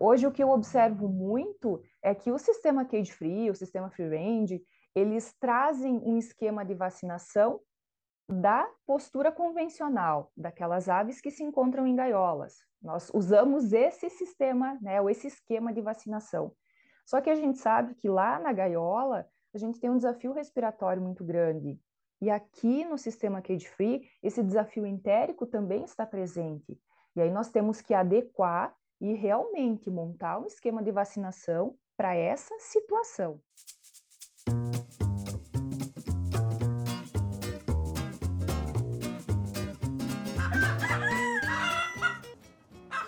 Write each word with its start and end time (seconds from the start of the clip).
Hoje, 0.00 0.26
o 0.26 0.32
que 0.32 0.42
eu 0.42 0.50
observo 0.50 1.08
muito 1.08 1.82
é 2.02 2.14
que 2.14 2.32
o 2.32 2.38
sistema 2.38 2.84
cage-free, 2.84 3.50
o 3.50 3.54
sistema 3.54 3.90
free-range, 3.90 4.62
eles 4.94 5.34
trazem 5.38 6.00
um 6.04 6.16
esquema 6.16 6.64
de 6.64 6.74
vacinação 6.74 7.60
da 8.28 8.68
postura 8.86 9.30
convencional, 9.30 10.32
daquelas 10.36 10.88
aves 10.88 11.20
que 11.20 11.30
se 11.30 11.44
encontram 11.44 11.86
em 11.86 11.94
gaiolas. 11.94 12.56
Nós 12.82 13.10
usamos 13.14 13.72
esse 13.72 14.10
sistema, 14.10 14.78
né, 14.80 15.00
ou 15.00 15.08
esse 15.08 15.26
esquema 15.26 15.72
de 15.72 15.80
vacinação. 15.80 16.52
Só 17.04 17.20
que 17.20 17.30
a 17.30 17.34
gente 17.34 17.58
sabe 17.58 17.94
que 17.94 18.08
lá 18.08 18.38
na 18.38 18.52
gaiola, 18.52 19.26
a 19.54 19.58
gente 19.58 19.78
tem 19.78 19.88
um 19.88 19.96
desafio 19.96 20.32
respiratório 20.32 21.00
muito 21.00 21.24
grande. 21.24 21.80
E 22.20 22.30
aqui 22.30 22.84
no 22.84 22.98
sistema 22.98 23.40
cage-free, 23.40 24.08
esse 24.22 24.42
desafio 24.42 24.86
entérico 24.86 25.46
também 25.46 25.84
está 25.84 26.04
presente. 26.04 26.78
E 27.14 27.20
aí 27.20 27.30
nós 27.30 27.50
temos 27.50 27.80
que 27.80 27.94
adequar 27.94 28.75
e 29.00 29.14
realmente 29.14 29.90
montar 29.90 30.38
um 30.38 30.46
esquema 30.46 30.82
de 30.82 30.90
vacinação 30.90 31.76
para 31.96 32.14
essa 32.14 32.54
situação. 32.58 33.40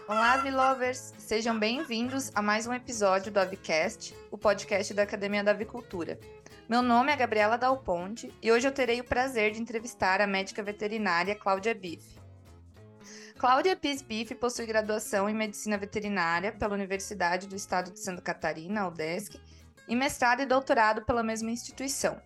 Olá, 0.06 0.32
Avilovers! 0.32 1.14
Sejam 1.18 1.58
bem-vindos 1.58 2.32
a 2.34 2.40
mais 2.40 2.66
um 2.66 2.72
episódio 2.72 3.30
do 3.30 3.38
Avicast, 3.38 4.16
o 4.30 4.38
podcast 4.38 4.94
da 4.94 5.02
Academia 5.02 5.44
da 5.44 5.50
Avicultura. 5.50 6.18
Meu 6.68 6.82
nome 6.82 7.12
é 7.12 7.16
Gabriela 7.16 7.56
Dal 7.56 7.78
Ponte 7.78 8.34
e 8.42 8.50
hoje 8.50 8.66
eu 8.66 8.72
terei 8.72 9.00
o 9.00 9.04
prazer 9.04 9.52
de 9.52 9.60
entrevistar 9.60 10.20
a 10.20 10.26
médica 10.26 10.62
veterinária 10.62 11.34
Cláudia 11.34 11.74
Biff. 11.74 12.17
Cláudia 13.38 13.76
Pis 13.76 14.02
Biff 14.02 14.34
possui 14.34 14.66
graduação 14.66 15.30
em 15.30 15.34
Medicina 15.34 15.78
Veterinária 15.78 16.50
pela 16.50 16.74
Universidade 16.74 17.46
do 17.46 17.54
Estado 17.54 17.92
de 17.92 18.00
Santa 18.00 18.20
Catarina, 18.20 18.88
UDESC, 18.88 19.40
e 19.86 19.94
mestrado 19.94 20.40
e 20.42 20.46
doutorado 20.46 21.04
pela 21.04 21.22
mesma 21.22 21.48
instituição. 21.48 22.20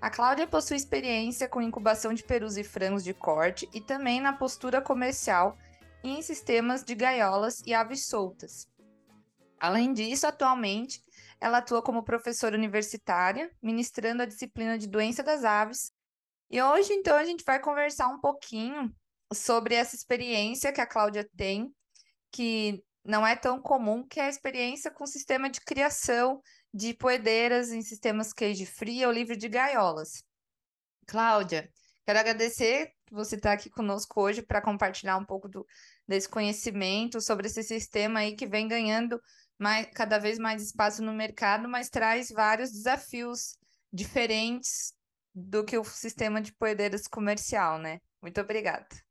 A 0.00 0.10
Cláudia 0.10 0.44
possui 0.44 0.76
experiência 0.76 1.48
com 1.48 1.62
incubação 1.62 2.12
de 2.12 2.24
perus 2.24 2.56
e 2.56 2.64
frangos 2.64 3.04
de 3.04 3.14
corte 3.14 3.68
e 3.72 3.80
também 3.80 4.20
na 4.20 4.32
postura 4.32 4.82
comercial 4.82 5.56
e 6.02 6.10
em 6.10 6.20
sistemas 6.20 6.82
de 6.82 6.96
gaiolas 6.96 7.62
e 7.64 7.72
aves 7.72 8.04
soltas. 8.06 8.68
Além 9.60 9.92
disso, 9.92 10.26
atualmente, 10.26 11.00
ela 11.40 11.58
atua 11.58 11.80
como 11.80 12.02
professora 12.02 12.56
universitária, 12.56 13.52
ministrando 13.62 14.24
a 14.24 14.26
disciplina 14.26 14.76
de 14.76 14.88
doença 14.88 15.22
das 15.22 15.44
aves. 15.44 15.92
E 16.50 16.60
hoje, 16.60 16.92
então, 16.92 17.16
a 17.16 17.24
gente 17.24 17.44
vai 17.44 17.60
conversar 17.60 18.08
um 18.08 18.18
pouquinho 18.18 18.92
sobre 19.34 19.74
essa 19.74 19.94
experiência 19.96 20.72
que 20.72 20.80
a 20.80 20.86
Cláudia 20.86 21.28
tem, 21.36 21.72
que 22.30 22.82
não 23.04 23.26
é 23.26 23.36
tão 23.36 23.60
comum, 23.60 24.06
que 24.06 24.18
é 24.18 24.24
a 24.24 24.28
experiência 24.28 24.90
com 24.90 25.04
o 25.04 25.08
sistema 25.08 25.50
de 25.50 25.60
criação 25.60 26.40
de 26.72 26.94
poedeiras 26.94 27.70
em 27.70 27.82
sistemas 27.82 28.32
cage 28.32 28.66
free 28.66 29.04
ou 29.04 29.12
livre 29.12 29.36
de 29.36 29.48
gaiolas. 29.48 30.24
Cláudia, 31.06 31.70
quero 32.06 32.18
agradecer 32.18 32.86
que 33.06 33.14
você 33.14 33.36
está 33.36 33.52
aqui 33.52 33.68
conosco 33.68 34.20
hoje 34.20 34.42
para 34.42 34.62
compartilhar 34.62 35.16
um 35.16 35.24
pouco 35.24 35.48
do, 35.48 35.66
desse 36.08 36.28
conhecimento 36.28 37.20
sobre 37.20 37.46
esse 37.46 37.62
sistema 37.62 38.20
aí 38.20 38.34
que 38.34 38.46
vem 38.46 38.66
ganhando 38.66 39.20
mais, 39.58 39.86
cada 39.94 40.18
vez 40.18 40.38
mais 40.38 40.62
espaço 40.62 41.02
no 41.02 41.12
mercado, 41.12 41.68
mas 41.68 41.90
traz 41.90 42.30
vários 42.30 42.72
desafios 42.72 43.56
diferentes 43.92 44.94
do 45.34 45.64
que 45.64 45.76
o 45.76 45.84
sistema 45.84 46.40
de 46.40 46.54
poedeiras 46.54 47.06
comercial, 47.06 47.78
né? 47.78 48.00
Muito 48.22 48.40
obrigada. 48.40 49.03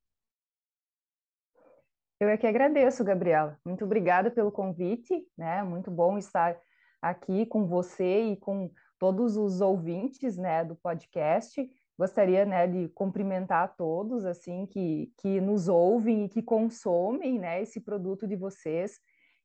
Eu 2.24 2.30
é 2.30 2.38
que 2.38 2.48
agradeço, 2.48 3.04
Gabriela. 3.04 3.60
Muito 3.66 3.84
obrigada 3.84 4.32
pelo 4.32 4.50
convite, 4.50 5.28
né? 5.38 5.62
Muito 5.62 5.92
bom 5.92 6.18
estar 6.18 6.58
aqui 7.02 7.46
com 7.46 7.66
você 7.66 8.32
e 8.32 8.38
com 8.38 8.72
todos 8.98 9.36
os 9.36 9.60
ouvintes, 9.60 10.38
né, 10.38 10.64
do 10.64 10.74
podcast. 10.74 11.70
Gostaria, 12.00 12.46
né, 12.46 12.66
de 12.66 12.88
cumprimentar 12.96 13.76
todos, 13.76 14.24
assim, 14.24 14.66
que, 14.68 15.12
que 15.18 15.42
nos 15.42 15.68
ouvem 15.68 16.24
e 16.24 16.30
que 16.30 16.42
consomem, 16.42 17.38
né, 17.38 17.62
esse 17.62 17.82
produto 17.82 18.26
de 18.26 18.38
vocês, 18.38 19.02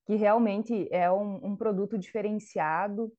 que 0.07 0.15
realmente 0.15 0.89
é 0.93 1.11
um, 1.11 1.47
um 1.47 1.57
produto 1.57 1.99
diferenciado. 1.99 3.13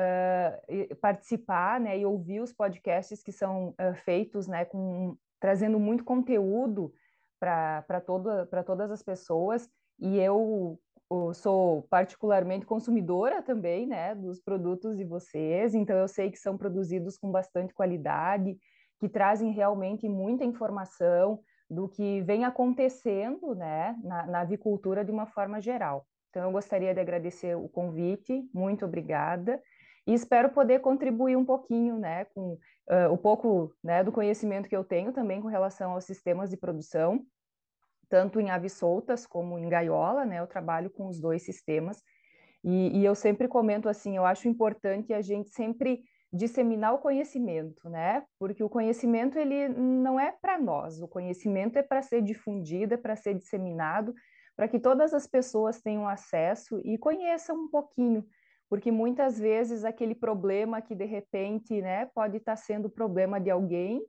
Uh, 0.00 0.96
participar, 0.96 1.80
né, 1.80 1.98
e 1.98 2.06
ouvir 2.06 2.40
os 2.40 2.52
podcasts 2.52 3.24
que 3.24 3.32
são 3.32 3.70
uh, 3.70 3.94
feitos, 4.04 4.46
né, 4.46 4.64
com 4.64 5.16
trazendo 5.40 5.80
muito 5.80 6.04
conteúdo 6.04 6.92
para 7.40 8.00
toda, 8.06 8.46
todas 8.64 8.90
as 8.90 9.02
pessoas, 9.02 9.68
e 9.98 10.18
eu, 10.18 10.78
eu 11.10 11.34
sou 11.34 11.82
particularmente 11.90 12.66
consumidora 12.66 13.42
também, 13.42 13.86
né, 13.86 14.14
dos 14.14 14.40
produtos 14.40 14.96
de 14.96 15.04
vocês, 15.04 15.74
então 15.74 15.96
eu 15.96 16.06
sei 16.06 16.30
que 16.30 16.38
são 16.38 16.56
produzidos 16.56 17.16
com 17.16 17.32
bastante 17.32 17.72
qualidade, 17.72 18.56
que 19.00 19.08
trazem 19.08 19.50
realmente 19.50 20.06
muita 20.06 20.44
informação 20.44 21.40
do 21.68 21.88
que 21.88 22.20
vem 22.22 22.44
acontecendo, 22.44 23.54
né, 23.54 23.96
na, 24.02 24.26
na 24.26 24.40
avicultura 24.40 25.04
de 25.04 25.10
uma 25.10 25.26
forma 25.26 25.60
geral. 25.60 26.06
Então 26.28 26.44
eu 26.44 26.52
gostaria 26.52 26.94
de 26.94 27.00
agradecer 27.00 27.56
o 27.56 27.68
convite, 27.68 28.48
muito 28.52 28.84
obrigada, 28.84 29.60
e 30.06 30.14
espero 30.14 30.50
poder 30.50 30.80
contribuir 30.80 31.36
um 31.36 31.44
pouquinho, 31.44 31.98
né, 31.98 32.24
com 32.26 32.52
uh, 32.54 33.12
o 33.12 33.18
pouco, 33.18 33.72
né, 33.82 34.02
do 34.02 34.12
conhecimento 34.12 34.68
que 34.68 34.76
eu 34.76 34.84
tenho 34.84 35.12
também 35.12 35.40
com 35.40 35.48
relação 35.48 35.92
aos 35.92 36.04
sistemas 36.04 36.50
de 36.50 36.56
produção, 36.56 37.24
tanto 38.08 38.40
em 38.40 38.50
aves 38.50 38.72
soltas 38.72 39.26
como 39.26 39.58
em 39.58 39.68
gaiola, 39.68 40.24
né, 40.24 40.40
eu 40.40 40.46
trabalho 40.46 40.90
com 40.90 41.06
os 41.06 41.20
dois 41.20 41.42
sistemas, 41.44 42.02
e, 42.64 42.98
e 42.98 43.04
eu 43.04 43.14
sempre 43.14 43.48
comento 43.48 43.88
assim, 43.88 44.16
eu 44.16 44.24
acho 44.24 44.48
importante 44.48 45.12
a 45.12 45.22
gente 45.22 45.48
sempre 45.50 46.02
disseminar 46.32 46.94
o 46.94 46.98
conhecimento, 46.98 47.88
né, 47.88 48.24
porque 48.38 48.62
o 48.62 48.68
conhecimento, 48.68 49.38
ele 49.38 49.68
não 49.68 50.18
é 50.18 50.32
para 50.32 50.58
nós, 50.58 51.00
o 51.00 51.08
conhecimento 51.08 51.76
é 51.78 51.82
para 51.82 52.02
ser 52.02 52.22
difundido, 52.22 52.94
é 52.94 52.96
para 52.96 53.16
ser 53.16 53.34
disseminado, 53.34 54.14
para 54.56 54.68
que 54.68 54.78
todas 54.78 55.14
as 55.14 55.26
pessoas 55.26 55.80
tenham 55.80 56.06
acesso 56.06 56.80
e 56.84 56.98
conheçam 56.98 57.56
um 57.56 57.68
pouquinho 57.68 58.24
porque 58.70 58.90
muitas 58.90 59.38
vezes 59.38 59.84
aquele 59.84 60.14
problema 60.14 60.80
que 60.80 60.94
de 60.94 61.04
repente 61.04 61.82
né, 61.82 62.06
pode 62.14 62.38
estar 62.38 62.52
tá 62.52 62.56
sendo 62.56 62.88
problema 62.88 63.38
de 63.38 63.50
alguém, 63.50 64.00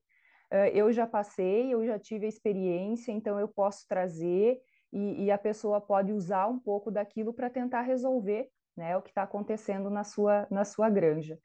eu 0.74 0.92
já 0.92 1.08
passei, 1.08 1.74
eu 1.74 1.86
já 1.86 1.98
tive 1.98 2.26
a 2.26 2.30
experiência, 2.30 3.12
então 3.14 3.40
eu 3.40 3.48
posso 3.48 3.88
trazer 3.88 4.60
e, 4.92 5.24
e 5.24 5.32
a 5.32 5.38
pessoa 5.38 5.80
pode 5.80 6.12
usar 6.12 6.48
um 6.48 6.60
pouco 6.60 6.92
daquilo 6.92 7.34
para 7.34 7.50
tentar 7.50 7.82
resolver 7.82 8.50
né, 8.76 8.96
o 8.98 9.02
que 9.02 9.10
está 9.10 9.24
acontecendo 9.24 9.90
na 9.90 10.04
sua, 10.04 10.48
na 10.50 10.66
sua 10.66 10.90
granja. 10.90 11.40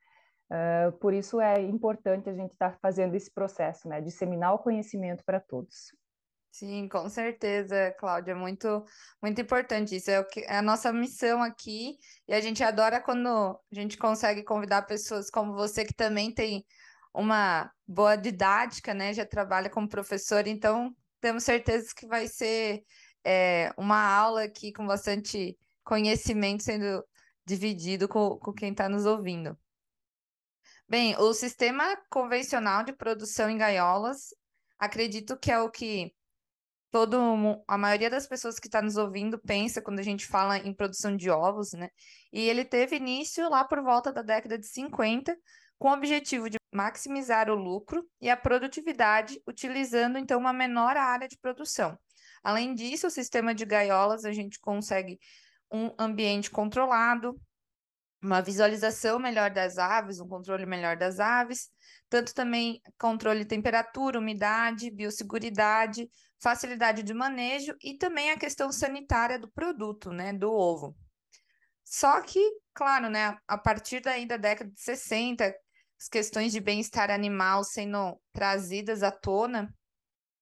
Uh, 0.51 0.93
por 0.99 1.13
isso 1.13 1.41
é 1.41 1.61
importante 1.61 2.31
a 2.31 2.35
gente 2.35 2.53
estar 2.53 2.73
tá 2.73 2.79
fazendo 2.81 3.15
esse 3.15 3.33
processo, 3.33 3.89
né, 3.89 4.01
disseminar 4.01 4.55
o 4.55 4.59
conhecimento 4.59 5.25
para 5.25 5.41
todos. 5.41 5.93
Sim, 6.59 6.89
com 6.89 7.07
certeza, 7.11 7.95
Cláudia, 7.99 8.33
é 8.33 8.35
muito, 8.35 8.83
muito 9.23 9.39
importante 9.43 9.95
isso. 9.95 10.11
É, 10.11 10.21
o 10.21 10.25
que, 10.27 10.41
é 10.41 10.57
a 10.57 10.63
nossa 10.63 10.91
missão 10.91 11.43
aqui, 11.43 11.99
e 12.27 12.33
a 12.33 12.41
gente 12.41 12.65
adora 12.65 12.99
quando 12.99 13.29
a 13.29 13.75
gente 13.75 13.99
consegue 13.99 14.43
convidar 14.43 14.81
pessoas 14.87 15.29
como 15.29 15.53
você, 15.53 15.85
que 15.85 15.93
também 15.93 16.33
tem 16.33 16.65
uma 17.13 17.71
boa 17.87 18.17
didática, 18.17 18.95
né? 18.95 19.13
Já 19.13 19.27
trabalha 19.27 19.69
como 19.69 19.87
professor, 19.87 20.47
então 20.47 20.97
temos 21.21 21.45
certeza 21.45 21.93
que 21.95 22.07
vai 22.07 22.27
ser 22.27 22.83
é, 23.23 23.71
uma 23.77 24.01
aula 24.01 24.45
aqui 24.45 24.73
com 24.73 24.87
bastante 24.87 25.59
conhecimento 25.85 26.63
sendo 26.63 27.05
dividido 27.45 28.09
com, 28.09 28.39
com 28.39 28.55
quem 28.55 28.71
está 28.71 28.89
nos 28.89 29.05
ouvindo. 29.05 29.59
Bem, 30.89 31.15
o 31.19 31.35
sistema 31.35 31.85
convencional 32.09 32.83
de 32.83 32.95
produção 32.95 33.51
em 33.51 33.59
gaiolas, 33.59 34.35
acredito 34.79 35.39
que 35.39 35.53
é 35.53 35.61
o 35.61 35.71
que 35.71 36.15
todo 36.97 37.63
a 37.69 37.77
maioria 37.77 38.09
das 38.09 38.27
pessoas 38.27 38.59
que 38.59 38.69
está 38.69 38.81
nos 38.81 38.97
ouvindo 38.97 39.39
pensa 39.39 39.83
quando 39.83 39.99
a 39.99 40.03
gente 40.03 40.27
fala 40.27 40.57
em 40.57 40.73
produção 40.73 41.15
de 41.15 41.29
ovos, 41.29 41.75
né? 41.75 41.91
E 42.33 42.49
ele 42.49 42.65
teve 42.65 42.97
início 42.97 43.51
lá 43.51 43.65
por 43.65 43.83
volta 43.83 44.11
da 44.11 44.23
década 44.23 44.59
de 44.59 44.67
50, 44.67 45.37
com 45.79 45.91
o 45.91 45.93
objetivo 45.93 46.49
de 46.49 46.57
maximizar 46.73 47.51
o 47.51 47.55
lucro 47.55 48.03
e 48.19 48.31
a 48.31 48.37
produtividade, 48.37 49.39
utilizando 49.47 50.17
então 50.17 50.41
uma 50.41 50.55
menor 50.55 50.97
área 50.97 51.29
de 51.29 51.37
produção. 51.37 51.99
Além 52.43 52.75
disso, 52.75 53.09
o 53.09 53.11
sistema 53.11 53.55
de 53.55 53.67
gaiolas 53.67 54.25
a 54.25 54.33
gente 54.33 54.59
consegue 54.59 55.19
um 55.71 55.91
ambiente 55.99 56.51
controlado, 56.51 57.39
uma 58.23 58.41
visualização 58.41 59.19
melhor 59.19 59.51
das 59.51 59.77
aves, 59.77 60.19
um 60.19 60.27
controle 60.27 60.65
melhor 60.65 60.97
das 60.97 61.21
aves, 61.21 61.69
tanto 62.09 62.33
também 62.33 62.81
controle 62.99 63.41
de 63.41 63.45
temperatura, 63.45 64.19
umidade, 64.19 64.91
biosseguridade, 64.91 66.09
facilidade 66.41 67.03
de 67.03 67.15
manejo 67.15 67.75
e 67.83 67.97
também 67.97 68.31
a 68.31 68.39
questão 68.39 68.71
sanitária 68.71 69.39
do 69.39 69.51
produto, 69.51 70.11
né, 70.11 70.33
do 70.33 70.53
ovo. 70.53 70.97
Só 71.85 72.21
que, 72.21 72.41
claro, 72.75 73.09
né, 73.09 73.37
a 73.47 73.57
partir 73.57 74.01
daí 74.01 74.27
da 74.27 74.37
década 74.37 74.71
de 74.71 74.81
60, 74.81 75.55
as 76.01 76.09
questões 76.09 76.53
de 76.53 76.61
bem-estar 76.61 77.11
animal 77.11 77.65
sendo 77.65 78.21
trazidas 78.33 79.03
à 79.03 79.11
tona 79.11 79.73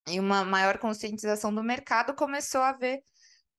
e 0.08 0.18
uma 0.18 0.44
maior 0.44 0.78
conscientização 0.78 1.54
do 1.54 1.62
mercado, 1.62 2.14
começou 2.14 2.60
a 2.60 2.70
haver 2.70 3.00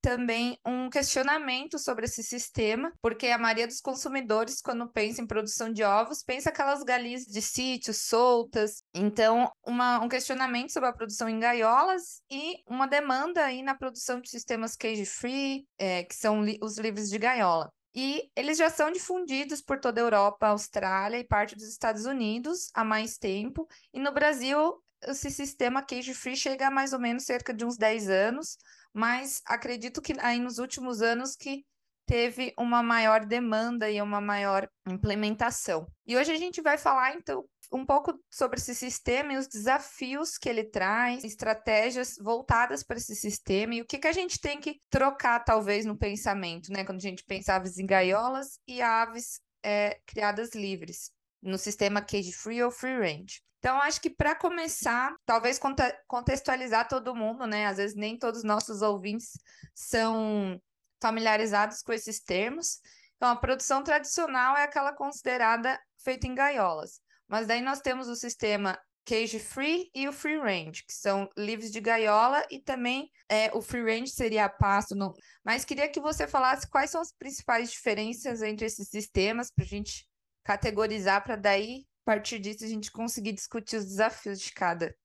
também 0.05 0.55
um 0.63 0.87
questionamento 0.87 1.79
sobre 1.79 2.05
esse 2.05 2.21
sistema, 2.21 2.93
porque 3.01 3.25
a 3.25 3.39
maioria 3.39 3.65
dos 3.65 3.81
consumidores, 3.81 4.61
quando 4.61 4.87
pensa 4.87 5.19
em 5.19 5.25
produção 5.25 5.73
de 5.73 5.81
ovos, 5.81 6.21
pensa 6.21 6.49
aquelas 6.49 6.83
galinhas 6.83 7.23
de 7.23 7.41
sítio 7.41 7.91
soltas. 7.91 8.83
Então, 8.93 9.51
uma, 9.65 9.99
um 10.03 10.07
questionamento 10.07 10.71
sobre 10.71 10.89
a 10.89 10.93
produção 10.93 11.27
em 11.27 11.39
gaiolas 11.39 12.21
e 12.29 12.57
uma 12.67 12.85
demanda 12.85 13.43
aí 13.43 13.63
na 13.63 13.73
produção 13.73 14.21
de 14.21 14.29
sistemas 14.29 14.75
cage-free, 14.75 15.65
é, 15.75 16.03
que 16.03 16.13
são 16.13 16.43
li 16.43 16.59
os 16.61 16.77
livres 16.77 17.09
de 17.09 17.17
gaiola. 17.17 17.73
E 17.95 18.29
eles 18.35 18.59
já 18.59 18.69
são 18.69 18.91
difundidos 18.91 19.59
por 19.59 19.79
toda 19.79 19.99
a 19.99 20.03
Europa, 20.03 20.49
Austrália 20.49 21.17
e 21.17 21.23
parte 21.23 21.55
dos 21.55 21.67
Estados 21.67 22.05
Unidos 22.05 22.69
há 22.75 22.83
mais 22.83 23.17
tempo. 23.17 23.67
E 23.91 23.99
no 23.99 24.11
Brasil, 24.11 24.79
esse 25.01 25.31
sistema 25.31 25.81
cage 25.81 26.13
free 26.13 26.35
chega 26.35 26.67
a 26.67 26.71
mais 26.71 26.93
ou 26.93 26.99
menos 26.99 27.23
cerca 27.23 27.51
de 27.51 27.65
uns 27.65 27.75
10 27.75 28.07
anos, 28.09 28.57
mas 28.95 29.42
acredito 29.45 30.01
que 30.01 30.15
aí 30.19 30.39
nos 30.39 30.57
últimos 30.57 31.01
anos 31.01 31.36
que 31.36 31.65
teve 32.06 32.53
uma 32.57 32.81
maior 32.81 33.25
demanda 33.25 33.89
e 33.92 34.01
uma 34.01 34.21
maior 34.21 34.69
implementação. 34.88 35.86
E 36.06 36.15
hoje 36.15 36.31
a 36.31 36.38
gente 36.38 36.62
vai 36.62 36.77
falar 36.77 37.13
então 37.15 37.44
um 37.74 37.86
pouco 37.86 38.18
sobre 38.31 38.59
esse 38.59 38.74
sistema 38.74 39.33
e 39.33 39.38
os 39.38 39.47
desafios 39.47 40.38
que 40.38 40.47
ele 40.47 40.63
traz, 40.63 41.24
estratégias 41.24 42.15
voltadas 42.21 42.83
para 42.83 42.97
esse 42.97 43.15
sistema 43.15 43.75
e 43.75 43.81
o 43.81 43.86
que, 43.86 43.97
que 43.97 44.07
a 44.07 44.13
gente 44.13 44.39
tem 44.39 44.62
que 44.62 44.80
trocar, 44.89 45.44
talvez, 45.44 45.83
no 45.83 45.98
pensamento, 45.98 46.71
né? 46.71 46.86
Quando 46.86 47.00
a 47.00 47.01
gente 47.01 47.24
pensa 47.25 47.56
aves 47.56 47.77
em 47.77 47.86
gaiolas 47.86 48.59
e 48.68 48.81
aves 48.81 49.41
é, 49.63 50.00
criadas 50.06 50.53
livres, 50.53 51.12
no 51.41 51.57
sistema 51.57 52.01
cage 52.01 52.31
free 52.31 52.63
ou 52.63 52.71
free 52.71 52.98
range. 52.98 53.41
Então, 53.65 53.81
acho 53.81 54.00
que 54.00 54.12
para 54.12 54.35
começar, 54.35 55.15
talvez 55.25 55.59
contextualizar 56.06 56.88
todo 56.88 57.15
mundo, 57.15 57.47
né? 57.47 57.65
Às 57.65 57.77
vezes 57.77 57.95
nem 57.95 58.15
todos 58.15 58.41
os 58.41 58.44
nossos 58.44 58.83
ouvintes 58.83 59.31
são 59.73 60.62
familiarizados 61.01 61.81
com 61.81 61.91
esses 61.91 62.19
termos. 62.19 62.79
Então, 63.15 63.27
a 63.27 63.35
produção 63.35 63.83
tradicional 63.83 64.56
é 64.56 64.65
aquela 64.65 64.94
considerada 64.94 65.79
feita 65.97 66.27
em 66.27 66.35
gaiolas. 66.35 67.01
Mas 67.27 67.47
daí 67.47 67.59
nós 67.59 67.81
temos 67.81 68.07
o 68.07 68.15
sistema 68.15 68.77
cage 69.03 69.39
free 69.39 69.89
e 69.95 70.07
o 70.07 70.13
free 70.13 70.38
range, 70.38 70.85
que 70.85 70.94
são 70.94 71.27
livres 71.35 71.71
de 71.71 71.81
gaiola 71.81 72.45
e 72.51 72.59
também 72.59 73.09
é, 73.27 73.50
o 73.51 73.63
free 73.63 73.81
range 73.81 74.12
seria 74.12 74.47
pasto. 74.47 74.94
No... 74.94 75.12
Mas 75.44 75.65
queria 75.65 75.89
que 75.89 76.00
você 76.00 76.27
falasse 76.27 76.69
quais 76.69 76.91
são 76.91 77.01
as 77.01 77.12
principais 77.12 77.71
diferenças 77.71 78.44
entre 78.44 78.67
esses 78.67 78.89
sistemas 78.89 79.50
para 79.50 79.65
a 79.65 79.67
gente 79.67 80.07
categorizar, 80.44 81.23
para 81.23 81.35
daí, 81.35 81.77
a 81.77 81.94
partir 82.05 82.39
disso, 82.39 82.63
a 82.63 82.67
gente 82.67 82.91
conseguir 82.91 83.33
discutir 83.33 83.77
os 83.77 83.85
desafios 83.85 84.39
de 84.39 84.53
cada. 84.53 84.95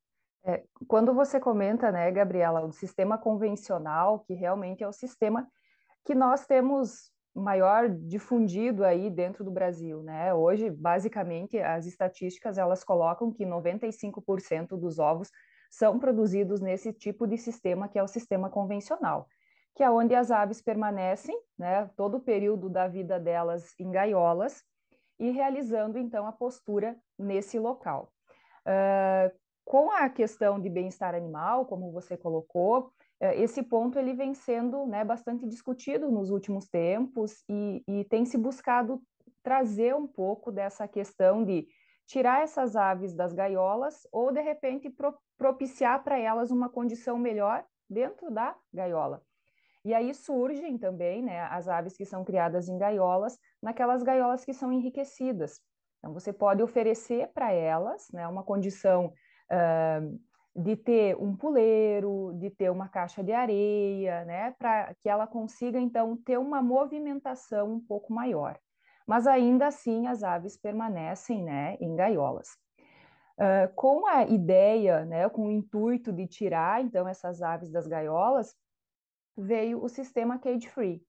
É, 0.44 0.62
quando 0.87 1.12
você 1.14 1.41
comenta, 1.41 1.91
né, 1.91 2.11
Gabriela, 2.11 2.64
o 2.64 2.73
sistema 2.73 3.19
convencional, 3.19 4.20
que 4.20 4.35
realmente 4.35 4.85
é 4.85 4.88
o 4.88 4.93
sistema 4.93 5.49
que 6.05 6.14
nós 6.14 6.47
temos 6.47 7.11
maior 7.35 7.88
difundido 7.88 8.85
aí 8.85 9.08
dentro 9.08 9.44
do 9.44 9.50
Brasil, 9.50 10.02
né? 10.02 10.35
Hoje, 10.35 10.70
basicamente, 10.70 11.58
as 11.58 11.87
estatísticas 11.87 12.58
elas 12.58 12.82
colocam 12.82 13.32
que 13.32 13.44
95% 13.44 14.79
dos 14.79 14.99
ovos 14.99 15.31
são 15.70 15.99
produzidos 15.99 16.61
nesse 16.61 16.93
tipo 16.93 17.26
de 17.26 17.38
sistema 17.38 17.88
que 17.88 17.99
é 17.99 18.02
o 18.02 18.08
sistema 18.08 18.50
convencional, 18.50 19.29
que 19.76 19.85
é 19.85 19.91
onde 19.91 20.14
as 20.14 20.31
aves 20.31 20.61
permanecem, 20.61 21.38
né, 21.56 21.88
todo 21.97 22.17
o 22.17 22.20
período 22.20 22.69
da 22.69 22.88
vida 22.88 23.20
delas 23.20 23.73
em 23.79 23.91
gaiolas 23.91 24.64
e 25.21 25.31
realizando 25.31 25.99
então 25.99 26.27
a 26.27 26.33
postura 26.33 26.97
nesse 27.19 27.59
local. 27.59 28.11
Uh, 28.67 29.39
com 29.65 29.93
a 29.93 30.09
questão 30.09 30.59
de 30.59 30.69
bem-estar 30.69 31.15
animal, 31.15 31.67
como 31.67 31.93
você 31.93 32.17
colocou, 32.17 32.93
é, 33.21 33.41
esse 33.41 33.63
ponto 33.63 33.99
ele 33.99 34.15
vem 34.15 34.35
sendo 34.35 34.87
né, 34.87 35.05
bastante 35.05 35.47
discutido 35.47 36.11
nos 36.11 36.31
últimos 36.31 36.67
tempos 36.69 37.45
e, 37.49 37.85
e 37.87 38.05
tem 38.07 38.25
se 38.25 38.37
buscado 38.37 39.01
trazer 39.43 39.95
um 39.95 40.07
pouco 40.07 40.51
dessa 40.51 40.89
questão 40.89 41.45
de 41.45 41.69
tirar 42.07 42.43
essas 42.43 42.75
aves 42.75 43.15
das 43.15 43.33
gaiolas 43.33 44.09
ou 44.11 44.33
de 44.33 44.41
repente 44.41 44.91
pro, 44.91 45.17
propiciar 45.39 46.03
para 46.03 46.19
elas 46.19 46.51
uma 46.51 46.69
condição 46.69 47.17
melhor 47.17 47.65
dentro 47.89 48.31
da 48.31 48.57
gaiola. 48.73 49.23
E 49.85 49.94
aí 49.94 50.12
surgem 50.12 50.77
também 50.77 51.23
né, 51.23 51.41
as 51.43 51.69
aves 51.69 51.97
que 51.97 52.05
são 52.05 52.25
criadas 52.25 52.69
em 52.69 52.77
gaiolas, 52.77 53.38
naquelas 53.62 54.03
gaiolas 54.03 54.44
que 54.44 54.53
são 54.53 54.73
enriquecidas. 54.73 55.61
Então, 55.99 56.12
você 56.12 56.32
pode 56.32 56.62
oferecer 56.62 57.29
para 57.32 57.53
elas 57.53 58.09
né, 58.12 58.27
uma 58.27 58.43
condição 58.43 59.12
uh, 59.50 60.21
de 60.55 60.77
ter 60.77 61.17
um 61.17 61.37
puleiro, 61.37 62.32
de 62.38 62.50
ter 62.50 62.71
uma 62.71 62.88
caixa 62.88 63.23
de 63.23 63.32
areia, 63.32 64.25
né, 64.25 64.55
para 64.59 64.94
que 65.00 65.09
ela 65.09 65.27
consiga 65.27 65.79
então 65.79 66.17
ter 66.17 66.38
uma 66.38 66.62
movimentação 66.62 67.73
um 67.73 67.81
pouco 67.81 68.12
maior. 68.12 68.59
Mas 69.06 69.26
ainda 69.26 69.67
assim 69.67 70.06
as 70.06 70.23
aves 70.23 70.56
permanecem, 70.56 71.43
né, 71.43 71.76
em 71.81 71.94
gaiolas. 71.94 72.49
Uh, 73.38 73.73
com 73.75 74.06
a 74.06 74.25
ideia, 74.25 75.06
né, 75.06 75.29
com 75.31 75.47
o 75.47 75.50
intuito 75.50 76.12
de 76.12 76.26
tirar 76.26 76.83
então 76.83 77.09
essas 77.09 77.41
aves 77.41 77.71
das 77.71 77.87
gaiolas, 77.87 78.55
veio 79.41 79.83
o 79.83 79.89
sistema 79.89 80.39
cage 80.39 80.69
free. 80.69 81.03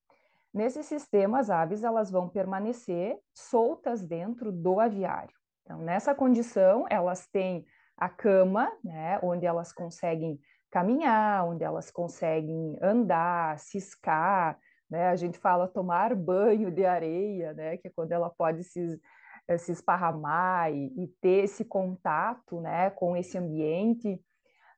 Nesse 0.54 0.84
sistema 0.84 1.40
as 1.40 1.50
aves 1.50 1.84
elas 1.84 2.12
vão 2.12 2.28
permanecer 2.28 3.18
soltas 3.34 4.02
dentro 4.02 4.52
do 4.52 4.80
aviário. 4.80 5.36
Então 5.64 5.80
nessa 5.80 6.14
condição 6.14 6.86
elas 6.90 7.28
têm 7.28 7.66
a 7.98 8.10
cama, 8.10 8.72
né, 8.84 9.20
onde 9.22 9.46
elas 9.46 9.72
conseguem 9.72 10.40
caminhar, 10.72 11.46
onde 11.46 11.64
elas 11.64 11.92
conseguem 11.92 12.78
andar, 12.82 13.60
ciscar, 13.60 14.58
né? 14.90 15.08
A 15.08 15.16
gente 15.16 15.38
fala 15.38 15.68
tomar 15.68 16.14
banho 16.14 16.70
de 16.70 16.86
areia, 16.86 17.54
né, 17.54 17.78
que 17.78 17.88
é 17.88 17.92
quando 17.96 18.12
ela 18.12 18.30
pode 18.30 18.64
se, 18.64 19.00
eh, 19.48 19.58
se 19.58 19.72
esparramar 19.72 20.72
e, 20.72 20.88
e 21.04 21.08
ter 21.22 21.46
esse 21.46 21.64
contato, 21.64 22.60
né, 22.60 22.90
com 22.90 23.16
esse 23.16 23.38
ambiente. 23.38 24.20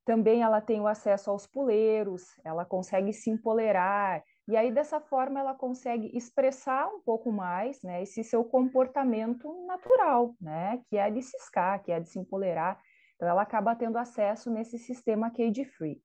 Também 0.06 0.42
ela 0.42 0.60
tem 0.60 0.82
o 0.82 0.88
acesso 0.88 1.32
aos 1.32 1.48
puleiros, 1.48 2.24
ela 2.44 2.66
consegue 2.66 3.14
se 3.14 3.30
empolerar, 3.30 4.22
e 4.48 4.58
aí 4.58 4.72
dessa 4.72 5.00
forma 5.00 5.40
ela 5.40 5.54
consegue 5.54 6.12
expressar 6.16 6.88
um 6.90 7.00
pouco 7.00 7.32
mais, 7.32 7.82
né, 7.82 8.04
esse 8.04 8.24
seu 8.24 8.44
comportamento 8.44 9.66
natural, 9.66 10.36
né, 10.42 10.82
que 10.90 10.98
é 10.98 11.10
de 11.10 11.22
ciscar, 11.22 11.82
que 11.82 11.92
é 11.92 12.00
de 12.02 12.10
se 12.10 12.20
empolerar. 12.20 12.82
Então, 13.16 13.30
ela 13.30 13.44
acaba 13.44 13.76
tendo 13.76 13.98
acesso 13.98 14.52
nesse 14.52 14.78
sistema 14.78 15.32
cage 15.32 15.64
free. 15.64 16.02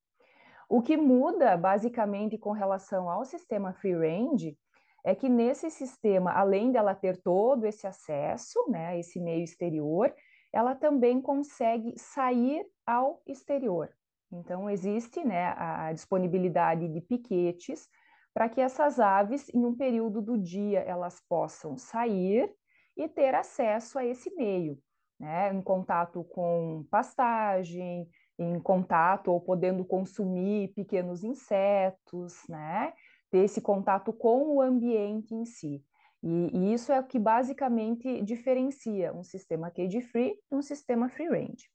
O 0.68 0.80
que 0.80 0.96
muda, 0.96 1.56
basicamente, 1.56 2.38
com 2.38 2.52
relação 2.52 3.10
ao 3.10 3.24
sistema 3.24 3.72
free 3.72 3.94
range, 3.94 4.56
é 5.04 5.14
que 5.14 5.28
nesse 5.28 5.70
sistema, 5.70 6.32
além 6.32 6.70
dela 6.70 6.94
ter 6.94 7.20
todo 7.20 7.64
esse 7.64 7.86
acesso, 7.86 8.64
né, 8.68 9.00
esse 9.00 9.18
meio 9.18 9.42
exterior, 9.42 10.14
ela 10.52 10.74
também 10.74 11.20
consegue 11.20 11.98
sair 11.98 12.64
ao 12.86 13.20
exterior. 13.26 13.90
Então, 14.30 14.68
existe 14.68 15.24
né, 15.24 15.54
a 15.56 15.92
disponibilidade 15.92 16.88
de 16.88 17.00
piquetes 17.00 17.88
para 18.34 18.48
que 18.48 18.60
essas 18.60 19.00
aves, 19.00 19.48
em 19.54 19.64
um 19.64 19.74
período 19.74 20.20
do 20.20 20.38
dia, 20.38 20.80
elas 20.80 21.20
possam 21.28 21.76
sair 21.76 22.52
e 22.96 23.08
ter 23.08 23.34
acesso 23.34 23.98
a 23.98 24.04
esse 24.04 24.34
meio 24.34 24.78
né, 25.18 25.52
em 25.52 25.60
contato 25.60 26.22
com 26.24 26.86
pastagem, 26.90 28.08
em 28.38 28.60
contato 28.60 29.32
ou 29.32 29.40
podendo 29.40 29.84
consumir 29.84 30.68
pequenos 30.74 31.24
insetos, 31.24 32.34
né, 32.48 32.92
ter 33.30 33.38
esse 33.38 33.60
contato 33.60 34.12
com 34.12 34.56
o 34.56 34.62
ambiente 34.62 35.34
em 35.34 35.44
si. 35.44 35.82
E, 36.22 36.50
e 36.52 36.72
isso 36.72 36.92
é 36.92 37.00
o 37.00 37.04
que 37.06 37.18
basicamente 37.18 38.22
diferencia 38.22 39.12
um 39.12 39.22
sistema 39.22 39.70
cage-free 39.70 40.34
de 40.50 40.56
um 40.56 40.62
sistema 40.62 41.08
free-range. 41.08 41.68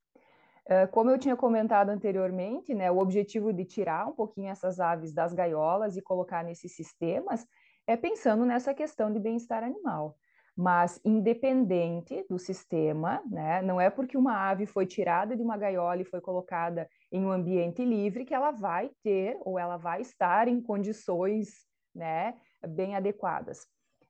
Uh, 0.65 0.89
como 0.91 1.09
eu 1.09 1.17
tinha 1.17 1.35
comentado 1.35 1.89
anteriormente, 1.89 2.73
né, 2.73 2.89
o 2.89 2.99
objetivo 2.99 3.51
de 3.51 3.65
tirar 3.65 4.07
um 4.07 4.13
pouquinho 4.13 4.49
essas 4.49 4.79
aves 4.79 5.13
das 5.13 5.33
gaiolas 5.33 5.97
e 5.97 6.01
colocar 6.01 6.43
nesses 6.43 6.75
sistemas 6.75 7.45
é 7.85 7.97
pensando 7.97 8.45
nessa 8.45 8.73
questão 8.73 9.11
de 9.11 9.19
bem-estar 9.19 9.63
animal 9.63 10.15
mas 10.55 11.01
independente 11.03 12.23
do 12.29 12.37
sistema, 12.37 13.21
né? 13.29 13.61
Não 13.61 13.81
é 13.81 13.89
porque 13.89 14.15
uma 14.15 14.49
ave 14.49 14.65
foi 14.65 14.85
tirada 14.85 15.35
de 15.35 15.41
uma 15.41 15.57
gaiola 15.57 16.01
e 16.01 16.05
foi 16.05 16.21
colocada 16.21 16.87
em 17.11 17.25
um 17.25 17.31
ambiente 17.31 17.83
livre 17.83 18.23
que 18.23 18.33
ela 18.33 18.51
vai 18.51 18.91
ter 19.03 19.35
ou 19.41 19.57
ela 19.57 19.77
vai 19.77 20.01
estar 20.01 20.47
em 20.47 20.61
condições, 20.61 21.65
né, 21.93 22.35
bem 22.67 22.95
adequadas. 22.95 23.63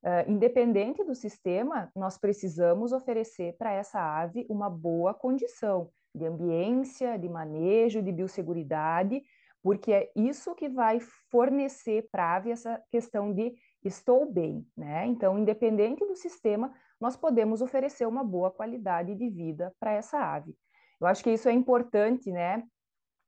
Uh, 0.04 0.30
independente 0.30 1.02
do 1.06 1.16
sistema, 1.16 1.90
nós 1.96 2.18
precisamos 2.18 2.92
oferecer 2.92 3.56
para 3.58 3.72
essa 3.72 4.02
ave 4.02 4.46
uma 4.50 4.70
boa 4.70 5.14
condição 5.14 5.90
de 6.14 6.26
ambiência, 6.26 7.18
de 7.18 7.28
manejo, 7.28 8.02
de 8.02 8.12
biosseguridade, 8.12 9.24
porque 9.62 9.94
é 9.94 10.12
isso 10.16 10.54
que 10.54 10.68
vai 10.68 11.00
fornecer 11.32 12.08
para 12.12 12.26
a 12.26 12.36
ave 12.36 12.52
essa 12.52 12.82
questão 12.92 13.34
de 13.34 13.56
estou 13.84 14.32
bem, 14.32 14.68
né? 14.76 15.06
Então, 15.06 15.40
independente 15.40 16.06
do 16.06 16.16
sistema, 16.16 16.74
nós 17.00 17.16
podemos 17.16 17.62
oferecer 17.62 18.06
uma 18.06 18.24
boa 18.24 18.52
qualidade 18.52 19.16
de 19.16 19.30
vida 19.30 19.74
para 19.80 19.94
essa 19.94 20.18
ave. 20.20 20.54
Eu 21.00 21.08
acho 21.08 21.24
que 21.24 21.32
isso 21.32 21.48
é 21.48 21.54
importante, 21.54 22.32
né? 22.32 22.64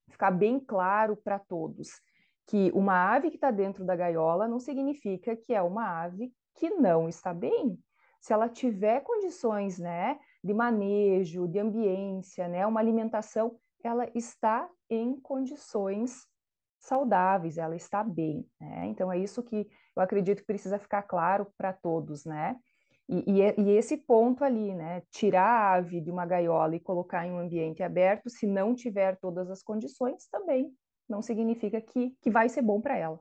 Ficar 0.09 0.31
bem 0.31 0.59
claro 0.59 1.15
para 1.15 1.39
todos 1.39 1.89
que 2.47 2.71
uma 2.73 3.13
ave 3.13 3.29
que 3.29 3.37
está 3.37 3.49
dentro 3.49 3.83
da 3.83 3.95
gaiola 3.95 4.47
não 4.47 4.59
significa 4.59 5.35
que 5.35 5.53
é 5.53 5.61
uma 5.61 6.03
ave 6.03 6.31
que 6.55 6.69
não 6.69 7.09
está 7.09 7.33
bem. 7.33 7.77
Se 8.19 8.33
ela 8.33 8.49
tiver 8.49 9.01
condições, 9.01 9.77
né, 9.79 10.19
de 10.45 10.53
manejo, 10.53 11.47
de 11.47 11.57
ambiência, 11.57 12.47
né, 12.47 12.67
uma 12.67 12.79
alimentação, 12.79 13.57
ela 13.83 14.07
está 14.13 14.69
em 14.87 15.19
condições 15.19 16.27
saudáveis, 16.79 17.57
ela 17.57 17.75
está 17.75 18.03
bem, 18.03 18.47
né? 18.61 18.85
Então 18.85 19.11
é 19.11 19.17
isso 19.17 19.41
que 19.41 19.67
eu 19.95 20.03
acredito 20.03 20.41
que 20.41 20.45
precisa 20.45 20.77
ficar 20.77 21.01
claro 21.01 21.47
para 21.57 21.73
todos, 21.73 22.25
né? 22.25 22.55
E, 23.09 23.23
e, 23.27 23.61
e, 23.61 23.71
esse 23.71 23.97
ponto 23.97 24.43
ali, 24.43 24.73
né? 24.73 25.01
Tirar 25.11 25.47
a 25.47 25.73
ave 25.73 25.99
de 25.99 26.11
uma 26.11 26.25
gaiola 26.25 26.75
e 26.75 26.79
colocar 26.79 27.25
em 27.25 27.31
um 27.31 27.39
ambiente 27.39 27.81
aberto, 27.81 28.29
se 28.29 28.45
não 28.45 28.75
tiver 28.75 29.17
todas 29.17 29.49
as 29.49 29.63
condições, 29.63 30.27
também 30.27 30.71
não 31.09 31.21
significa 31.21 31.81
que, 31.81 32.15
que 32.21 32.29
vai 32.29 32.49
ser 32.49 32.61
bom 32.61 32.79
para 32.81 32.97
ela. 32.97 33.19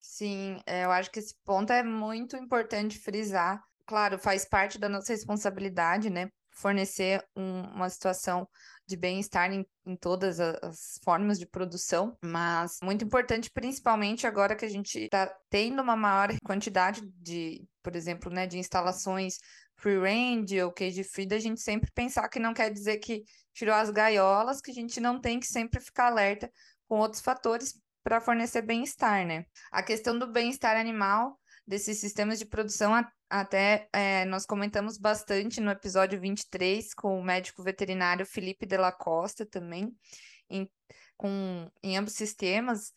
Sim, 0.00 0.58
é, 0.66 0.84
eu 0.84 0.90
acho 0.90 1.10
que 1.10 1.18
esse 1.18 1.34
ponto 1.44 1.72
é 1.72 1.82
muito 1.82 2.36
importante 2.36 2.98
frisar. 2.98 3.62
Claro, 3.86 4.18
faz 4.18 4.44
parte 4.44 4.78
da 4.78 4.88
nossa 4.88 5.12
responsabilidade, 5.12 6.10
né? 6.10 6.28
Fornecer 6.54 7.24
um, 7.36 7.62
uma 7.62 7.90
situação 7.90 8.48
de 8.86 8.96
bem-estar 8.96 9.52
em, 9.52 9.66
em, 9.86 9.96
todas 9.96 10.38
as 10.38 11.00
formas 11.02 11.38
de 11.38 11.46
produção, 11.46 12.16
mas 12.22 12.78
muito 12.82 13.04
importante, 13.04 13.50
principalmente 13.50 14.26
agora 14.26 14.54
que 14.54 14.64
a 14.64 14.68
gente 14.68 14.98
está 14.98 15.34
tendo 15.50 15.82
uma 15.82 15.96
maior 15.96 16.28
quantidade 16.44 17.00
de, 17.16 17.66
por 17.82 17.96
exemplo, 17.96 18.30
né, 18.30 18.46
de 18.46 18.58
instalações 18.58 19.38
free 19.76 19.98
range 19.98 20.62
ou 20.62 20.72
cage 20.72 21.02
free, 21.02 21.26
da 21.26 21.38
gente 21.38 21.60
sempre 21.60 21.90
pensar 21.92 22.28
que 22.28 22.38
não 22.38 22.54
quer 22.54 22.70
dizer 22.70 22.98
que 22.98 23.24
tirou 23.52 23.74
as 23.74 23.90
gaiolas, 23.90 24.60
que 24.60 24.70
a 24.70 24.74
gente 24.74 25.00
não 25.00 25.20
tem 25.20 25.40
que 25.40 25.46
sempre 25.46 25.80
ficar 25.80 26.06
alerta 26.06 26.50
com 26.86 26.98
outros 26.98 27.22
fatores 27.22 27.74
para 28.02 28.20
fornecer 28.20 28.62
bem-estar, 28.62 29.26
né? 29.26 29.46
A 29.72 29.82
questão 29.82 30.18
do 30.18 30.30
bem-estar 30.30 30.76
animal 30.76 31.38
desses 31.66 31.98
sistemas 31.98 32.38
de 32.38 32.46
produção, 32.46 32.92
até 33.28 33.88
é, 33.92 34.24
nós 34.26 34.44
comentamos 34.44 34.98
bastante 34.98 35.60
no 35.60 35.70
episódio 35.70 36.20
23 36.20 36.92
com 36.94 37.18
o 37.18 37.24
médico 37.24 37.62
veterinário 37.62 38.26
Felipe 38.26 38.66
Della 38.66 38.92
Costa 38.92 39.46
também, 39.46 39.94
em, 40.48 40.68
com, 41.16 41.70
em 41.82 41.96
ambos 41.96 42.14
sistemas, 42.14 42.92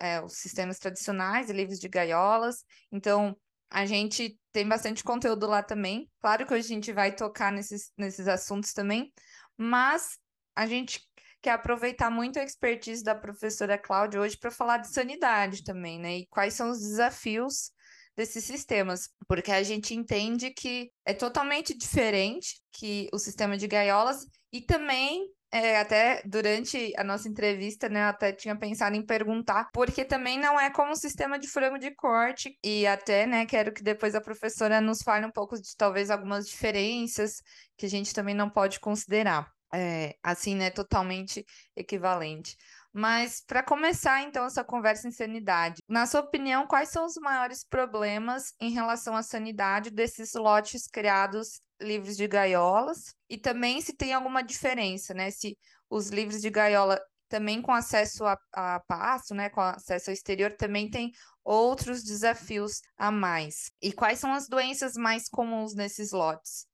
é, 0.00 0.20
os 0.20 0.34
sistemas 0.34 0.78
tradicionais 0.78 1.48
livres 1.48 1.78
de 1.78 1.88
gaiolas. 1.88 2.64
Então, 2.90 3.36
a 3.70 3.86
gente 3.86 4.38
tem 4.52 4.68
bastante 4.68 5.02
conteúdo 5.02 5.46
lá 5.46 5.62
também. 5.62 6.10
Claro 6.20 6.46
que 6.46 6.52
hoje 6.52 6.66
a 6.66 6.74
gente 6.74 6.92
vai 6.92 7.14
tocar 7.14 7.50
nesses, 7.52 7.92
nesses 7.96 8.28
assuntos 8.28 8.72
também, 8.72 9.12
mas 9.56 10.18
a 10.54 10.66
gente 10.66 11.00
quer 11.40 11.52
aproveitar 11.52 12.10
muito 12.10 12.38
a 12.38 12.44
expertise 12.44 13.02
da 13.02 13.14
professora 13.14 13.78
Cláudia 13.78 14.20
hoje 14.20 14.36
para 14.38 14.50
falar 14.50 14.78
de 14.78 14.92
sanidade 14.92 15.64
também, 15.64 15.98
né? 15.98 16.18
E 16.18 16.26
quais 16.26 16.54
são 16.54 16.70
os 16.70 16.78
desafios 16.80 17.72
desses 18.16 18.44
sistemas, 18.44 19.08
porque 19.26 19.50
a 19.50 19.62
gente 19.62 19.94
entende 19.94 20.50
que 20.50 20.90
é 21.04 21.14
totalmente 21.14 21.76
diferente 21.76 22.60
que 22.72 23.08
o 23.12 23.18
sistema 23.18 23.56
de 23.56 23.66
gaiolas 23.66 24.26
e 24.52 24.60
também 24.60 25.26
é, 25.52 25.78
até 25.78 26.22
durante 26.24 26.94
a 26.96 27.04
nossa 27.04 27.28
entrevista, 27.28 27.88
né, 27.88 28.04
eu 28.04 28.08
até 28.08 28.32
tinha 28.32 28.56
pensado 28.56 28.96
em 28.96 29.04
perguntar, 29.04 29.68
porque 29.72 30.02
também 30.02 30.38
não 30.38 30.58
é 30.58 30.70
como 30.70 30.92
o 30.92 30.96
sistema 30.96 31.38
de 31.38 31.46
frango 31.46 31.78
de 31.78 31.94
corte, 31.94 32.56
e 32.64 32.86
até, 32.86 33.26
né, 33.26 33.44
quero 33.44 33.72
que 33.72 33.82
depois 33.82 34.14
a 34.14 34.20
professora 34.20 34.80
nos 34.80 35.02
fale 35.02 35.26
um 35.26 35.30
pouco 35.30 35.60
de 35.60 35.76
talvez 35.76 36.10
algumas 36.10 36.48
diferenças 36.48 37.42
que 37.76 37.84
a 37.84 37.88
gente 37.88 38.14
também 38.14 38.34
não 38.34 38.48
pode 38.48 38.80
considerar 38.80 39.46
é, 39.74 40.14
assim, 40.22 40.54
né, 40.54 40.70
totalmente 40.70 41.44
equivalente. 41.76 42.56
Mas 42.92 43.42
para 43.46 43.62
começar 43.62 44.22
então 44.22 44.44
essa 44.44 44.62
conversa 44.62 45.08
em 45.08 45.10
sanidade, 45.10 45.80
na 45.88 46.06
sua 46.06 46.20
opinião, 46.20 46.66
quais 46.66 46.90
são 46.90 47.06
os 47.06 47.14
maiores 47.16 47.64
problemas 47.64 48.52
em 48.60 48.70
relação 48.70 49.16
à 49.16 49.22
sanidade 49.22 49.90
desses 49.90 50.34
lotes 50.34 50.86
criados 50.86 51.60
livres 51.80 52.16
de 52.16 52.28
gaiolas? 52.28 53.14
E 53.30 53.38
também 53.38 53.80
se 53.80 53.96
tem 53.96 54.12
alguma 54.12 54.42
diferença, 54.42 55.14
né? 55.14 55.30
Se 55.30 55.56
os 55.88 56.08
livros 56.08 56.42
de 56.42 56.50
gaiola 56.50 57.00
também 57.28 57.62
com 57.62 57.72
acesso 57.72 58.26
a, 58.26 58.36
a 58.52 58.80
pasto, 58.80 59.34
né, 59.34 59.48
com 59.48 59.62
acesso 59.62 60.10
ao 60.10 60.14
exterior, 60.14 60.52
também 60.52 60.90
tem 60.90 61.10
outros 61.42 62.02
desafios 62.02 62.82
a 62.96 63.10
mais. 63.10 63.70
E 63.80 63.90
quais 63.90 64.18
são 64.18 64.34
as 64.34 64.46
doenças 64.46 64.94
mais 64.94 65.30
comuns 65.30 65.74
nesses 65.74 66.12
lotes? 66.12 66.66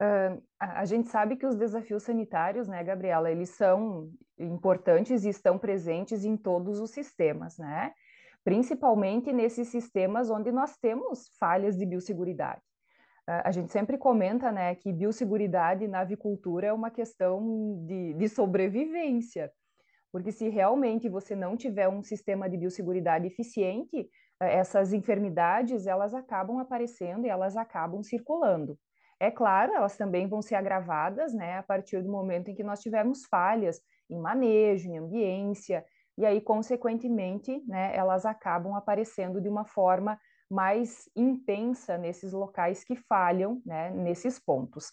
Uh, 0.00 0.40
a 0.60 0.84
gente 0.84 1.08
sabe 1.08 1.36
que 1.36 1.46
os 1.46 1.56
desafios 1.56 2.04
sanitários, 2.04 2.68
né, 2.68 2.84
Gabriela, 2.84 3.30
eles 3.30 3.50
são 3.50 4.10
importantes 4.38 5.24
e 5.24 5.28
estão 5.28 5.58
presentes 5.58 6.24
em 6.24 6.36
todos 6.36 6.78
os 6.78 6.92
sistemas, 6.92 7.58
né? 7.58 7.92
Principalmente 8.44 9.32
nesses 9.32 9.68
sistemas 9.68 10.30
onde 10.30 10.52
nós 10.52 10.76
temos 10.76 11.28
falhas 11.40 11.76
de 11.76 11.84
biosseguridade. 11.84 12.62
Uh, 13.28 13.42
a 13.44 13.50
gente 13.50 13.72
sempre 13.72 13.98
comenta, 13.98 14.52
né, 14.52 14.74
que 14.76 14.92
biosseguridade 14.92 15.88
na 15.88 16.00
avicultura 16.00 16.68
é 16.68 16.72
uma 16.72 16.90
questão 16.90 17.84
de, 17.84 18.14
de 18.14 18.28
sobrevivência, 18.28 19.50
porque 20.12 20.30
se 20.30 20.48
realmente 20.48 21.08
você 21.08 21.34
não 21.34 21.56
tiver 21.56 21.88
um 21.88 22.04
sistema 22.04 22.48
de 22.48 22.56
biosseguridade 22.56 23.26
eficiente, 23.26 24.08
essas 24.40 24.92
enfermidades, 24.92 25.88
elas 25.88 26.14
acabam 26.14 26.58
aparecendo 26.58 27.26
e 27.26 27.28
elas 27.28 27.56
acabam 27.56 28.02
circulando. 28.02 28.78
É 29.20 29.30
claro, 29.30 29.72
elas 29.72 29.96
também 29.96 30.28
vão 30.28 30.40
ser 30.40 30.54
agravadas, 30.54 31.34
né, 31.34 31.58
a 31.58 31.62
partir 31.62 32.02
do 32.02 32.10
momento 32.10 32.50
em 32.50 32.54
que 32.54 32.62
nós 32.62 32.80
tivermos 32.80 33.24
falhas 33.24 33.80
em 34.08 34.18
manejo, 34.18 34.88
em 34.88 34.98
ambiência, 34.98 35.84
e 36.16 36.26
aí, 36.26 36.40
consequentemente, 36.40 37.62
né, 37.66 37.94
elas 37.94 38.26
acabam 38.26 38.74
aparecendo 38.74 39.40
de 39.40 39.48
uma 39.48 39.64
forma 39.64 40.18
mais 40.50 41.08
intensa 41.14 41.96
nesses 41.98 42.32
locais 42.32 42.82
que 42.82 42.96
falham, 42.96 43.62
né, 43.64 43.90
nesses 43.90 44.38
pontos. 44.38 44.90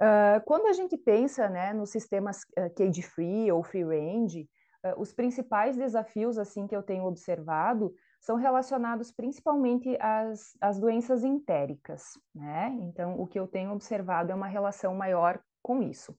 Uh, 0.00 0.40
quando 0.46 0.66
a 0.66 0.72
gente 0.72 0.96
pensa, 0.96 1.48
né, 1.48 1.72
nos 1.72 1.90
sistemas 1.90 2.42
uh, 2.58 2.74
cage-free 2.74 3.52
ou 3.52 3.62
free-range, 3.62 4.48
uh, 4.84 5.00
os 5.00 5.12
principais 5.12 5.76
desafios, 5.76 6.38
assim, 6.38 6.66
que 6.66 6.74
eu 6.74 6.82
tenho 6.82 7.04
observado 7.04 7.94
são 8.22 8.36
relacionados 8.36 9.10
principalmente 9.10 9.98
às, 10.00 10.56
às 10.60 10.78
doenças 10.78 11.24
entéricas, 11.24 12.18
né? 12.32 12.72
Então, 12.82 13.20
o 13.20 13.26
que 13.26 13.38
eu 13.38 13.48
tenho 13.48 13.72
observado 13.72 14.30
é 14.30 14.34
uma 14.34 14.46
relação 14.46 14.94
maior 14.94 15.42
com 15.60 15.82
isso. 15.82 16.16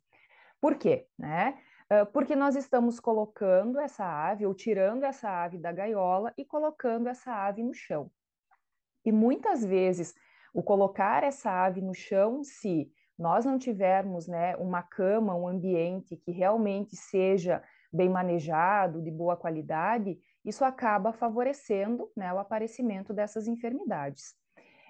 Por 0.60 0.76
quê? 0.76 1.08
Né? 1.18 1.58
Porque 2.12 2.36
nós 2.36 2.56
estamos 2.56 3.00
colocando 3.00 3.80
essa 3.80 4.06
ave, 4.06 4.46
ou 4.46 4.54
tirando 4.54 5.04
essa 5.04 5.30
ave 5.30 5.58
da 5.58 5.72
gaiola 5.72 6.34
e 6.38 6.44
colocando 6.44 7.08
essa 7.08 7.32
ave 7.32 7.64
no 7.64 7.74
chão. 7.74 8.12
E 9.06 9.12
muitas 9.12 9.64
vezes, 9.64 10.14
o 10.54 10.62
colocar 10.62 11.24
essa 11.24 11.52
ave 11.52 11.82
no 11.82 11.94
chão, 11.94 12.44
se 12.44 12.92
nós 13.18 13.46
não 13.46 13.58
tivermos 13.58 14.28
né, 14.28 14.56
uma 14.58 14.82
cama, 14.82 15.36
um 15.36 15.48
ambiente 15.48 16.18
que 16.18 16.32
realmente 16.32 16.96
seja 16.96 17.64
bem 17.92 18.10
manejado, 18.10 19.02
de 19.02 19.12
boa 19.12 19.38
qualidade, 19.38 20.18
isso 20.44 20.66
acaba 20.66 21.14
favorecendo 21.14 22.12
né, 22.16 22.34
o 22.34 22.40
aparecimento 22.40 23.14
dessas 23.14 23.48
enfermidades. 23.48 24.36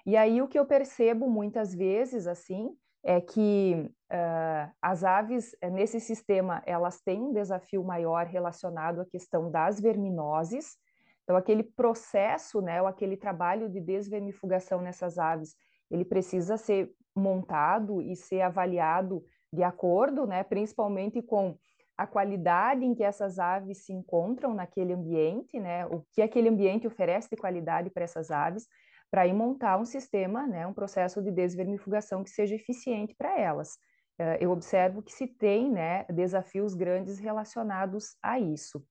E 0.06 0.16
aí 0.16 0.42
o 0.42 0.48
que 0.48 0.58
eu 0.58 0.66
percebo 0.66 1.28
muitas 1.30 1.74
vezes, 1.74 2.26
assim, 2.26 2.76
é 3.02 3.20
que 3.20 3.90
uh, 4.10 4.72
as 4.80 5.04
aves 5.04 5.54
eh, 5.60 5.70
nesse 5.70 6.00
sistema 6.00 6.62
elas 6.64 7.02
têm 7.02 7.20
um 7.20 7.32
desafio 7.32 7.84
maior 7.84 8.26
relacionado 8.26 9.00
à 9.00 9.04
questão 9.04 9.50
das 9.50 9.78
verminoses. 9.78 10.76
Então 11.22 11.36
aquele 11.36 11.62
processo, 11.62 12.60
né, 12.60 12.80
ou 12.80 12.88
aquele 12.88 13.16
trabalho 13.16 13.68
de 13.68 13.80
desvermifugação 13.80 14.80
nessas 14.80 15.18
aves, 15.18 15.54
ele 15.90 16.04
precisa 16.04 16.56
ser 16.56 16.90
montado 17.14 18.00
e 18.00 18.16
ser 18.16 18.40
avaliado 18.40 19.22
de 19.52 19.62
acordo, 19.62 20.26
né, 20.26 20.42
principalmente 20.42 21.22
com 21.22 21.56
a 21.96 22.06
qualidade 22.06 22.84
em 22.84 22.94
que 22.94 23.04
essas 23.04 23.38
aves 23.38 23.84
se 23.84 23.92
encontram 23.92 24.52
naquele 24.54 24.92
ambiente, 24.92 25.58
né? 25.60 25.86
O 25.86 26.04
que 26.12 26.22
aquele 26.22 26.48
ambiente 26.48 26.86
oferece 26.86 27.28
de 27.30 27.36
qualidade 27.36 27.90
para 27.90 28.04
essas 28.04 28.30
aves, 28.30 28.66
para 29.10 29.26
ir 29.26 29.32
montar 29.32 29.78
um 29.78 29.84
sistema, 29.84 30.46
né? 30.46 30.66
Um 30.66 30.74
processo 30.74 31.22
de 31.22 31.30
desvermifugação 31.30 32.24
que 32.24 32.30
seja 32.30 32.54
eficiente 32.54 33.14
para 33.14 33.38
elas. 33.38 33.74
Uh, 34.20 34.38
eu 34.40 34.50
observo 34.50 35.02
que 35.02 35.12
se 35.12 35.26
tem, 35.26 35.70
né? 35.70 36.04
Desafios 36.04 36.74
grandes 36.74 37.18
relacionados 37.18 38.16
a 38.22 38.38
isso. 38.40 38.84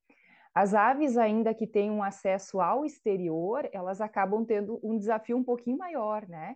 As 0.55 0.73
aves, 0.73 1.17
ainda 1.17 1.53
que 1.53 1.65
tenham 1.65 2.03
acesso 2.03 2.61
ao 2.61 2.85
exterior, 2.85 3.67
elas 3.73 3.99
acabam 3.99 4.45
tendo 4.45 4.79
um 4.83 4.97
desafio 4.97 5.35
um 5.35 5.43
pouquinho 5.43 5.77
maior, 5.77 6.27
né? 6.27 6.55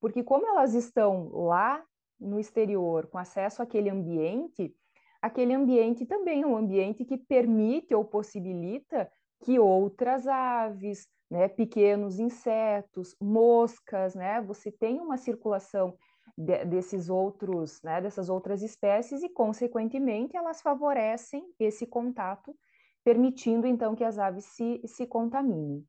Porque 0.00 0.22
como 0.22 0.46
elas 0.46 0.74
estão 0.74 1.28
lá 1.28 1.84
no 2.18 2.40
exterior, 2.40 3.06
com 3.06 3.18
acesso 3.18 3.62
àquele 3.62 3.90
ambiente, 3.90 4.74
aquele 5.24 5.54
ambiente 5.54 6.04
também 6.04 6.42
é 6.42 6.46
um 6.46 6.54
ambiente 6.54 7.02
que 7.02 7.16
permite 7.16 7.94
ou 7.94 8.04
possibilita 8.04 9.10
que 9.42 9.58
outras 9.58 10.26
aves, 10.26 11.08
né, 11.30 11.48
pequenos 11.48 12.18
insetos, 12.18 13.16
moscas, 13.18 14.14
né, 14.14 14.42
você 14.42 14.70
tenha 14.70 15.02
uma 15.02 15.16
circulação 15.16 15.96
de, 16.36 16.66
desses 16.66 17.08
outros, 17.08 17.80
né, 17.82 18.02
dessas 18.02 18.28
outras 18.28 18.62
espécies 18.62 19.22
e, 19.22 19.30
consequentemente, 19.30 20.36
elas 20.36 20.60
favorecem 20.60 21.42
esse 21.58 21.86
contato 21.86 22.54
permitindo 23.02 23.66
então 23.66 23.94
que 23.94 24.04
as 24.04 24.18
aves 24.18 24.44
se, 24.44 24.82
se 24.84 25.06
contaminem. 25.06 25.86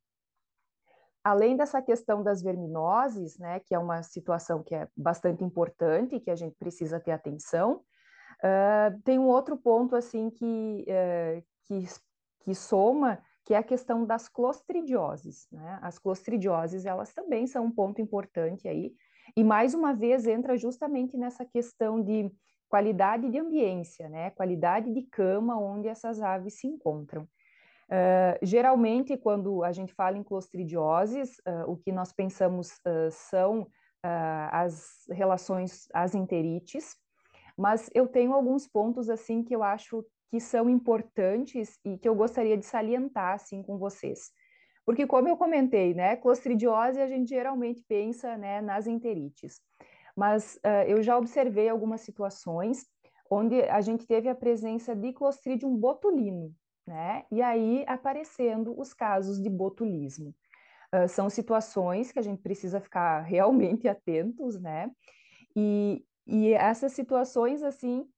Além 1.22 1.56
dessa 1.56 1.82
questão 1.82 2.22
das 2.22 2.40
verminoses, 2.40 3.36
né, 3.38 3.60
que 3.60 3.74
é 3.74 3.78
uma 3.78 4.02
situação 4.02 4.62
que 4.62 4.74
é 4.74 4.88
bastante 4.96 5.44
importante, 5.44 6.20
que 6.20 6.30
a 6.30 6.36
gente 6.36 6.56
precisa 6.56 6.98
ter 6.98 7.10
atenção, 7.10 7.82
uh, 8.42 9.00
tem 9.02 9.18
um 9.18 9.28
outro 9.28 9.56
ponto 9.56 9.96
assim 9.96 10.30
que, 10.30 10.86
uh, 10.88 11.42
que, 11.64 11.86
que 12.40 12.54
soma, 12.54 13.18
que 13.44 13.54
é 13.54 13.58
a 13.58 13.62
questão 13.62 14.04
das 14.04 14.28
clostridioses. 14.28 15.46
Né? 15.52 15.78
As 15.82 15.98
clostridioses, 15.98 16.84
elas 16.84 17.12
também 17.12 17.46
são 17.46 17.64
um 17.64 17.70
ponto 17.70 18.00
importante 18.00 18.68
aí, 18.68 18.92
e 19.36 19.44
mais 19.44 19.74
uma 19.74 19.92
vez 19.94 20.26
entra 20.26 20.56
justamente 20.56 21.16
nessa 21.16 21.44
questão 21.44 22.02
de 22.02 22.30
qualidade 22.68 23.30
de 23.30 23.38
ambiência, 23.38 24.08
né? 24.08 24.30
qualidade 24.30 24.92
de 24.92 25.02
cama 25.02 25.58
onde 25.58 25.88
essas 25.88 26.20
aves 26.20 26.54
se 26.54 26.66
encontram. 26.66 27.28
Uh, 27.86 28.34
geralmente, 28.42 29.16
quando 29.16 29.62
a 29.62 29.70
gente 29.70 29.94
fala 29.94 30.18
em 30.18 30.22
clostridioses, 30.22 31.38
uh, 31.38 31.70
o 31.70 31.76
que 31.76 31.92
nós 31.92 32.12
pensamos 32.12 32.72
uh, 32.78 33.10
são 33.10 33.66
as 34.52 35.04
relações, 35.10 35.88
as 35.92 36.14
enterites, 36.14 36.96
mas 37.56 37.90
eu 37.94 38.06
tenho 38.06 38.32
alguns 38.32 38.66
pontos 38.66 39.08
assim 39.08 39.42
que 39.42 39.54
eu 39.54 39.62
acho 39.62 40.04
que 40.30 40.40
são 40.40 40.68
importantes 40.68 41.78
e 41.84 41.96
que 41.98 42.08
eu 42.08 42.14
gostaria 42.14 42.56
de 42.56 42.66
salientar 42.66 43.34
assim 43.34 43.62
com 43.62 43.78
vocês. 43.78 44.30
Porque 44.84 45.06
como 45.06 45.28
eu 45.28 45.36
comentei, 45.36 45.94
né, 45.94 46.16
clostridiose 46.16 47.00
a 47.00 47.08
gente 47.08 47.28
geralmente 47.28 47.82
pensa, 47.88 48.36
né, 48.36 48.60
nas 48.60 48.86
enterites 48.86 49.60
mas 50.16 50.58
uh, 50.64 50.88
eu 50.88 51.02
já 51.02 51.16
observei 51.18 51.68
algumas 51.68 52.00
situações 52.00 52.86
onde 53.30 53.60
a 53.64 53.80
gente 53.82 54.06
teve 54.06 54.28
a 54.28 54.34
presença 54.34 54.96
de 54.96 55.12
Clostridium 55.12 55.76
botulino, 55.76 56.54
né? 56.86 57.24
E 57.30 57.42
aí 57.42 57.84
aparecendo 57.86 58.78
os 58.80 58.94
casos 58.94 59.42
de 59.42 59.50
botulismo. 59.50 60.34
Uh, 60.94 61.08
são 61.08 61.28
situações 61.28 62.12
que 62.12 62.18
a 62.18 62.22
gente 62.22 62.40
precisa 62.40 62.80
ficar 62.80 63.20
realmente 63.28 63.86
atentos, 63.86 64.58
né? 64.58 64.90
E, 65.54 66.02
e 66.26 66.52
essas 66.52 66.92
situações, 66.92 67.62
assim, 67.62 68.08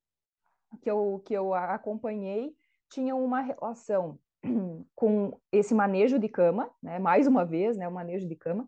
que 0.81 0.89
eu, 0.89 1.21
que 1.25 1.33
eu 1.33 1.53
acompanhei, 1.53 2.55
tinham 2.89 3.23
uma 3.23 3.41
relação 3.41 4.17
com 4.95 5.37
esse 5.51 5.73
manejo 5.73 6.17
de 6.17 6.27
cama, 6.27 6.69
né? 6.81 6.97
Mais 6.97 7.27
uma 7.27 7.45
vez, 7.45 7.77
né? 7.77 7.87
O 7.87 7.91
manejo 7.91 8.27
de 8.27 8.35
cama, 8.35 8.67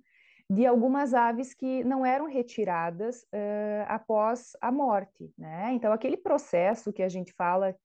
de 0.49 0.65
algumas 0.65 1.13
aves 1.13 1.53
que 1.53 1.83
não 1.83 2.05
eram 2.05 2.27
retiradas 2.27 3.23
uh, 3.23 3.85
após 3.87 4.51
a 4.61 4.71
morte, 4.71 5.33
né? 5.37 5.71
Então 5.73 5.91
aquele 5.91 6.17
processo 6.17 6.93
que 6.93 7.01
a 7.01 7.09
gente 7.09 7.33
fala 7.33 7.75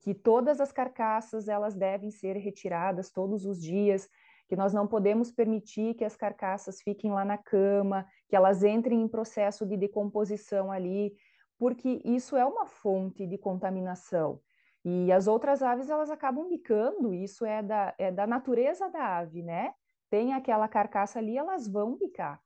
que 0.00 0.14
todas 0.14 0.60
as 0.60 0.72
carcaças 0.72 1.48
elas 1.48 1.74
devem 1.74 2.10
ser 2.10 2.36
retiradas 2.36 3.10
todos 3.10 3.44
os 3.44 3.60
dias, 3.60 4.08
que 4.48 4.56
nós 4.56 4.72
não 4.72 4.86
podemos 4.86 5.30
permitir 5.30 5.94
que 5.94 6.04
as 6.04 6.16
carcaças 6.16 6.80
fiquem 6.80 7.10
lá 7.10 7.24
na 7.24 7.36
cama, 7.36 8.06
que 8.28 8.36
elas 8.36 8.62
entrem 8.62 9.00
em 9.02 9.08
processo 9.08 9.64
de 9.66 9.76
decomposição 9.76 10.70
ali, 10.70 11.14
porque 11.58 12.00
isso 12.04 12.36
é 12.36 12.44
uma 12.44 12.66
fonte 12.66 13.26
de 13.26 13.38
contaminação. 13.38 14.40
E 14.84 15.10
as 15.10 15.26
outras 15.26 15.62
aves 15.62 15.90
elas 15.90 16.10
acabam 16.10 16.48
bicando, 16.48 17.12
isso 17.14 17.44
é 17.44 17.62
da, 17.62 17.94
é 17.98 18.10
da 18.12 18.26
natureza 18.26 18.88
da 18.88 19.18
ave, 19.18 19.42
né? 19.42 19.72
tem 20.10 20.32
aquela 20.32 20.68
carcaça 20.68 21.18
ali, 21.18 21.36
elas 21.36 21.68
vão 21.68 21.96
picar. 21.96 22.40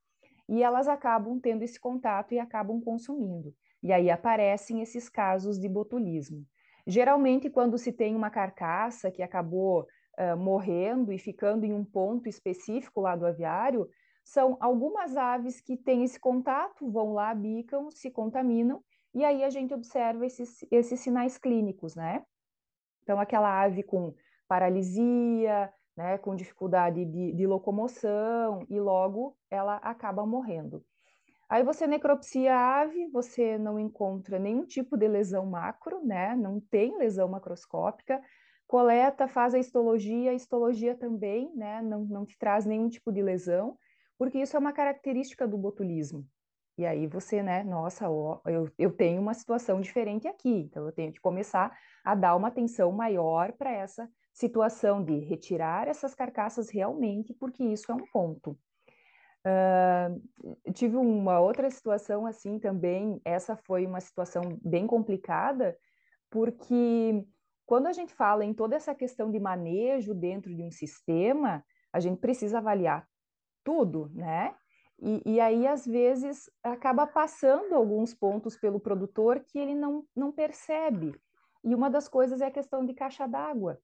E 0.47 0.63
elas 0.63 0.87
acabam 0.87 1.39
tendo 1.39 1.63
esse 1.63 1.79
contato 1.79 2.33
e 2.33 2.39
acabam 2.39 2.81
consumindo. 2.81 3.53
E 3.81 3.91
aí 3.91 4.09
aparecem 4.09 4.81
esses 4.81 5.07
casos 5.07 5.59
de 5.59 5.69
botulismo. 5.69 6.45
Geralmente, 6.85 7.49
quando 7.49 7.77
se 7.77 7.91
tem 7.91 8.15
uma 8.15 8.29
carcaça 8.29 9.11
que 9.11 9.21
acabou 9.21 9.87
uh, 10.19 10.35
morrendo 10.37 11.13
e 11.13 11.17
ficando 11.17 11.63
em 11.63 11.73
um 11.73 11.85
ponto 11.85 12.27
específico 12.27 13.01
lá 13.01 13.15
do 13.15 13.25
aviário, 13.25 13.87
são 14.23 14.57
algumas 14.59 15.17
aves 15.17 15.59
que 15.59 15.75
têm 15.75 16.03
esse 16.03 16.19
contato, 16.19 16.89
vão 16.89 17.13
lá, 17.13 17.33
bicam, 17.33 17.89
se 17.91 18.09
contaminam, 18.11 18.83
e 19.13 19.25
aí 19.25 19.43
a 19.43 19.49
gente 19.49 19.73
observa 19.73 20.25
esses, 20.25 20.65
esses 20.71 20.99
sinais 20.99 21.37
clínicos, 21.37 21.95
né? 21.95 22.23
Então, 23.03 23.19
aquela 23.19 23.61
ave 23.61 23.83
com 23.83 24.13
paralisia, 24.47 25.73
né, 25.95 26.17
com 26.17 26.35
dificuldade 26.35 27.03
de, 27.05 27.33
de 27.33 27.47
locomoção 27.47 28.65
e 28.69 28.79
logo 28.79 29.35
ela 29.49 29.75
acaba 29.77 30.25
morrendo. 30.25 30.83
Aí 31.49 31.63
você 31.63 31.85
necropsia 31.85 32.55
a 32.55 32.81
ave, 32.81 33.07
você 33.07 33.57
não 33.57 33.77
encontra 33.77 34.39
nenhum 34.39 34.65
tipo 34.65 34.95
de 34.95 35.05
lesão 35.07 35.45
macro, 35.45 36.01
né? 36.01 36.33
Não 36.33 36.61
tem 36.61 36.97
lesão 36.97 37.27
macroscópica. 37.27 38.21
Coleta, 38.65 39.27
faz 39.27 39.53
a 39.53 39.59
histologia, 39.59 40.31
a 40.31 40.33
histologia 40.33 40.95
também, 40.95 41.53
né? 41.53 41.81
Não, 41.81 42.05
não 42.05 42.25
te 42.25 42.37
traz 42.37 42.65
nenhum 42.65 42.87
tipo 42.87 43.11
de 43.11 43.21
lesão, 43.21 43.77
porque 44.21 44.37
isso 44.37 44.55
é 44.55 44.59
uma 44.59 44.71
característica 44.71 45.47
do 45.47 45.57
botulismo. 45.57 46.23
E 46.77 46.85
aí 46.85 47.07
você, 47.07 47.41
né? 47.41 47.63
Nossa, 47.63 48.07
ó, 48.07 48.39
eu, 48.45 48.69
eu 48.77 48.91
tenho 48.91 49.19
uma 49.19 49.33
situação 49.33 49.81
diferente 49.81 50.27
aqui, 50.27 50.47
então 50.47 50.85
eu 50.85 50.91
tenho 50.91 51.11
que 51.11 51.19
começar 51.19 51.75
a 52.03 52.13
dar 52.13 52.35
uma 52.35 52.49
atenção 52.49 52.91
maior 52.91 53.51
para 53.53 53.71
essa 53.71 54.07
situação 54.31 55.03
de 55.03 55.17
retirar 55.21 55.87
essas 55.87 56.13
carcaças 56.13 56.69
realmente, 56.69 57.33
porque 57.33 57.63
isso 57.63 57.91
é 57.91 57.95
um 57.95 58.05
ponto. 58.13 58.51
Uh, 59.43 60.71
tive 60.71 60.97
uma 60.97 61.39
outra 61.39 61.67
situação 61.71 62.27
assim 62.27 62.59
também, 62.59 63.19
essa 63.25 63.57
foi 63.57 63.87
uma 63.87 64.01
situação 64.01 64.43
bem 64.63 64.85
complicada, 64.85 65.75
porque 66.29 67.25
quando 67.65 67.87
a 67.87 67.91
gente 67.91 68.13
fala 68.13 68.45
em 68.45 68.53
toda 68.53 68.75
essa 68.75 68.93
questão 68.93 69.31
de 69.31 69.39
manejo 69.39 70.13
dentro 70.13 70.55
de 70.55 70.61
um 70.61 70.69
sistema, 70.69 71.65
a 71.91 71.99
gente 71.99 72.19
precisa 72.19 72.59
avaliar 72.59 73.09
tudo, 73.63 74.09
né? 74.13 74.55
E, 75.01 75.21
e, 75.25 75.39
aí, 75.39 75.65
às 75.65 75.85
vezes, 75.85 76.49
acaba 76.63 77.07
passando 77.07 77.73
alguns 77.73 78.13
pontos 78.13 78.55
pelo 78.55 78.79
produtor 78.79 79.39
que 79.39 79.57
ele 79.57 79.73
não, 79.73 80.03
não 80.15 80.31
percebe. 80.31 81.19
E 81.63 81.73
uma 81.73 81.89
das 81.89 82.07
coisas 82.07 82.39
é 82.39 82.45
a 82.45 82.51
questão 82.51 82.85
de 82.85 82.93
caixa 82.93 83.27
d'água. 83.27 83.79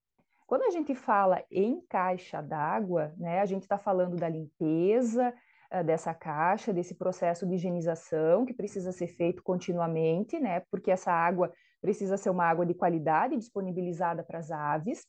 Quando 0.45 0.63
a 0.63 0.69
gente 0.69 0.93
fala 0.95 1.43
em 1.51 1.81
caixa 1.89 2.41
d'água, 2.41 3.13
né, 3.17 3.41
a 3.41 3.45
gente 3.45 3.63
está 3.63 3.77
falando 3.77 4.15
da 4.15 4.29
limpeza 4.29 5.33
uh, 5.73 5.83
dessa 5.83 6.13
caixa, 6.13 6.71
desse 6.71 6.95
processo 6.95 7.45
de 7.45 7.55
higienização 7.55 8.45
que 8.45 8.53
precisa 8.53 8.91
ser 8.91 9.07
feito 9.07 9.43
continuamente, 9.43 10.39
né, 10.39 10.61
porque 10.71 10.89
essa 10.91 11.11
água 11.11 11.51
precisa 11.81 12.15
ser 12.15 12.29
uma 12.29 12.45
água 12.45 12.65
de 12.65 12.73
qualidade 12.73 13.35
disponibilizada 13.35 14.23
para 14.23 14.39
as 14.39 14.51
aves 14.51 15.05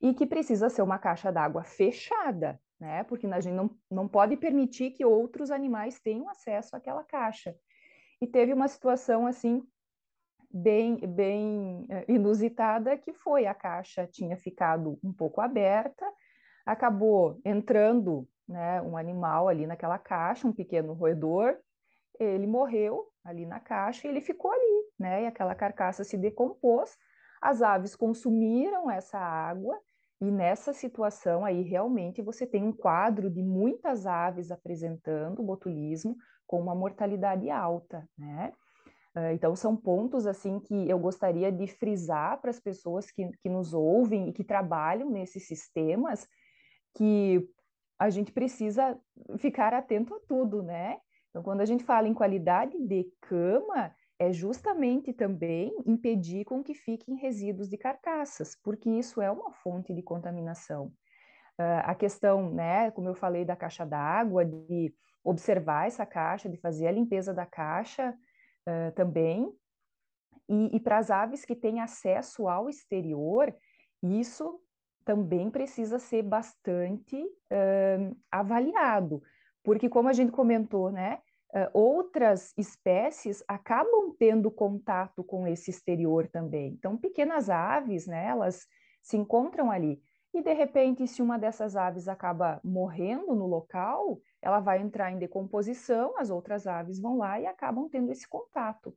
e 0.00 0.14
que 0.14 0.26
precisa 0.26 0.70
ser 0.70 0.82
uma 0.82 0.98
caixa 0.98 1.30
d'água 1.30 1.64
fechada, 1.64 2.58
né, 2.80 3.02
porque 3.04 3.26
a 3.26 3.40
gente 3.40 3.54
não, 3.54 3.70
não 3.90 4.08
pode 4.08 4.36
permitir 4.36 4.92
que 4.92 5.04
outros 5.04 5.50
animais 5.50 6.00
tenham 6.00 6.28
acesso 6.28 6.76
àquela 6.76 7.02
caixa. 7.02 7.56
E 8.20 8.26
teve 8.26 8.52
uma 8.52 8.68
situação 8.68 9.26
assim 9.26 9.62
bem, 10.50 10.96
bem 10.96 11.86
eh, 11.88 12.04
inusitada, 12.08 12.96
que 12.96 13.12
foi 13.12 13.46
a 13.46 13.54
caixa 13.54 14.06
tinha 14.06 14.36
ficado 14.36 14.98
um 15.02 15.12
pouco 15.12 15.40
aberta, 15.40 16.06
acabou 16.64 17.40
entrando 17.44 18.28
né, 18.48 18.80
um 18.82 18.96
animal 18.96 19.48
ali 19.48 19.66
naquela 19.66 19.98
caixa, 19.98 20.46
um 20.46 20.52
pequeno 20.52 20.92
roedor, 20.94 21.58
ele 22.18 22.46
morreu 22.46 23.08
ali 23.24 23.46
na 23.46 23.60
caixa 23.60 24.06
e 24.06 24.10
ele 24.10 24.20
ficou 24.20 24.50
ali, 24.50 24.84
né? 24.98 25.22
E 25.22 25.26
aquela 25.26 25.54
carcaça 25.54 26.02
se 26.02 26.16
decompôs, 26.16 26.96
as 27.40 27.62
aves 27.62 27.94
consumiram 27.94 28.90
essa 28.90 29.18
água, 29.18 29.78
e 30.20 30.30
nessa 30.30 30.72
situação 30.72 31.44
aí 31.44 31.62
realmente 31.62 32.20
você 32.22 32.46
tem 32.46 32.64
um 32.64 32.72
quadro 32.72 33.30
de 33.30 33.42
muitas 33.42 34.06
aves 34.06 34.50
apresentando 34.50 35.42
botulismo 35.42 36.16
com 36.46 36.60
uma 36.60 36.74
mortalidade 36.74 37.48
alta, 37.50 38.08
né? 38.16 38.52
Ah, 39.14 39.32
então, 39.32 39.56
são 39.56 39.76
pontos 39.76 40.26
assim 40.26 40.60
que 40.60 40.88
eu 40.88 40.98
gostaria 40.98 41.50
de 41.50 41.66
frisar 41.66 42.40
para 42.40 42.50
as 42.50 42.60
pessoas 42.60 43.10
que, 43.10 43.28
que 43.42 43.48
nos 43.48 43.74
ouvem 43.74 44.28
e 44.28 44.32
que 44.32 44.44
trabalham 44.44 45.10
nesses 45.10 45.46
sistemas, 45.46 46.26
que 46.96 47.48
a 47.98 48.10
gente 48.10 48.30
precisa 48.32 48.98
ficar 49.38 49.74
atento 49.74 50.14
a 50.14 50.20
tudo, 50.20 50.62
né? 50.62 50.98
Então, 51.30 51.42
quando 51.42 51.60
a 51.60 51.64
gente 51.64 51.84
fala 51.84 52.06
em 52.06 52.14
qualidade 52.14 52.78
de 52.86 53.10
cama, 53.22 53.92
é 54.18 54.32
justamente 54.32 55.12
também 55.12 55.72
impedir 55.86 56.44
com 56.44 56.62
que 56.62 56.74
fiquem 56.74 57.16
resíduos 57.16 57.68
de 57.68 57.78
carcaças, 57.78 58.56
porque 58.62 58.90
isso 58.90 59.22
é 59.22 59.30
uma 59.30 59.52
fonte 59.52 59.94
de 59.94 60.02
contaminação. 60.02 60.86
Uh, 61.58 61.82
a 61.84 61.94
questão, 61.94 62.52
né, 62.52 62.90
como 62.90 63.08
eu 63.08 63.14
falei 63.14 63.44
da 63.44 63.56
caixa 63.56 63.84
d'água, 63.84 64.44
de 64.44 64.94
observar 65.22 65.86
essa 65.86 66.04
caixa, 66.06 66.48
de 66.48 66.56
fazer 66.56 66.88
a 66.88 66.92
limpeza 66.92 67.32
da 67.32 67.46
caixa, 67.46 68.16
uh, 68.68 68.92
também. 68.94 69.52
E, 70.48 70.76
e 70.76 70.80
para 70.80 70.98
as 70.98 71.10
aves 71.10 71.44
que 71.44 71.54
têm 71.54 71.80
acesso 71.80 72.48
ao 72.48 72.68
exterior, 72.68 73.54
isso 74.02 74.60
também 75.04 75.50
precisa 75.50 75.98
ser 75.98 76.22
bastante 76.22 77.16
uh, 77.16 78.16
avaliado, 78.30 79.22
porque 79.62 79.88
como 79.88 80.08
a 80.08 80.12
gente 80.12 80.32
comentou, 80.32 80.90
né, 80.90 81.20
uh, 81.54 81.70
outras 81.72 82.52
espécies 82.56 83.42
acabam 83.46 84.14
tendo 84.18 84.50
contato 84.50 85.22
com 85.24 85.46
esse 85.46 85.70
exterior 85.70 86.28
também. 86.28 86.74
Então, 86.78 86.96
pequenas 86.96 87.48
aves, 87.50 88.06
né, 88.06 88.26
elas 88.26 88.66
se 89.02 89.16
encontram 89.16 89.70
ali. 89.70 90.02
E 90.34 90.42
de 90.42 90.52
repente, 90.52 91.06
se 91.06 91.22
uma 91.22 91.38
dessas 91.38 91.74
aves 91.74 92.06
acaba 92.06 92.60
morrendo 92.62 93.34
no 93.34 93.46
local, 93.46 94.20
ela 94.42 94.60
vai 94.60 94.80
entrar 94.80 95.10
em 95.10 95.18
decomposição, 95.18 96.14
as 96.18 96.30
outras 96.30 96.66
aves 96.66 97.00
vão 97.00 97.16
lá 97.16 97.40
e 97.40 97.46
acabam 97.46 97.88
tendo 97.88 98.12
esse 98.12 98.28
contato. 98.28 98.94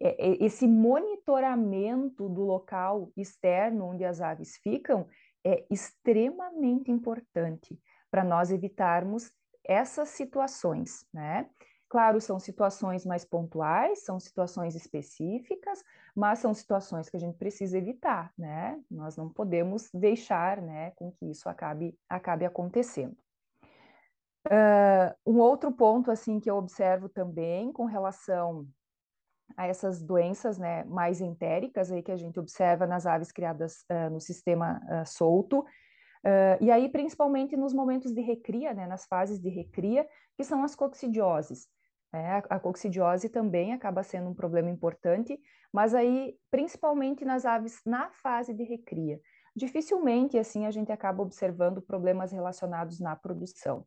É, 0.00 0.28
é, 0.28 0.44
esse 0.44 0.66
monitoramento 0.66 2.28
do 2.28 2.42
local 2.42 3.10
externo 3.16 3.86
onde 3.86 4.04
as 4.04 4.20
aves 4.20 4.56
ficam 4.56 5.06
é 5.44 5.64
extremamente 5.70 6.90
importante 6.90 7.78
para 8.10 8.24
nós 8.24 8.50
evitarmos 8.50 9.32
essas 9.64 10.10
situações, 10.10 11.06
né? 11.12 11.48
Claro, 11.94 12.20
são 12.20 12.40
situações 12.40 13.06
mais 13.06 13.24
pontuais, 13.24 14.02
são 14.02 14.18
situações 14.18 14.74
específicas, 14.74 15.80
mas 16.12 16.40
são 16.40 16.52
situações 16.52 17.08
que 17.08 17.16
a 17.16 17.20
gente 17.20 17.38
precisa 17.38 17.78
evitar, 17.78 18.32
né? 18.36 18.82
Nós 18.90 19.16
não 19.16 19.28
podemos 19.28 19.92
deixar, 19.94 20.60
né, 20.60 20.90
com 20.96 21.12
que 21.12 21.26
isso 21.26 21.48
acabe, 21.48 21.96
acabe 22.08 22.44
acontecendo. 22.44 23.16
Uh, 24.44 25.14
um 25.24 25.38
outro 25.38 25.70
ponto, 25.70 26.10
assim, 26.10 26.40
que 26.40 26.50
eu 26.50 26.56
observo 26.56 27.08
também 27.08 27.72
com 27.72 27.84
relação 27.84 28.66
a 29.56 29.68
essas 29.68 30.02
doenças, 30.02 30.58
né, 30.58 30.82
mais 30.86 31.20
entéricas 31.20 31.92
aí 31.92 32.02
que 32.02 32.10
a 32.10 32.16
gente 32.16 32.40
observa 32.40 32.88
nas 32.88 33.06
aves 33.06 33.30
criadas 33.30 33.84
uh, 33.88 34.10
no 34.10 34.18
sistema 34.20 34.80
uh, 34.90 35.06
solto, 35.06 35.64
e 36.58 36.70
aí 36.70 36.88
principalmente 36.88 37.54
nos 37.54 37.74
momentos 37.74 38.14
de 38.14 38.22
recria, 38.22 38.72
né, 38.72 38.86
nas 38.86 39.04
fases 39.04 39.38
de 39.38 39.50
recria, 39.50 40.08
que 40.36 40.42
são 40.42 40.64
as 40.64 40.74
coccidioses. 40.74 41.68
É, 42.14 42.42
a 42.48 42.60
coccidiose 42.60 43.28
também 43.28 43.72
acaba 43.72 44.04
sendo 44.04 44.30
um 44.30 44.34
problema 44.34 44.70
importante, 44.70 45.36
mas 45.72 45.96
aí 45.96 46.38
principalmente 46.48 47.24
nas 47.24 47.44
aves 47.44 47.80
na 47.84 48.08
fase 48.10 48.54
de 48.54 48.62
recria. 48.62 49.20
Dificilmente 49.56 50.38
assim 50.38 50.64
a 50.64 50.70
gente 50.70 50.92
acaba 50.92 51.24
observando 51.24 51.82
problemas 51.82 52.30
relacionados 52.30 53.00
na 53.00 53.16
produção. 53.16 53.84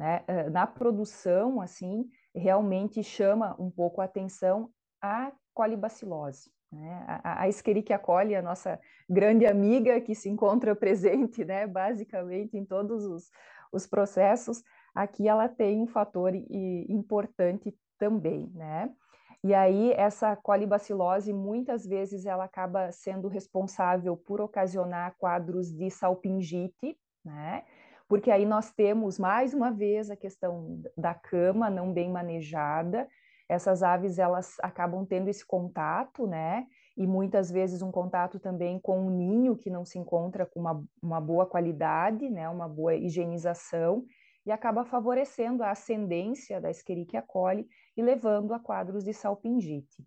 Né? 0.00 0.24
Na 0.50 0.66
produção, 0.66 1.60
assim, 1.60 2.10
realmente 2.34 3.04
chama 3.04 3.54
um 3.56 3.70
pouco 3.70 4.00
a 4.00 4.04
atenção 4.04 4.68
a 5.00 5.30
colibacilose. 5.54 6.50
Né? 6.72 7.04
A, 7.06 7.42
a 7.42 7.48
Escherichia 7.48 7.98
coli, 7.98 8.34
a 8.34 8.42
nossa 8.42 8.80
grande 9.08 9.46
amiga 9.46 10.00
que 10.00 10.14
se 10.14 10.28
encontra 10.28 10.74
presente, 10.76 11.44
né, 11.44 11.66
basicamente 11.66 12.56
em 12.56 12.64
todos 12.64 13.04
os, 13.04 13.30
os 13.72 13.86
processos, 13.86 14.62
aqui 14.94 15.28
ela 15.28 15.48
tem 15.48 15.82
um 15.82 15.86
fator 15.86 16.32
importante 16.34 17.74
também, 17.98 18.50
né? 18.54 18.90
E 19.42 19.54
aí 19.54 19.92
essa 19.92 20.36
colibacilose 20.36 21.32
muitas 21.32 21.86
vezes 21.86 22.26
ela 22.26 22.44
acaba 22.44 22.92
sendo 22.92 23.26
responsável 23.26 24.16
por 24.16 24.40
ocasionar 24.40 25.14
quadros 25.18 25.72
de 25.72 25.90
salpingite, 25.90 26.96
né? 27.24 27.64
Porque 28.06 28.30
aí 28.30 28.44
nós 28.44 28.72
temos 28.72 29.18
mais 29.18 29.54
uma 29.54 29.70
vez 29.70 30.10
a 30.10 30.16
questão 30.16 30.82
da 30.96 31.14
cama 31.14 31.70
não 31.70 31.92
bem 31.92 32.10
manejada. 32.10 33.08
Essas 33.48 33.82
aves 33.82 34.18
elas 34.18 34.56
acabam 34.62 35.06
tendo 35.06 35.28
esse 35.28 35.46
contato, 35.46 36.26
né? 36.26 36.66
E 36.96 37.06
muitas 37.06 37.50
vezes 37.50 37.80
um 37.82 37.90
contato 37.90 38.38
também 38.38 38.78
com 38.78 39.06
um 39.06 39.10
ninho 39.10 39.56
que 39.56 39.70
não 39.70 39.84
se 39.84 39.98
encontra 39.98 40.44
com 40.44 40.60
uma, 40.60 40.84
uma 41.02 41.20
boa 41.20 41.46
qualidade, 41.46 42.28
né? 42.28 42.48
Uma 42.48 42.68
boa 42.68 42.94
higienização 42.94 44.04
e 44.50 44.52
acaba 44.52 44.84
favorecendo 44.84 45.62
a 45.62 45.70
ascendência 45.70 46.60
da 46.60 46.70
Escherichia 46.70 47.22
coli 47.22 47.68
e 47.96 48.02
levando 48.02 48.52
a 48.52 48.58
quadros 48.58 49.04
de 49.04 49.14
salpingite. 49.14 50.04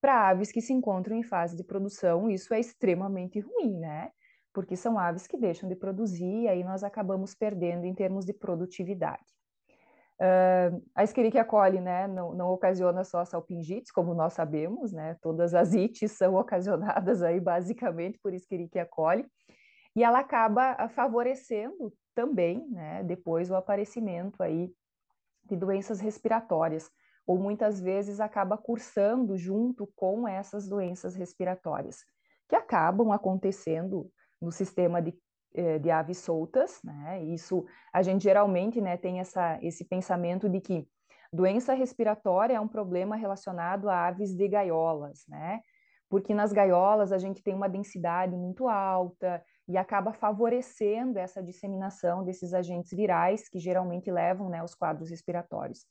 Para 0.00 0.28
aves 0.28 0.52
que 0.52 0.60
se 0.60 0.72
encontram 0.72 1.16
em 1.16 1.24
fase 1.24 1.56
de 1.56 1.64
produção, 1.64 2.30
isso 2.30 2.54
é 2.54 2.60
extremamente 2.60 3.40
ruim, 3.40 3.76
né? 3.76 4.12
Porque 4.52 4.76
são 4.76 4.96
aves 4.96 5.26
que 5.26 5.36
deixam 5.36 5.68
de 5.68 5.74
produzir 5.74 6.42
e 6.42 6.48
aí 6.48 6.62
nós 6.62 6.84
acabamos 6.84 7.34
perdendo 7.34 7.84
em 7.84 7.92
termos 7.92 8.24
de 8.24 8.32
produtividade. 8.32 9.24
Uh, 10.20 10.80
a 10.94 11.02
Escherichia 11.02 11.44
coli, 11.44 11.80
né, 11.80 12.06
não, 12.06 12.32
não 12.32 12.50
ocasiona 12.50 13.02
só 13.02 13.24
salpingites, 13.24 13.90
como 13.90 14.14
nós 14.14 14.34
sabemos, 14.34 14.92
né? 14.92 15.16
Todas 15.20 15.52
as 15.52 15.74
ites 15.74 16.12
são 16.12 16.36
ocasionadas 16.36 17.24
aí 17.24 17.40
basicamente 17.40 18.20
por 18.22 18.32
Escherichia 18.32 18.86
coli. 18.86 19.26
E 19.96 20.04
ela 20.04 20.20
acaba 20.20 20.88
favorecendo 20.90 21.92
também, 22.14 22.68
né, 22.70 23.02
depois 23.02 23.50
o 23.50 23.56
aparecimento 23.56 24.42
aí 24.42 24.72
de 25.44 25.56
doenças 25.56 26.00
respiratórias, 26.00 26.90
ou 27.26 27.38
muitas 27.38 27.80
vezes 27.80 28.20
acaba 28.20 28.56
cursando 28.56 29.36
junto 29.36 29.86
com 29.94 30.28
essas 30.28 30.68
doenças 30.68 31.14
respiratórias, 31.14 31.98
que 32.48 32.56
acabam 32.56 33.12
acontecendo 33.12 34.10
no 34.40 34.52
sistema 34.52 35.00
de, 35.00 35.14
eh, 35.54 35.78
de 35.78 35.90
aves 35.90 36.18
soltas, 36.18 36.80
né? 36.84 37.22
Isso 37.24 37.64
a 37.92 38.02
gente 38.02 38.22
geralmente, 38.22 38.80
né, 38.80 38.96
tem 38.96 39.20
essa, 39.20 39.58
esse 39.62 39.84
pensamento 39.84 40.48
de 40.48 40.60
que 40.60 40.86
doença 41.32 41.74
respiratória 41.74 42.54
é 42.54 42.60
um 42.60 42.68
problema 42.68 43.16
relacionado 43.16 43.88
a 43.88 44.06
aves 44.06 44.34
de 44.34 44.46
gaiolas, 44.46 45.24
né? 45.28 45.60
Porque 46.08 46.34
nas 46.34 46.52
gaiolas 46.52 47.10
a 47.10 47.18
gente 47.18 47.42
tem 47.42 47.54
uma 47.54 47.68
densidade 47.68 48.36
muito 48.36 48.68
alta, 48.68 49.42
e 49.66 49.76
acaba 49.76 50.12
favorecendo 50.12 51.18
essa 51.18 51.42
disseminação 51.42 52.24
desses 52.24 52.52
agentes 52.52 52.92
virais 52.92 53.48
que 53.48 53.58
geralmente 53.58 54.10
levam 54.10 54.48
né, 54.48 54.62
os 54.62 54.74
quadros 54.74 55.10
respiratórios. 55.10 55.86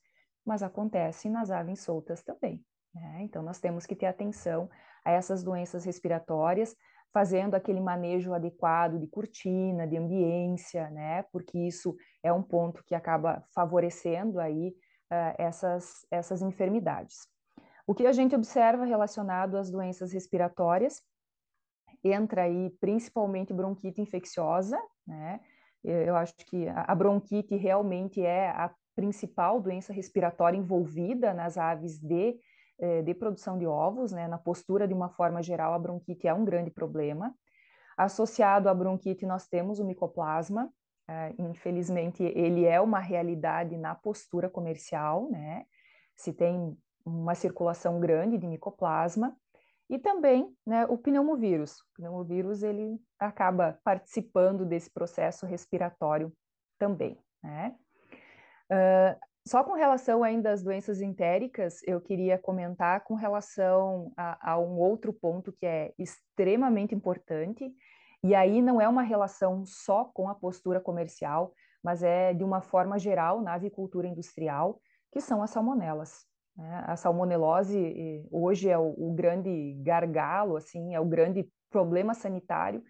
Mas 0.45 0.61
acontece 0.61 1.29
nas 1.29 1.49
aves 1.49 1.81
soltas 1.81 2.23
também. 2.23 2.63
Né? 2.93 3.21
Então, 3.21 3.41
nós 3.41 3.59
temos 3.59 3.85
que 3.85 3.95
ter 3.95 4.05
atenção 4.05 4.69
a 5.03 5.11
essas 5.11 5.43
doenças 5.43 5.85
respiratórias, 5.85 6.75
fazendo 7.11 7.55
aquele 7.55 7.79
manejo 7.79 8.33
adequado 8.33 8.99
de 8.99 9.07
cortina, 9.07 9.87
de 9.87 9.97
ambiência, 9.97 10.89
né? 10.89 11.23
Porque 11.31 11.59
isso 11.59 11.95
é 12.23 12.33
um 12.33 12.41
ponto 12.41 12.83
que 12.83 12.95
acaba 12.95 13.43
favorecendo 13.53 14.39
aí 14.39 14.69
uh, 15.11 15.35
essas, 15.37 16.05
essas 16.09 16.41
enfermidades. 16.41 17.27
O 17.85 17.93
que 17.93 18.07
a 18.07 18.11
gente 18.11 18.35
observa 18.35 18.85
relacionado 18.85 19.57
às 19.57 19.69
doenças 19.69 20.11
respiratórias 20.11 21.01
entra 22.03 22.43
aí 22.43 22.69
principalmente 22.79 23.53
bronquite 23.53 24.01
infecciosa, 24.01 24.79
né? 25.07 25.39
Eu 25.83 26.15
acho 26.15 26.33
que 26.47 26.65
a 26.69 26.95
bronquite 26.95 27.57
realmente 27.57 28.21
é 28.21 28.49
a 28.49 28.73
principal 28.95 29.59
doença 29.59 29.91
respiratória 29.91 30.57
envolvida 30.57 31.33
nas 31.33 31.57
aves 31.57 31.99
de, 31.99 32.39
eh, 32.79 33.01
de 33.01 33.13
produção 33.13 33.57
de 33.57 33.65
ovos, 33.65 34.11
né? 34.11 34.27
Na 34.27 34.37
postura, 34.37 34.87
de 34.87 34.93
uma 34.93 35.09
forma 35.09 35.43
geral, 35.43 35.73
a 35.73 35.79
bronquite 35.79 36.27
é 36.27 36.33
um 36.33 36.45
grande 36.45 36.71
problema. 36.71 37.35
Associado 37.97 38.69
à 38.69 38.73
bronquite, 38.73 39.25
nós 39.25 39.47
temos 39.47 39.79
o 39.79 39.85
micoplasma. 39.85 40.71
É, 41.07 41.33
infelizmente, 41.37 42.23
ele 42.23 42.65
é 42.65 42.79
uma 42.79 42.99
realidade 42.99 43.77
na 43.77 43.93
postura 43.93 44.49
comercial, 44.49 45.29
né? 45.29 45.65
Se 46.15 46.31
tem 46.31 46.77
uma 47.05 47.35
circulação 47.35 47.99
grande 47.99 48.37
de 48.37 48.47
micoplasma. 48.47 49.35
E 49.93 49.99
também 49.99 50.51
né, 50.65 50.87
o 50.87 50.97
pneumovírus. 50.97 51.79
O 51.79 51.97
pneumovírus 51.97 52.63
ele 52.63 52.99
acaba 53.19 53.79
participando 53.83 54.65
desse 54.65 54.89
processo 54.89 55.45
respiratório 55.45 56.33
também. 56.79 57.15
Né? 57.43 57.75
Uh, 58.71 59.19
só 59.47 59.63
com 59.63 59.73
relação 59.73 60.23
ainda 60.23 60.51
às 60.51 60.63
doenças 60.63 60.99
entéricas, 60.99 61.79
eu 61.83 62.01
queria 62.01 62.39
comentar 62.39 63.03
com 63.03 63.13
relação 63.13 64.11
a, 64.17 64.53
a, 64.53 64.59
um 64.59 64.79
outro 64.79 65.13
ponto 65.13 65.53
que 65.53 65.65
é 65.67 65.93
extremamente 65.99 66.95
importante, 66.95 67.71
e 68.23 68.33
aí 68.33 68.63
não 68.63 68.81
é 68.81 68.89
uma 68.89 69.03
relação 69.03 69.63
só 69.63 70.05
com 70.05 70.27
a 70.27 70.33
postura 70.33 70.79
comercial, 70.81 71.53
mas 71.83 72.01
é 72.01 72.33
de 72.33 72.43
uma 72.43 72.61
forma 72.61 72.97
geral 72.97 73.43
na 73.43 73.53
avicultura 73.53 74.07
industrial, 74.07 74.81
que 75.11 75.21
são 75.21 75.43
as 75.43 75.51
salmonelas. 75.51 76.25
Né? 76.55 76.83
A 76.85 76.95
salmonelose 76.95 78.27
hoje 78.31 78.69
é 78.69 78.77
o, 78.77 78.93
o, 78.97 79.13
grande 79.13 79.73
gargalo, 79.81 80.55
assim, 80.55 80.93
é 80.93 80.99
o 80.99 81.05
grande 81.05 81.49
problema 81.69 82.13
sanitário 82.13 82.83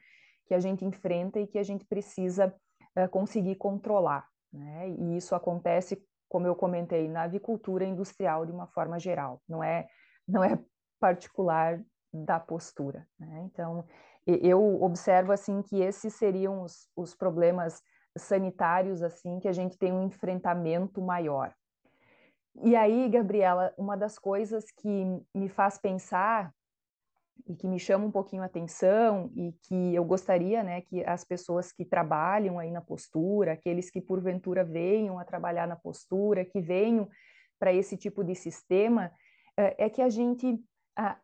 que 0.46 0.54
a 0.54 0.60
gente 0.60 0.84
enfrenta 0.84 1.40
e 1.40 1.48
que 1.48 1.58
a 1.58 1.64
gente 1.64 1.86
precisa 1.86 2.54
uh, 2.98 3.10
conseguir 3.10 3.56
controlar. 3.56 4.28
Né? 4.52 4.90
E 4.90 5.18
isso 5.18 5.34
acontece, 5.34 6.04
como 6.28 6.46
eu 6.46 6.56
comentei, 6.56 7.08
na 7.08 7.24
avicultura 7.24 7.86
industrial 7.86 8.46
de 8.46 8.52
uma 8.52 8.68
forma 8.68 9.00
geral, 9.00 9.42
não 9.48 9.64
é, 9.64 9.88
não 10.28 10.44
é 10.44 10.60
particular 11.00 11.82
da 12.14 12.40
postura. 12.40 13.08
Né? 13.20 13.44
Então, 13.46 13.86
eu 14.26 14.82
observo 14.82 15.32
assim 15.32 15.62
que 15.62 15.82
esses 15.82 16.14
seriam 16.14 16.62
os, 16.62 16.90
os 16.96 17.16
problemas 17.16 17.82
sanitários 18.18 19.02
assim 19.02 19.40
que 19.40 19.48
a 19.48 19.52
gente 19.52 19.78
tem 19.78 19.92
um 19.92 20.06
enfrentamento 20.06 21.02
maior. 21.02 21.54
E 22.62 22.76
aí, 22.76 23.10
Gabriela, 23.10 23.74
uma 23.78 23.98
das 23.98 24.20
coisas 24.20 24.66
que 24.72 25.06
me 25.34 25.50
faz 25.50 25.78
pensar 25.78 26.54
e 27.48 27.56
que 27.56 27.68
me 27.68 27.80
chama 27.80 28.06
um 28.06 28.12
pouquinho 28.12 28.44
a 28.44 28.46
atenção 28.46 29.32
e 29.36 29.54
que 29.64 29.96
eu 29.96 30.06
gostaria, 30.06 30.64
né, 30.64 30.82
que 30.82 31.04
as 31.04 31.24
pessoas 31.24 31.72
que 31.72 31.84
trabalham 31.84 32.60
aí 32.60 32.70
na 32.72 32.80
postura, 32.80 33.54
aqueles 33.54 33.90
que 33.90 34.00
porventura 34.00 34.64
venham 34.64 35.18
a 35.20 35.26
trabalhar 35.26 35.68
na 35.68 35.76
postura, 35.76 36.46
que 36.46 36.62
venham 36.62 37.10
para 37.60 37.74
esse 37.74 37.98
tipo 37.98 38.24
de 38.24 38.36
sistema, 38.36 39.12
é 39.58 39.90
que 39.90 40.02
a 40.02 40.10
gente 40.10 40.64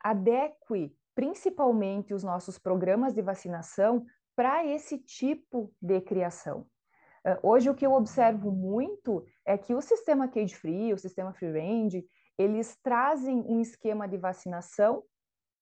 adeque 0.01 0.95
principalmente 1.13 2.13
os 2.13 2.23
nossos 2.23 2.57
programas 2.57 3.13
de 3.13 3.21
vacinação 3.21 4.05
para 4.35 4.65
esse 4.65 4.97
tipo 4.97 5.71
de 5.81 6.01
criação. 6.01 6.65
Uh, 7.29 7.37
hoje, 7.43 7.69
o 7.69 7.75
que 7.75 7.85
eu 7.85 7.93
observo 7.93 8.51
muito 8.51 9.23
é 9.45 9.57
que 9.57 9.75
o 9.75 9.81
sistema 9.81 10.27
cage-free, 10.27 10.93
o 10.93 10.97
sistema 10.97 11.33
free-range, 11.33 12.05
eles 12.37 12.75
trazem 12.81 13.43
um 13.47 13.59
esquema 13.59 14.07
de 14.07 14.17
vacinação 14.17 15.03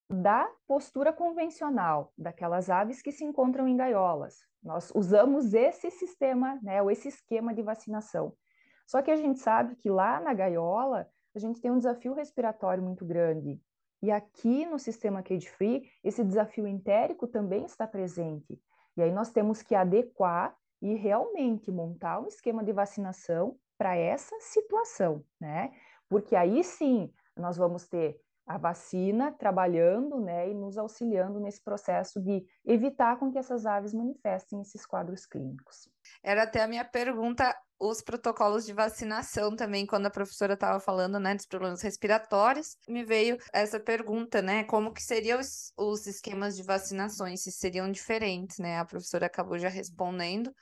da 0.10 0.50
postura 0.68 1.12
convencional, 1.12 2.14
daquelas 2.18 2.70
aves 2.70 3.02
que 3.02 3.12
se 3.12 3.26
encontram 3.26 3.68
em 3.68 3.76
gaiolas. 3.76 4.38
Nós 4.64 4.92
usamos 4.96 5.54
esse 5.54 5.92
sistema, 5.92 6.60
né, 6.64 6.82
ou 6.82 6.90
esse 6.90 7.10
esquema 7.10 7.54
de 7.54 7.62
vacinação. 7.62 8.34
Só 8.86 9.02
que 9.02 9.12
a 9.12 9.18
gente 9.18 9.40
sabe 9.40 9.76
que 9.76 9.90
lá 9.90 10.20
na 10.20 10.34
gaiola, 10.34 11.10
a 11.36 11.40
gente 11.40 11.60
tem 11.60 11.70
um 11.70 11.78
desafio 11.78 12.14
respiratório 12.14 12.82
muito 12.82 13.06
grande. 13.06 13.62
E 14.02 14.12
aqui 14.12 14.66
no 14.66 14.80
sistema 14.80 15.22
cage-free, 15.22 15.90
esse 16.04 16.24
desafio 16.24 16.68
entérico 16.68 17.28
também 17.28 17.66
está 17.66 17.86
presente. 17.86 18.62
E 18.96 19.02
aí 19.02 19.12
nós 19.12 19.32
temos 19.32 19.62
que 19.62 19.76
adequar 19.76 20.56
e 20.82 20.96
realmente 20.96 21.72
montar 21.72 22.20
um 22.20 22.28
esquema 22.28 22.64
de 22.64 22.72
vacinação 22.72 23.58
para 23.78 23.96
essa 23.96 24.36
situação, 24.40 25.24
né? 25.40 25.72
Porque 26.10 26.36
aí 26.36 26.64
sim 26.64 27.12
nós 27.36 27.58
vamos 27.58 27.88
ter 27.88 28.20
a 28.48 28.58
vacina 28.58 29.32
trabalhando, 29.34 30.22
né, 30.22 30.50
e 30.50 30.54
nos 30.54 30.78
auxiliando 30.78 31.38
nesse 31.38 31.62
processo 31.62 32.22
de 32.22 32.46
evitar 32.66 33.20
com 33.20 33.30
que 33.30 33.38
essas 33.38 33.66
aves 33.66 33.94
manifestem 33.94 34.62
esses 34.62 34.86
quadros 34.86 35.26
clínicos. 35.26 35.90
Era 36.24 36.44
até 36.44 36.64
a 36.64 36.68
minha 36.68 36.86
pergunta, 36.86 37.54
os 37.78 38.02
protocolos 38.02 38.66
de 38.66 38.72
vacinação 38.72 39.54
também, 39.54 39.86
quando 39.86 40.06
a 40.06 40.10
professora 40.10 40.54
estava 40.54 40.80
falando, 40.80 41.20
né, 41.20 41.36
dos 41.36 41.46
problemas 41.46 41.82
respiratórios, 41.82 42.78
me 42.88 43.04
veio 43.04 43.38
essa 43.52 43.82
pergunta, 43.82 44.42
né, 44.42 44.64
como 44.64 44.94
que 44.94 45.04
seriam 45.04 45.40
os, 45.42 45.74
os 45.78 46.08
esquemas 46.08 46.56
de 46.56 46.64
vacinações, 46.64 47.44
se 47.44 47.52
seriam 47.52 47.92
diferentes, 47.92 48.60
né, 48.60 48.80
a 48.80 48.86
professora 48.86 49.26
acabou 49.26 49.60
já 49.60 49.70
respondendo, 49.70 50.54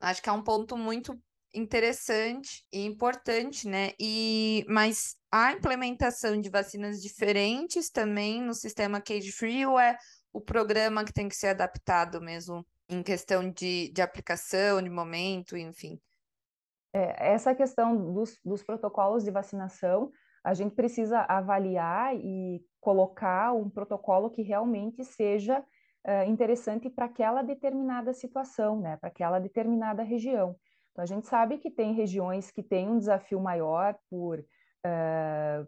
acho 0.00 0.22
que 0.22 0.30
é 0.30 0.32
um 0.32 0.42
ponto 0.42 0.78
muito 0.78 1.14
interessante 1.54 2.64
e 2.72 2.84
importante, 2.84 3.68
né? 3.68 3.92
E 3.98 4.64
mas 4.68 5.16
a 5.30 5.52
implementação 5.52 6.40
de 6.40 6.50
vacinas 6.50 7.00
diferentes 7.00 7.90
também 7.90 8.42
no 8.42 8.54
sistema 8.54 9.00
cage 9.00 9.32
free 9.32 9.64
ou 9.66 9.78
é 9.78 9.96
o 10.32 10.40
programa 10.40 11.04
que 11.04 11.12
tem 11.12 11.28
que 11.28 11.36
ser 11.36 11.48
adaptado 11.48 12.20
mesmo 12.20 12.66
em 12.88 13.02
questão 13.02 13.50
de, 13.50 13.90
de 13.92 14.02
aplicação, 14.02 14.82
de 14.82 14.90
momento, 14.90 15.56
enfim? 15.56 16.00
É, 16.92 17.32
essa 17.32 17.54
questão 17.54 18.12
dos, 18.12 18.38
dos 18.44 18.62
protocolos 18.62 19.24
de 19.24 19.30
vacinação, 19.30 20.12
a 20.42 20.54
gente 20.54 20.74
precisa 20.74 21.20
avaliar 21.20 22.14
e 22.14 22.62
colocar 22.80 23.52
um 23.52 23.70
protocolo 23.70 24.30
que 24.30 24.42
realmente 24.42 25.04
seja 25.04 25.60
uh, 25.60 26.28
interessante 26.28 26.90
para 26.90 27.06
aquela 27.06 27.42
determinada 27.42 28.12
situação, 28.12 28.78
né? 28.78 28.96
Para 28.98 29.08
aquela 29.08 29.38
determinada 29.38 30.02
região. 30.02 30.54
Então, 30.94 31.02
a 31.02 31.06
gente 31.06 31.26
sabe 31.26 31.58
que 31.58 31.72
tem 31.72 31.92
regiões 31.92 32.52
que 32.52 32.62
têm 32.62 32.88
um 32.88 32.98
desafio 32.98 33.40
maior 33.40 33.96
por, 34.08 34.38
uh, 34.38 35.66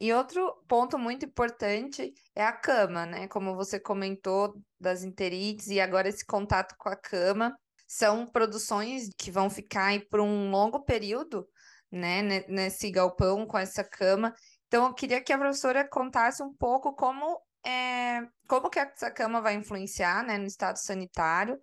E 0.00 0.12
outro 0.12 0.52
ponto 0.68 0.98
muito 0.98 1.24
importante 1.24 2.12
é 2.34 2.44
a 2.44 2.52
cama, 2.52 3.06
né? 3.06 3.28
Como 3.28 3.54
você 3.54 3.80
comentou 3.80 4.54
das 4.78 5.02
enterites 5.02 5.68
e 5.68 5.80
agora 5.80 6.08
esse 6.08 6.26
contato 6.26 6.74
com 6.78 6.88
a 6.88 6.96
cama 6.96 7.56
são 7.86 8.26
produções 8.26 9.08
que 9.16 9.30
vão 9.30 9.48
ficar 9.48 9.98
por 10.10 10.20
um 10.20 10.50
longo 10.50 10.84
período, 10.84 11.46
né, 11.90 12.22
nesse 12.48 12.90
galpão 12.90 13.46
com 13.46 13.56
essa 13.56 13.84
cama. 13.84 14.34
Então 14.66 14.86
eu 14.86 14.94
queria 14.94 15.22
que 15.22 15.32
a 15.32 15.38
professora 15.38 15.88
contasse 15.88 16.42
um 16.42 16.52
pouco 16.52 16.94
como 16.94 17.40
é, 17.64 18.20
como 18.48 18.68
que 18.68 18.78
essa 18.78 19.10
cama 19.10 19.40
vai 19.40 19.54
influenciar, 19.54 20.24
né, 20.24 20.36
no 20.36 20.46
estado 20.46 20.76
sanitário 20.76 21.58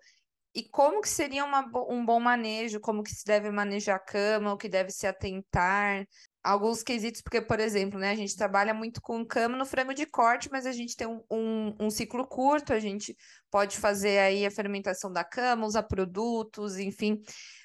e 0.53 0.63
como 0.63 1.01
que 1.01 1.09
seria 1.09 1.45
uma, 1.45 1.65
um 1.89 2.05
bom 2.05 2.19
manejo, 2.19 2.79
como 2.79 3.03
que 3.03 3.11
se 3.11 3.23
deve 3.25 3.49
manejar 3.51 3.95
a 3.95 3.99
cama, 3.99 4.53
o 4.53 4.57
que 4.57 4.67
deve 4.67 4.91
se 4.91 5.07
atentar, 5.07 6.05
alguns 6.43 6.83
quesitos, 6.83 7.21
porque, 7.21 7.41
por 7.41 7.59
exemplo, 7.59 7.99
né, 7.99 8.11
a 8.11 8.15
gente 8.15 8.35
trabalha 8.35 8.73
muito 8.73 9.01
com 9.01 9.25
cama 9.25 9.55
no 9.55 9.65
frango 9.65 9.93
de 9.93 10.05
corte, 10.05 10.49
mas 10.51 10.65
a 10.65 10.71
gente 10.71 10.95
tem 10.95 11.07
um, 11.07 11.23
um, 11.31 11.75
um, 11.79 11.89
ciclo 11.89 12.27
curto, 12.27 12.73
a 12.73 12.79
gente 12.79 13.15
pode 13.49 13.77
fazer 13.77 14.19
aí 14.19 14.45
a 14.45 14.51
fermentação 14.51 15.11
da 15.11 15.23
cama, 15.23 15.65
usar 15.65 15.83
produtos, 15.83 16.77
enfim. 16.77 17.21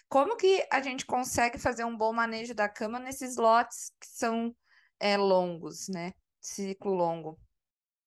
Como 0.08 0.36
que 0.36 0.64
a 0.70 0.80
gente 0.80 1.04
consegue 1.04 1.58
fazer 1.58 1.84
um 1.84 1.96
bom 1.96 2.12
manejo 2.12 2.54
da 2.54 2.68
cama 2.68 3.00
nesses 3.00 3.36
lotes 3.36 3.90
que 4.00 4.06
são 4.06 4.54
é, 5.00 5.16
longos, 5.16 5.88
né? 5.88 6.12
Ciclo 6.40 6.92
longo. 6.94 7.38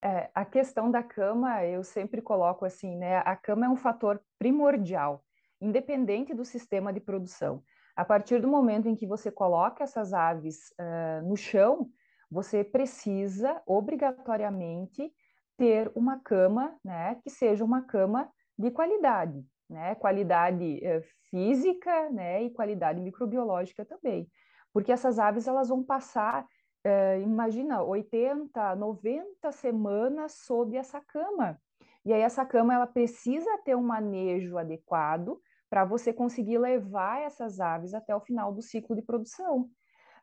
É, 0.02 0.30
a 0.34 0.46
questão 0.46 0.90
da 0.90 1.04
cama, 1.04 1.66
eu 1.66 1.84
sempre 1.84 2.22
coloco 2.22 2.64
assim, 2.66 2.96
né? 2.96 3.18
A 3.18 3.36
cama 3.36 3.66
é 3.66 3.70
um 3.70 3.76
fator 3.76 4.22
primordial, 4.38 5.24
independente 5.60 6.34
do 6.34 6.46
sistema 6.46 6.94
de 6.94 7.02
produção. 7.02 7.62
A 7.96 8.06
partir 8.06 8.40
do 8.40 8.48
momento 8.48 8.88
em 8.88 8.96
que 8.96 9.06
você 9.06 9.30
coloca 9.30 9.84
essas 9.84 10.14
aves 10.14 10.74
uh, 10.80 11.28
no 11.28 11.36
chão, 11.36 11.90
você 12.32 12.64
precisa 12.64 13.62
obrigatoriamente 13.66 15.12
ter 15.58 15.92
uma 15.94 16.18
cama, 16.18 16.78
né? 16.82 17.16
Que 17.22 17.30
seja 17.30 17.66
uma 17.66 17.82
cama 17.82 18.32
de 18.58 18.72
qualidade, 18.72 19.46
né? 19.70 19.96
Qualidade 19.96 20.80
uh, 20.82 21.02
física, 21.30 22.10
né? 22.10 22.44
E 22.44 22.52
qualidade 22.52 23.02
microbiológica 23.02 23.84
também, 23.84 24.32
porque 24.72 24.94
essas 24.94 25.20
aves 25.20 25.46
elas 25.46 25.68
vão 25.68 25.84
passar 25.84 26.48
é, 26.84 27.20
imagina, 27.22 27.84
80, 27.84 28.76
90 28.76 29.52
semanas 29.52 30.34
sob 30.46 30.76
essa 30.78 31.02
cama. 31.02 31.60
E 32.06 32.14
aí 32.14 32.22
essa 32.22 32.46
cama 32.46 32.74
ela 32.74 32.88
precisa 32.88 33.58
ter 33.66 33.76
um 33.76 33.84
manejo 33.84 34.58
adequado 34.58 35.40
para 35.70 35.86
você 35.86 36.12
conseguir 36.12 36.58
levar 36.58 37.22
essas 37.22 37.60
aves 37.60 37.94
até 37.94 38.16
o 38.16 38.22
final 38.22 38.54
do 38.54 38.62
ciclo 38.62 38.96
de 38.96 39.02
produção. 39.02 39.70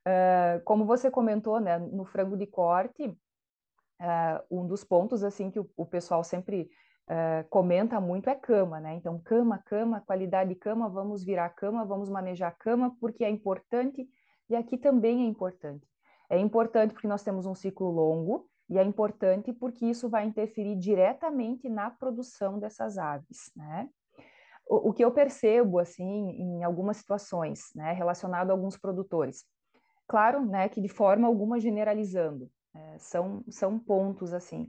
Uh, 0.06 0.62
como 0.64 0.84
você 0.84 1.10
comentou, 1.10 1.60
né, 1.60 1.78
no 1.78 2.04
frango 2.04 2.36
de 2.36 2.46
corte, 2.46 3.08
uh, 4.00 4.44
um 4.50 4.66
dos 4.66 4.82
pontos 4.82 5.22
assim 5.22 5.50
que 5.50 5.60
o, 5.60 5.70
o 5.76 5.84
pessoal 5.84 6.24
sempre 6.24 6.70
uh, 7.10 7.48
comenta 7.50 8.00
muito 8.00 8.30
é 8.30 8.34
cama, 8.34 8.80
né? 8.80 8.94
Então, 8.94 9.20
cama, 9.20 9.58
cama, 9.58 10.00
qualidade 10.00 10.50
de 10.50 10.56
cama, 10.56 10.88
vamos 10.88 11.24
virar 11.24 11.50
cama, 11.50 11.84
vamos 11.84 12.08
manejar 12.08 12.56
cama, 12.56 12.96
porque 13.00 13.24
é 13.24 13.30
importante, 13.30 14.08
e 14.48 14.56
aqui 14.56 14.78
também 14.78 15.22
é 15.22 15.26
importante. 15.26 15.86
É 16.28 16.38
importante 16.38 16.92
porque 16.92 17.08
nós 17.08 17.22
temos 17.22 17.46
um 17.46 17.54
ciclo 17.54 17.90
longo 17.90 18.48
e 18.68 18.78
é 18.78 18.82
importante 18.82 19.52
porque 19.52 19.86
isso 19.86 20.08
vai 20.08 20.26
interferir 20.26 20.76
diretamente 20.76 21.68
na 21.68 21.90
produção 21.90 22.58
dessas 22.58 22.98
aves, 22.98 23.50
né? 23.54 23.88
o, 24.68 24.90
o 24.90 24.92
que 24.92 25.04
eu 25.04 25.10
percebo, 25.10 25.78
assim, 25.78 26.30
em 26.30 26.64
algumas 26.64 26.98
situações, 26.98 27.70
né, 27.74 27.92
relacionado 27.92 28.50
a 28.50 28.52
alguns 28.52 28.76
produtores, 28.76 29.44
claro, 30.08 30.44
né, 30.44 30.68
que 30.68 30.80
de 30.80 30.88
forma 30.88 31.26
alguma 31.26 31.60
generalizando, 31.60 32.50
é, 32.74 32.98
são, 32.98 33.44
são 33.48 33.78
pontos, 33.78 34.34
assim, 34.34 34.68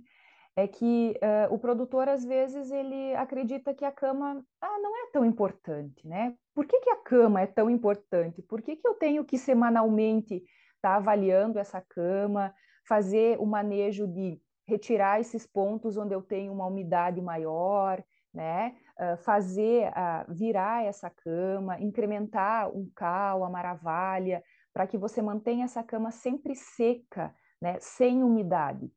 é 0.55 0.67
que 0.67 1.13
uh, 1.17 1.53
o 1.53 1.59
produtor, 1.59 2.09
às 2.09 2.25
vezes, 2.25 2.71
ele 2.71 3.13
acredita 3.15 3.75
que 3.75 3.85
a 3.85 3.91
cama 3.91 4.43
ah, 4.59 4.79
não 4.79 4.97
é 4.97 5.11
tão 5.11 5.23
importante, 5.23 6.07
né? 6.07 6.33
Por 6.55 6.65
que, 6.65 6.79
que 6.79 6.89
a 6.89 6.95
cama 6.95 7.41
é 7.41 7.45
tão 7.45 7.69
importante? 7.69 8.41
Por 8.41 8.63
que, 8.63 8.75
que 8.75 8.87
eu 8.87 8.95
tenho 8.95 9.23
que 9.23 9.37
semanalmente 9.37 10.43
estar 10.77 10.91
tá 10.91 10.95
avaliando 10.95 11.59
essa 11.59 11.81
cama, 11.81 12.53
fazer 12.87 13.37
o 13.39 13.45
manejo 13.45 14.07
de 14.07 14.41
retirar 14.65 15.19
esses 15.19 15.45
pontos 15.45 15.97
onde 15.97 16.13
eu 16.13 16.21
tenho 16.21 16.53
uma 16.53 16.65
umidade 16.65 17.21
maior, 17.21 18.03
né? 18.33 18.75
Uh, 18.99 19.17
fazer, 19.17 19.89
uh, 19.89 20.33
virar 20.33 20.83
essa 20.83 21.09
cama, 21.09 21.79
incrementar 21.79 22.69
um 22.75 22.89
cal, 22.95 23.43
a 23.43 23.49
maravalha, 23.49 24.43
para 24.73 24.87
que 24.87 24.97
você 24.97 25.21
mantenha 25.21 25.65
essa 25.65 25.83
cama 25.83 26.11
sempre 26.11 26.55
seca, 26.55 27.33
né? 27.61 27.77
Sem 27.79 28.23
umidade 28.23 28.91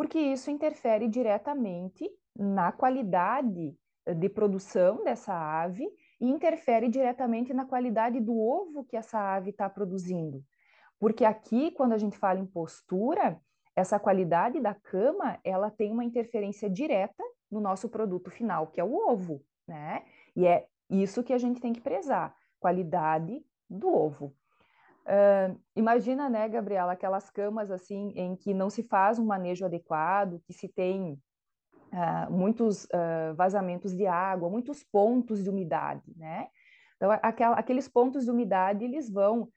porque 0.00 0.18
isso 0.18 0.50
interfere 0.50 1.08
diretamente 1.08 2.10
na 2.34 2.72
qualidade 2.72 3.76
eh, 4.06 4.14
de 4.14 4.28
produção 4.28 5.04
dessa 5.04 5.34
ave 5.34 5.86
e 6.20 6.26
interfere 6.26 6.88
diretamente 6.88 7.52
na 7.52 7.64
qualidade 7.64 8.20
do 8.20 8.38
ovo 8.38 8.84
que 8.84 8.96
essa 8.96 9.18
ave 9.18 9.50
está 9.50 9.68
produzindo. 9.68 10.42
Porque 11.00 11.24
aqui, 11.24 11.70
quando 11.70 11.94
a 11.94 11.98
gente 11.98 12.18
fala 12.18 12.38
em 12.38 12.46
postura, 12.46 13.40
essa 13.74 13.98
qualidade 13.98 14.60
da 14.60 14.74
cama, 14.74 15.38
ela 15.42 15.70
tem 15.70 15.90
uma 15.90 16.04
interferência 16.04 16.68
direta 16.68 17.24
no 17.50 17.58
nosso 17.58 17.88
produto 17.88 18.30
final, 18.30 18.66
que 18.66 18.80
é 18.80 18.84
o 18.84 18.94
ovo, 18.94 19.42
né? 19.66 20.04
E 20.36 20.46
é 20.46 20.66
isso 20.90 21.24
que 21.24 21.32
a 21.32 21.38
gente 21.38 21.60
tem 21.60 21.72
que 21.72 21.80
prezar, 21.80 22.36
qualidade 22.60 23.42
do 23.68 23.88
ovo. 23.88 24.34
Uh, 25.06 25.58
imagina, 25.74 26.28
né, 26.28 26.46
Gabriela, 26.48 26.92
aquelas 26.92 27.30
camas 27.30 27.70
assim 27.70 28.12
em 28.14 28.36
que 28.36 28.52
não 28.52 28.68
se 28.68 28.82
faz 28.82 29.18
um 29.18 29.24
manejo 29.24 29.64
adequado, 29.64 30.40
que 30.44 30.52
se 30.52 30.68
tem 30.68 31.18
uh, 31.92 32.30
muitos 32.30 32.84
uh, 32.84 33.34
vazamentos 33.34 33.96
de 33.96 34.06
água, 34.06 34.50
muitos 34.50 34.84
pontos 34.84 35.42
de 35.42 35.48
umidade, 35.48 36.12
né? 36.16 36.48
Então, 36.96 37.10
aquel, 37.22 37.52
aqueles 37.54 37.88
pontos 37.88 38.24
de 38.24 38.30
umidade 38.30 38.84
eles 38.84 39.10
vão 39.10 39.48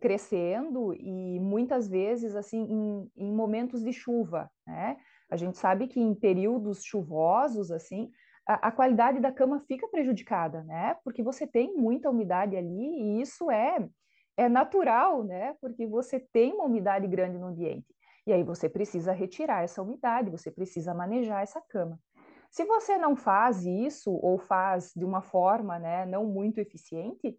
crescendo 0.00 0.92
e 0.94 1.38
muitas 1.40 1.88
vezes 1.88 2.34
assim 2.34 2.62
em, 2.62 3.10
em 3.16 3.32
momentos 3.32 3.82
de 3.82 3.92
chuva, 3.92 4.50
né? 4.66 4.96
A 5.30 5.36
gente 5.36 5.58
sabe 5.58 5.86
que 5.86 6.00
em 6.00 6.14
períodos 6.14 6.82
chuvosos 6.84 7.70
assim 7.70 8.10
a, 8.46 8.68
a 8.68 8.72
qualidade 8.72 9.20
da 9.20 9.30
cama 9.30 9.60
fica 9.60 9.86
prejudicada, 9.88 10.64
né? 10.64 10.96
Porque 11.04 11.22
você 11.22 11.46
tem 11.46 11.76
muita 11.76 12.10
umidade 12.10 12.56
ali 12.56 13.18
e 13.18 13.20
isso 13.20 13.50
é 13.50 13.88
é 14.36 14.48
natural, 14.48 15.22
né? 15.22 15.54
Porque 15.60 15.86
você 15.86 16.18
tem 16.18 16.52
uma 16.54 16.64
umidade 16.64 17.06
grande 17.06 17.38
no 17.38 17.48
ambiente. 17.48 17.86
E 18.26 18.32
aí 18.32 18.42
você 18.42 18.68
precisa 18.68 19.12
retirar 19.12 19.62
essa 19.62 19.82
umidade, 19.82 20.30
você 20.30 20.50
precisa 20.50 20.94
manejar 20.94 21.42
essa 21.42 21.60
cama. 21.60 21.98
Se 22.50 22.64
você 22.64 22.98
não 22.98 23.14
faz 23.14 23.64
isso 23.64 24.10
ou 24.12 24.38
faz 24.38 24.92
de 24.96 25.04
uma 25.04 25.22
forma, 25.22 25.78
né, 25.78 26.04
não 26.06 26.24
muito 26.26 26.58
eficiente, 26.58 27.38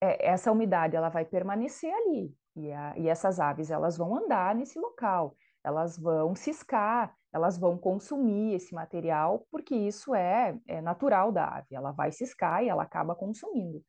é, 0.00 0.28
essa 0.28 0.50
umidade 0.52 0.96
ela 0.96 1.08
vai 1.08 1.24
permanecer 1.24 1.92
ali 1.92 2.34
e, 2.56 2.72
a, 2.72 2.94
e 2.96 3.08
essas 3.08 3.40
aves 3.40 3.70
elas 3.70 3.96
vão 3.96 4.16
andar 4.16 4.54
nesse 4.54 4.78
local, 4.78 5.36
elas 5.62 5.98
vão 5.98 6.34
ciscar, 6.34 7.14
elas 7.32 7.58
vão 7.58 7.76
consumir 7.76 8.54
esse 8.54 8.74
material 8.74 9.46
porque 9.50 9.74
isso 9.74 10.14
é, 10.14 10.56
é 10.66 10.80
natural 10.80 11.32
da 11.32 11.46
ave, 11.46 11.74
ela 11.74 11.92
vai 11.92 12.12
ciscar 12.12 12.62
e 12.62 12.68
ela 12.68 12.82
acaba 12.82 13.14
consumindo. 13.14 13.82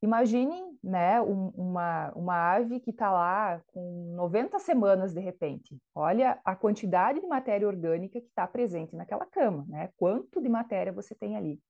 Imaginem, 0.00 0.78
né, 0.82 1.20
um, 1.20 1.48
uma, 1.56 2.12
uma 2.14 2.52
ave 2.54 2.78
que 2.78 2.90
está 2.90 3.10
lá 3.10 3.60
com 3.66 4.14
90 4.14 4.56
semanas 4.60 5.12
de 5.12 5.20
repente. 5.20 5.76
Olha 5.92 6.38
a 6.44 6.54
quantidade 6.54 7.20
de 7.20 7.26
matéria 7.26 7.66
orgânica 7.66 8.20
que 8.20 8.28
está 8.28 8.46
presente 8.46 8.94
naquela 8.94 9.26
cama, 9.26 9.66
né? 9.68 9.90
Quanto 9.96 10.40
de 10.40 10.48
matéria 10.48 10.92
você 10.92 11.16
tem 11.16 11.36
ali. 11.36 11.60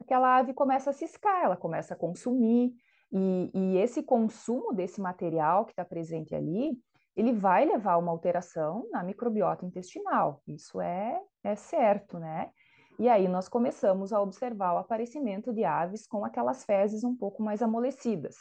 Aquela 0.00 0.38
ave 0.38 0.54
começa 0.54 0.88
a 0.88 0.94
ciscar, 0.94 1.44
ela 1.44 1.56
começa 1.56 1.92
a 1.92 1.96
consumir, 1.96 2.72
e, 3.12 3.50
e 3.52 3.76
esse 3.78 4.02
consumo 4.02 4.72
desse 4.72 5.00
material 5.00 5.64
que 5.64 5.72
está 5.72 5.84
presente 5.84 6.34
ali, 6.34 6.78
ele 7.16 7.32
vai 7.32 7.64
levar 7.64 7.92
a 7.92 7.98
uma 7.98 8.12
alteração 8.12 8.86
na 8.90 9.02
microbiota 9.02 9.66
intestinal. 9.66 10.42
Isso 10.46 10.80
é, 10.80 11.20
é 11.42 11.54
certo, 11.54 12.18
né? 12.18 12.50
E 12.98 13.08
aí 13.08 13.28
nós 13.28 13.48
começamos 13.48 14.12
a 14.12 14.20
observar 14.20 14.74
o 14.74 14.78
aparecimento 14.78 15.52
de 15.52 15.64
aves 15.64 16.06
com 16.06 16.24
aquelas 16.24 16.64
fezes 16.64 17.02
um 17.02 17.16
pouco 17.16 17.42
mais 17.42 17.62
amolecidas. 17.62 18.36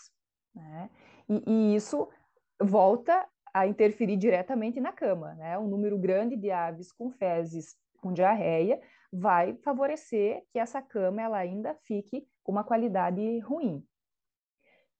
Né? 0.53 0.89
E, 1.29 1.43
e, 1.47 1.75
isso 1.75 2.09
volta 2.61 3.25
a 3.53 3.65
interferir 3.65 4.17
diretamente 4.17 4.81
na 4.81 4.91
cama. 4.91 5.33
Né? 5.35 5.57
Um 5.57 5.67
número 5.67 5.97
grande 5.97 6.35
de 6.35 6.51
aves 6.51 6.91
com 6.91 7.09
fezes 7.09 7.75
com 8.01 8.11
diarreia 8.11 8.81
vai 9.11 9.55
favorecer 9.63 10.43
que 10.51 10.59
essa 10.59 10.81
cama 10.81 11.21
ela 11.21 11.37
ainda 11.37 11.73
fique 11.85 12.27
com 12.43 12.51
uma 12.51 12.63
qualidade 12.63 13.39
ruim. 13.39 13.83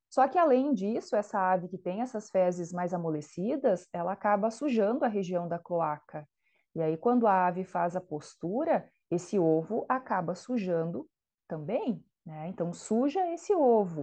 Só 0.09 0.27
que 0.27 0.37
além 0.39 0.73
disso, 0.73 1.15
essa 1.15 1.39
ave 1.39 1.67
que 1.67 1.77
tem 1.77 2.01
essas 2.01 2.29
fezes 2.31 2.73
mais 2.73 2.93
amolecidas, 2.93 3.87
ela 3.93 4.11
acaba 4.11 4.49
sujando 4.49 5.05
a 5.05 5.07
região 5.07 5.47
da 5.47 5.59
cloaca. 5.59 6.27
E 6.75 6.81
aí, 6.81 6.97
quando 6.97 7.27
a 7.27 7.47
ave 7.47 7.63
faz 7.63 7.95
a 7.95 8.01
postura, 8.01 8.89
esse 9.09 9.37
ovo 9.37 9.85
acaba 9.87 10.33
sujando 10.33 11.07
também, 11.47 12.03
né? 12.25 12.47
Então, 12.47 12.73
suja 12.73 13.31
esse 13.31 13.53
ovo. 13.53 14.01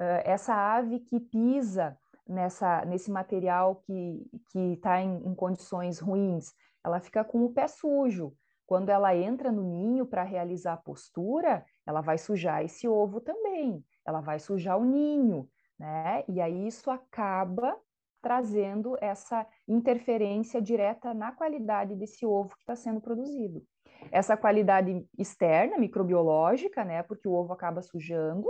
Uh, 0.00 0.20
essa 0.24 0.54
ave 0.54 1.00
que 1.00 1.20
pisa 1.20 1.96
nessa, 2.26 2.84
nesse 2.84 3.10
material 3.10 3.82
que 3.86 4.28
está 4.72 5.00
em, 5.00 5.26
em 5.26 5.34
condições 5.34 5.98
ruins, 5.98 6.54
ela 6.82 7.00
fica 7.00 7.22
com 7.22 7.44
o 7.44 7.52
pé 7.52 7.68
sujo. 7.68 8.34
Quando 8.66 8.88
ela 8.88 9.14
entra 9.14 9.52
no 9.52 9.62
ninho 9.62 10.06
para 10.06 10.22
realizar 10.22 10.74
a 10.74 10.78
postura, 10.78 11.64
ela 11.86 12.00
vai 12.00 12.16
sujar 12.16 12.64
esse 12.64 12.88
ovo 12.88 13.20
também, 13.20 13.84
ela 14.06 14.20
vai 14.20 14.38
sujar 14.38 14.78
o 14.78 14.84
ninho, 14.84 15.48
né? 15.78 16.24
E 16.28 16.40
aí 16.40 16.66
isso 16.66 16.90
acaba 16.90 17.76
trazendo 18.22 18.96
essa 19.00 19.46
interferência 19.68 20.60
direta 20.60 21.12
na 21.12 21.32
qualidade 21.32 21.94
desse 21.94 22.24
ovo 22.24 22.54
que 22.54 22.62
está 22.62 22.74
sendo 22.74 23.00
produzido 23.00 23.62
essa 24.10 24.36
qualidade 24.36 25.06
externa, 25.18 25.78
microbiológica, 25.78 26.84
né, 26.84 27.02
porque 27.02 27.28
o 27.28 27.32
ovo 27.32 27.52
acaba 27.52 27.82
sujando, 27.82 28.48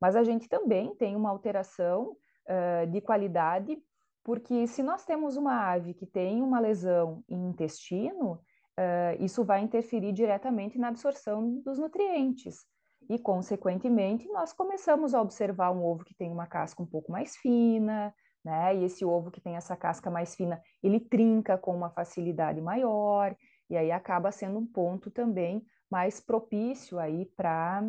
mas 0.00 0.16
a 0.16 0.22
gente 0.22 0.48
também 0.48 0.94
tem 0.94 1.16
uma 1.16 1.30
alteração 1.30 2.16
uh, 2.48 2.86
de 2.90 3.00
qualidade, 3.00 3.78
porque 4.22 4.66
se 4.66 4.82
nós 4.82 5.04
temos 5.04 5.36
uma 5.36 5.70
ave 5.70 5.94
que 5.94 6.06
tem 6.06 6.42
uma 6.42 6.60
lesão 6.60 7.22
em 7.28 7.48
intestino, 7.48 8.32
uh, 8.32 9.22
isso 9.22 9.44
vai 9.44 9.60
interferir 9.60 10.12
diretamente 10.12 10.78
na 10.78 10.88
absorção 10.88 11.60
dos 11.62 11.78
nutrientes. 11.78 12.66
E, 13.08 13.18
consequentemente, 13.18 14.26
nós 14.28 14.52
começamos 14.52 15.14
a 15.14 15.20
observar 15.20 15.70
um 15.70 15.84
ovo 15.84 16.04
que 16.04 16.14
tem 16.14 16.30
uma 16.30 16.46
casca 16.46 16.82
um 16.82 16.86
pouco 16.86 17.12
mais 17.12 17.36
fina, 17.36 18.14
né? 18.44 18.76
E 18.76 18.84
esse 18.84 19.04
ovo 19.04 19.30
que 19.30 19.40
tem 19.40 19.56
essa 19.56 19.76
casca 19.76 20.10
mais 20.10 20.34
fina, 20.34 20.60
ele 20.82 21.00
trinca 21.00 21.56
com 21.58 21.74
uma 21.74 21.90
facilidade 21.90 22.60
maior, 22.60 23.34
e 23.68 23.76
aí 23.76 23.90
acaba 23.90 24.30
sendo 24.30 24.58
um 24.58 24.66
ponto 24.66 25.10
também 25.10 25.64
mais 25.90 26.20
propício 26.20 26.98
aí 26.98 27.26
para 27.36 27.82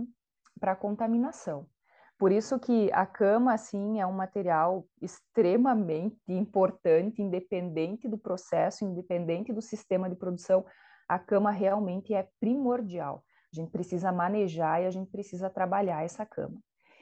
a 0.62 0.76
contaminação. 0.76 1.68
Por 2.18 2.32
isso 2.32 2.58
que 2.58 2.90
a 2.94 3.06
cama, 3.06 3.54
assim, 3.54 4.00
é 4.00 4.08
um 4.08 4.14
material 4.14 4.88
extremamente 5.02 6.18
importante, 6.30 7.22
independente 7.22 8.08
do 8.08 8.18
processo, 8.18 8.86
independente 8.86 9.52
do 9.52 9.62
sistema 9.62 10.10
de 10.10 10.16
produção, 10.16 10.66
a 11.10 11.20
cama 11.20 11.52
realmente 11.52 12.14
é 12.14 12.28
primordial. 12.40 13.24
A 13.56 13.62
gente 13.62 13.72
precisa 13.72 14.12
manejar 14.12 14.82
e 14.82 14.86
a 14.86 14.92
gente 14.92 15.10
precisa 15.10 15.50
trabalhar 15.50 16.04
essa 16.04 16.26
cama. 16.26 16.58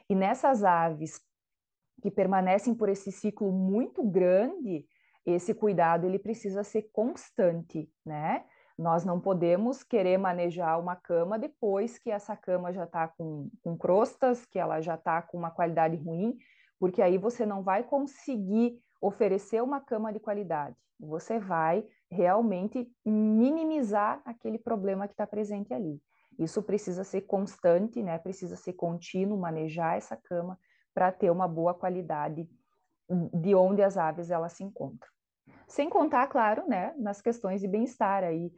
E 0.07 0.13
nessas 0.13 0.63
aves 0.63 1.19
que 1.99 2.11
permanecem 2.11 2.75
por 2.75 2.89
esse 2.89 3.11
ciclo 3.11 3.51
muito 3.51 4.03
grande, 4.03 4.85
esse 5.25 5.53
cuidado 5.55 6.05
ele 6.05 6.19
precisa 6.19 6.63
ser 6.63 6.83
constante, 6.93 7.89
né? 8.05 8.45
Nós 8.77 9.03
não 9.03 9.19
podemos 9.19 9.81
querer 9.81 10.17
manejar 10.19 10.79
uma 10.79 10.95
cama 10.95 11.39
depois 11.39 11.97
que 11.97 12.11
essa 12.11 12.35
cama 12.35 12.71
já 12.71 12.83
está 12.83 13.07
com, 13.07 13.49
com 13.63 13.75
crostas, 13.75 14.45
que 14.45 14.59
ela 14.59 14.79
já 14.79 14.93
está 14.93 15.23
com 15.23 15.37
uma 15.37 15.49
qualidade 15.49 15.95
ruim, 15.95 16.37
porque 16.79 17.01
aí 17.01 17.17
você 17.17 17.47
não 17.47 17.63
vai 17.63 17.83
conseguir 17.83 18.79
oferecer 19.01 19.61
uma 19.63 19.79
cama 19.79 20.13
de 20.13 20.19
qualidade. 20.19 20.75
Você 20.99 21.39
vai 21.39 21.83
realmente 22.11 22.87
minimizar 23.03 24.21
aquele 24.23 24.59
problema 24.59 25.07
que 25.07 25.13
está 25.13 25.25
presente 25.25 25.73
ali. 25.73 25.99
Isso 26.37 26.61
precisa 26.63 27.03
ser 27.03 27.21
constante, 27.21 28.01
né? 28.01 28.17
Precisa 28.17 28.55
ser 28.55 28.73
contínuo, 28.73 29.39
manejar 29.39 29.97
essa 29.97 30.15
cama 30.15 30.57
para 30.93 31.11
ter 31.11 31.29
uma 31.29 31.47
boa 31.47 31.73
qualidade 31.73 32.47
de 33.33 33.55
onde 33.55 33.81
as 33.81 33.97
aves 33.97 34.31
elas 34.31 34.53
se 34.53 34.63
encontram. 34.63 35.09
Sem 35.67 35.89
contar, 35.89 36.27
claro, 36.27 36.67
né, 36.67 36.93
nas 36.97 37.21
questões 37.21 37.61
de 37.61 37.67
bem-estar 37.67 38.23
aí, 38.23 38.51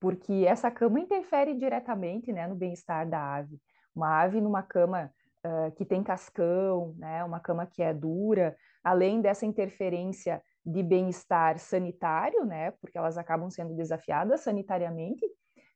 porque 0.00 0.44
essa 0.46 0.70
cama 0.70 1.00
interfere 1.00 1.54
diretamente, 1.54 2.32
né, 2.32 2.46
no 2.46 2.54
bem-estar 2.54 3.08
da 3.08 3.36
ave. 3.36 3.60
Uma 3.94 4.22
ave 4.22 4.40
numa 4.40 4.62
cama 4.62 5.12
uh, 5.46 5.70
que 5.72 5.84
tem 5.84 6.02
cascão, 6.02 6.94
né, 6.98 7.22
uma 7.24 7.38
cama 7.38 7.66
que 7.66 7.82
é 7.82 7.94
dura, 7.94 8.56
além 8.82 9.20
dessa 9.20 9.46
interferência 9.46 10.42
de 10.64 10.82
bem-estar 10.82 11.58
sanitário, 11.58 12.44
né, 12.44 12.72
porque 12.72 12.98
elas 12.98 13.16
acabam 13.16 13.50
sendo 13.50 13.74
desafiadas 13.74 14.40
sanitariamente, 14.40 15.24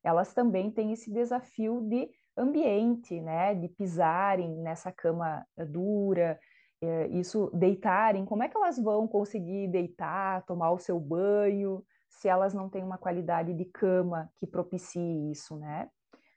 elas 0.07 0.33
também 0.33 0.71
têm 0.71 0.93
esse 0.93 1.13
desafio 1.13 1.81
de 1.81 2.09
ambiente, 2.37 3.21
né, 3.21 3.57
de 3.57 3.69
pisarem 3.69 4.49
nessa 4.59 4.93
cama 4.93 5.45
dura, 5.69 6.39
é, 6.81 7.09
isso 7.09 7.51
deitarem, 7.53 8.25
como 8.25 8.45
é 8.45 8.49
que 8.49 8.57
elas 8.57 8.79
vão 8.79 9.09
conseguir 9.09 9.67
deitar, 9.67 10.45
tomar 10.45 10.71
o 10.71 10.79
seu 10.79 11.01
banho, 11.01 11.83
se 12.09 12.29
elas 12.29 12.55
não 12.55 12.69
têm 12.71 12.85
uma 12.85 12.99
qualidade 12.99 13.53
de 13.53 13.65
cama 13.65 14.31
que 14.37 14.47
propicie 14.47 15.33
isso, 15.33 15.57
né? 15.57 15.91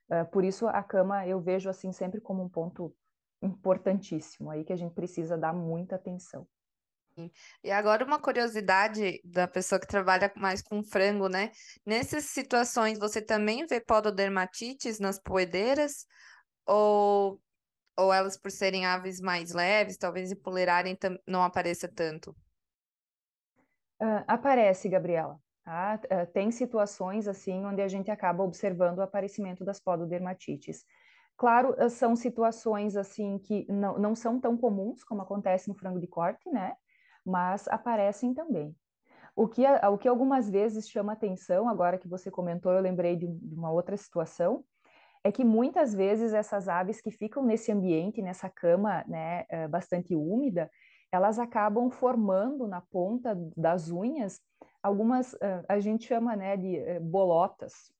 É, 0.10 0.24
por 0.24 0.44
isso 0.44 0.68
a 0.68 0.82
cama 0.82 1.28
eu 1.28 1.40
vejo 1.40 1.70
assim 1.70 1.92
sempre 1.92 2.20
como 2.20 2.42
um 2.42 2.50
ponto 2.50 2.92
importantíssimo 3.40 4.50
aí 4.50 4.64
que 4.64 4.74
a 4.74 4.76
gente 4.76 4.96
precisa 4.96 5.38
dar 5.38 5.54
muita 5.54 5.96
atenção. 5.96 6.48
E 7.64 7.72
agora 7.72 8.06
uma 8.06 8.20
curiosidade 8.20 9.20
da 9.24 9.48
pessoa 9.48 9.80
que 9.80 9.88
trabalha 9.88 10.32
mais 10.36 10.62
com 10.62 10.84
frango, 10.84 11.28
né? 11.28 11.52
Nessas 11.86 12.26
situações 12.26 12.98
você 12.98 13.22
também 13.22 13.66
vê 13.66 13.82
pododermatites 13.82 15.00
nas 15.00 15.20
poedeiras 15.20 16.06
ou 16.66 17.42
ou 17.98 18.14
elas 18.14 18.38
por 18.38 18.50
serem 18.50 18.86
aves 18.86 19.20
mais 19.20 19.52
leves, 19.52 19.98
talvez 19.98 20.32
empoleirarem 20.32 20.98
não 21.28 21.44
apareça 21.44 21.86
tanto? 21.86 22.32
Uh, 24.02 24.24
aparece, 24.26 24.88
Gabriela. 24.88 25.38
Tá? 25.66 26.00
Uh, 26.06 26.32
tem 26.32 26.50
situações 26.50 27.28
assim 27.28 27.66
onde 27.66 27.82
a 27.82 27.90
gente 27.90 28.10
acaba 28.10 28.42
observando 28.42 29.00
o 29.00 29.02
aparecimento 29.02 29.66
das 29.66 29.82
pododermatites. 29.82 30.86
Claro, 31.36 31.76
são 31.90 32.16
situações 32.16 32.96
assim 32.96 33.38
que 33.40 33.66
não, 33.70 34.00
não 34.00 34.16
são 34.16 34.40
tão 34.40 34.58
comuns 34.58 35.04
como 35.04 35.22
acontece 35.22 35.68
no 35.68 35.76
frango 35.76 36.00
de 36.00 36.08
corte, 36.08 36.50
né? 36.50 36.74
Mas 37.30 37.68
aparecem 37.68 38.34
também. 38.34 38.76
O 39.36 39.48
que, 39.48 39.64
o 39.66 39.98
que 39.98 40.08
algumas 40.08 40.50
vezes 40.50 40.90
chama 40.90 41.14
atenção, 41.14 41.70
agora 41.70 41.98
que 41.98 42.08
você 42.08 42.32
comentou, 42.32 42.74
eu 42.74 42.82
lembrei 42.82 43.16
de, 43.16 43.26
uma 43.26 43.72
outra 43.72 43.96
situação, 43.96 44.64
é 45.24 45.32
que 45.32 45.44
muitas 45.44 45.94
vezes 45.94 46.34
essas 46.34 46.68
aves 46.68 47.00
que 47.00 47.12
ficam 47.12 47.44
nesse 47.44 47.72
ambiente, 47.72 48.22
nessa 48.22 48.50
cama 48.50 49.04
né, 49.08 49.46
eh, 49.50 49.68
bastante 49.68 50.16
úmida, 50.16 50.70
elas 51.12 51.38
acabam 51.38 51.90
formando 51.90 52.68
na 52.68 52.82
ponta 52.82 53.38
das 53.56 53.90
unhas 53.90 54.42
algumas, 54.82 55.34
eh, 55.42 55.64
a 55.68 55.80
gente 55.80 56.06
chama 56.08 56.36
né, 56.36 56.58
de 56.58 56.78
eh, 56.78 57.00
bolotas, 57.00 57.94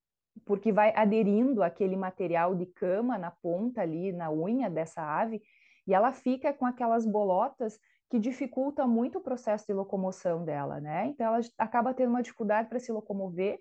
porque 0.46 0.72
vai 0.72 0.94
aderindo 0.96 1.62
aquele 1.62 1.96
material 1.96 2.56
de 2.56 2.66
cama 2.66 3.18
na 3.18 3.32
ponta 3.32 3.82
ali, 3.82 4.12
na 4.12 4.32
unha 4.32 4.70
dessa 4.70 5.02
ave, 5.02 5.42
e 5.86 5.94
ela 5.94 6.14
fica 6.14 6.54
com 6.54 6.66
aquelas 6.66 7.06
bolotas 7.06 7.80
que 8.10 8.20
dificulta 8.20 8.88
muito 8.88 9.20
o 9.20 9.22
processo 9.22 9.68
de 9.68 9.74
locomoção 9.74 10.44
dela, 10.44 10.80
né? 10.80 11.08
Então 11.08 11.28
ela 11.28 11.40
acaba 11.58 11.94
tendo 11.94 12.10
uma 12.10 12.24
dificuldade 12.24 12.68
para 12.68 12.80
se 12.80 12.92
locomover, 12.92 13.60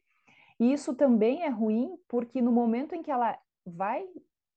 e 0.59 0.72
isso 0.72 0.94
também 0.94 1.44
é 1.44 1.49
ruim, 1.49 1.96
porque 2.09 2.42
no 2.42 2.51
momento 2.51 2.94
em 2.94 3.03
que 3.03 3.11
ela 3.11 3.38
vai 3.64 4.05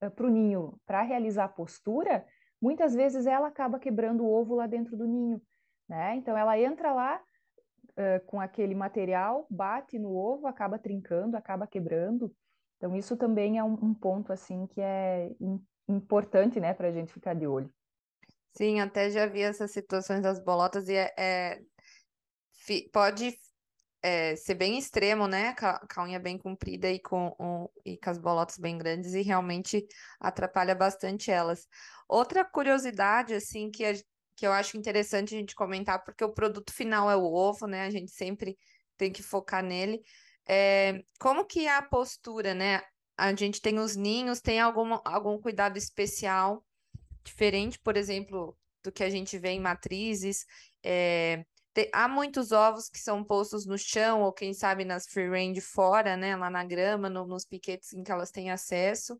eh, 0.01 0.09
para 0.09 0.25
o 0.25 0.29
ninho 0.29 0.79
para 0.85 1.01
realizar 1.03 1.45
a 1.45 1.49
postura, 1.49 2.25
muitas 2.61 2.95
vezes 2.95 3.25
ela 3.25 3.47
acaba 3.47 3.79
quebrando 3.79 4.23
o 4.23 4.31
ovo 4.31 4.55
lá 4.55 4.65
dentro 4.65 4.95
do 4.95 5.05
ninho, 5.05 5.41
né? 5.87 6.15
Então 6.15 6.37
ela 6.37 6.57
entra 6.57 6.93
lá 6.93 7.21
uh, 7.91 8.25
com 8.25 8.39
aquele 8.39 8.73
material, 8.73 9.45
bate 9.49 9.99
no 9.99 10.15
ovo, 10.15 10.47
acaba 10.47 10.79
trincando, 10.79 11.35
acaba 11.35 11.67
quebrando. 11.67 12.33
Então 12.77 12.95
isso 12.95 13.17
também 13.17 13.57
é 13.57 13.63
um, 13.63 13.73
um 13.73 13.93
ponto 13.93 14.31
assim 14.33 14.65
que 14.67 14.81
é 14.81 15.31
importante, 15.87 16.59
né, 16.59 16.73
para 16.73 16.87
a 16.87 16.91
gente 16.91 17.13
ficar 17.13 17.35
de 17.35 17.45
olho. 17.45 17.71
Sim, 18.53 18.79
até 18.79 19.09
já 19.09 19.25
vi 19.25 19.41
essas 19.41 19.71
situações 19.71 20.21
das 20.21 20.43
bolotas 20.43 20.87
e 20.89 20.95
é, 20.95 21.13
é 21.17 21.61
pode 22.91 23.33
é, 24.01 24.35
ser 24.35 24.55
bem 24.55 24.77
extremo, 24.77 25.27
né? 25.27 25.53
Com 25.55 26.01
a, 26.01 26.03
unha 26.03 26.19
bem 26.19 26.37
comprida 26.37 26.89
e 26.89 26.99
com, 26.99 27.35
um, 27.39 27.67
e 27.85 27.97
com 27.97 28.09
as 28.09 28.17
bolotas 28.17 28.57
bem 28.57 28.77
grandes, 28.77 29.13
e 29.13 29.21
realmente 29.21 29.85
atrapalha 30.19 30.75
bastante 30.75 31.31
elas. 31.31 31.67
Outra 32.07 32.43
curiosidade, 32.43 33.33
assim, 33.33 33.69
que, 33.69 33.85
a, 33.85 33.93
que 34.35 34.45
eu 34.45 34.51
acho 34.51 34.77
interessante 34.77 35.35
a 35.35 35.37
gente 35.37 35.55
comentar, 35.55 36.03
porque 36.03 36.23
o 36.23 36.33
produto 36.33 36.73
final 36.73 37.09
é 37.09 37.15
o 37.15 37.23
ovo, 37.33 37.67
né? 37.67 37.85
A 37.85 37.89
gente 37.89 38.11
sempre 38.11 38.57
tem 38.97 39.11
que 39.11 39.23
focar 39.23 39.63
nele. 39.63 40.01
É, 40.47 41.03
como 41.19 41.45
que 41.45 41.67
é 41.67 41.75
a 41.75 41.81
postura, 41.81 42.53
né? 42.53 42.81
A 43.17 43.33
gente 43.35 43.61
tem 43.61 43.79
os 43.79 43.95
ninhos, 43.95 44.41
tem 44.41 44.59
algum, 44.59 44.97
algum 45.05 45.39
cuidado 45.39 45.77
especial, 45.77 46.65
diferente, 47.23 47.79
por 47.79 47.97
exemplo, 47.97 48.57
do 48.83 48.91
que 48.91 49.03
a 49.03 49.09
gente 49.09 49.37
vê 49.37 49.49
em 49.49 49.59
matrizes. 49.59 50.45
É, 50.83 51.45
há 51.93 52.07
muitos 52.07 52.51
ovos 52.51 52.89
que 52.89 52.99
são 52.99 53.23
postos 53.23 53.65
no 53.65 53.77
chão, 53.77 54.21
ou 54.21 54.33
quem 54.33 54.53
sabe 54.53 54.85
nas 54.85 55.07
free 55.07 55.29
range 55.29 55.61
fora, 55.61 56.17
né? 56.17 56.35
Lá 56.35 56.49
na 56.49 56.63
grama, 56.63 57.09
no, 57.09 57.25
nos 57.25 57.45
piquetes 57.45 57.93
em 57.93 58.03
que 58.03 58.11
elas 58.11 58.31
têm 58.31 58.51
acesso. 58.51 59.19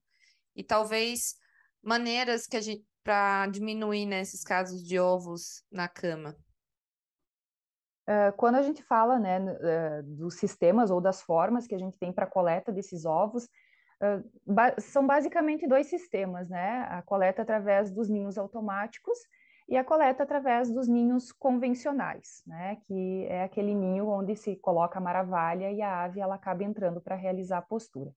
E 0.56 0.64
talvez 0.64 1.36
maneiras 1.82 2.46
que 2.46 2.58
a 2.58 2.62
gente 2.62 2.86
para 3.04 3.48
diminuir 3.48 4.06
né, 4.06 4.22
casos 4.46 4.84
de 4.84 5.00
ovos 5.00 5.64
na 5.72 5.88
cama. 5.88 6.36
Uh, 8.08 8.34
quando 8.36 8.56
a 8.56 8.62
gente 8.62 8.84
fala 8.84 9.20
né, 9.20 9.40
uh, 9.40 10.04
dos 10.04 10.36
sistemas 10.36 10.92
ou 10.92 11.00
das 11.00 11.22
formas 11.22 11.68
que 11.68 11.76
a 11.76 11.78
gente 11.78 11.98
tem 11.98 12.12
para 12.12 12.28
coleta 12.28 12.72
desses 12.72 13.06
ovos, 13.06 13.48
são 14.80 15.06
basicamente 15.06 15.68
dois 15.68 15.88
sistemas, 15.88 16.50
né? 16.50 16.88
A 16.90 17.02
coleta 17.02 17.42
através 17.42 17.92
dos 17.92 18.10
ninhos 18.10 18.38
automáticos 18.38 19.18
e 19.72 19.78
a 19.78 19.86
coleta 19.86 20.24
através 20.24 20.70
dos 20.70 20.88
ninhos 20.88 21.32
convencionais, 21.32 22.44
né, 22.46 22.78
que 22.86 23.26
é 23.30 23.44
aquele 23.44 23.74
ninho 23.74 24.06
onde 24.10 24.36
se 24.36 24.58
coloca 24.58 25.00
a 25.00 25.02
maravalha 25.02 25.72
e 25.72 25.82
a 25.82 26.04
ave 26.04 26.20
ela 26.20 26.36
acaba 26.36 26.62
entrando 26.66 27.00
para 27.00 27.16
realizar 27.16 27.60
a 27.60 27.62
postura. 27.62 28.12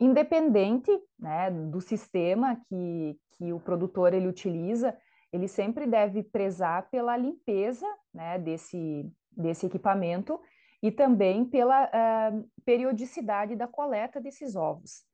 Independente 0.00 0.90
né, 1.16 1.52
do 1.52 1.80
sistema 1.80 2.60
que, 2.68 3.16
que 3.36 3.52
o 3.52 3.60
produtor 3.60 4.12
ele 4.12 4.26
utiliza, 4.26 4.96
ele 5.32 5.46
sempre 5.46 5.86
deve 5.86 6.24
prezar 6.24 6.90
pela 6.90 7.16
limpeza 7.16 7.86
né, 8.12 8.36
desse, 8.40 9.08
desse 9.30 9.66
equipamento 9.66 10.40
e 10.82 10.90
também 10.90 11.44
pela 11.44 11.84
uh, 11.84 12.50
periodicidade 12.64 13.54
da 13.54 13.68
coleta 13.68 14.20
desses 14.20 14.56
ovos. 14.56 15.04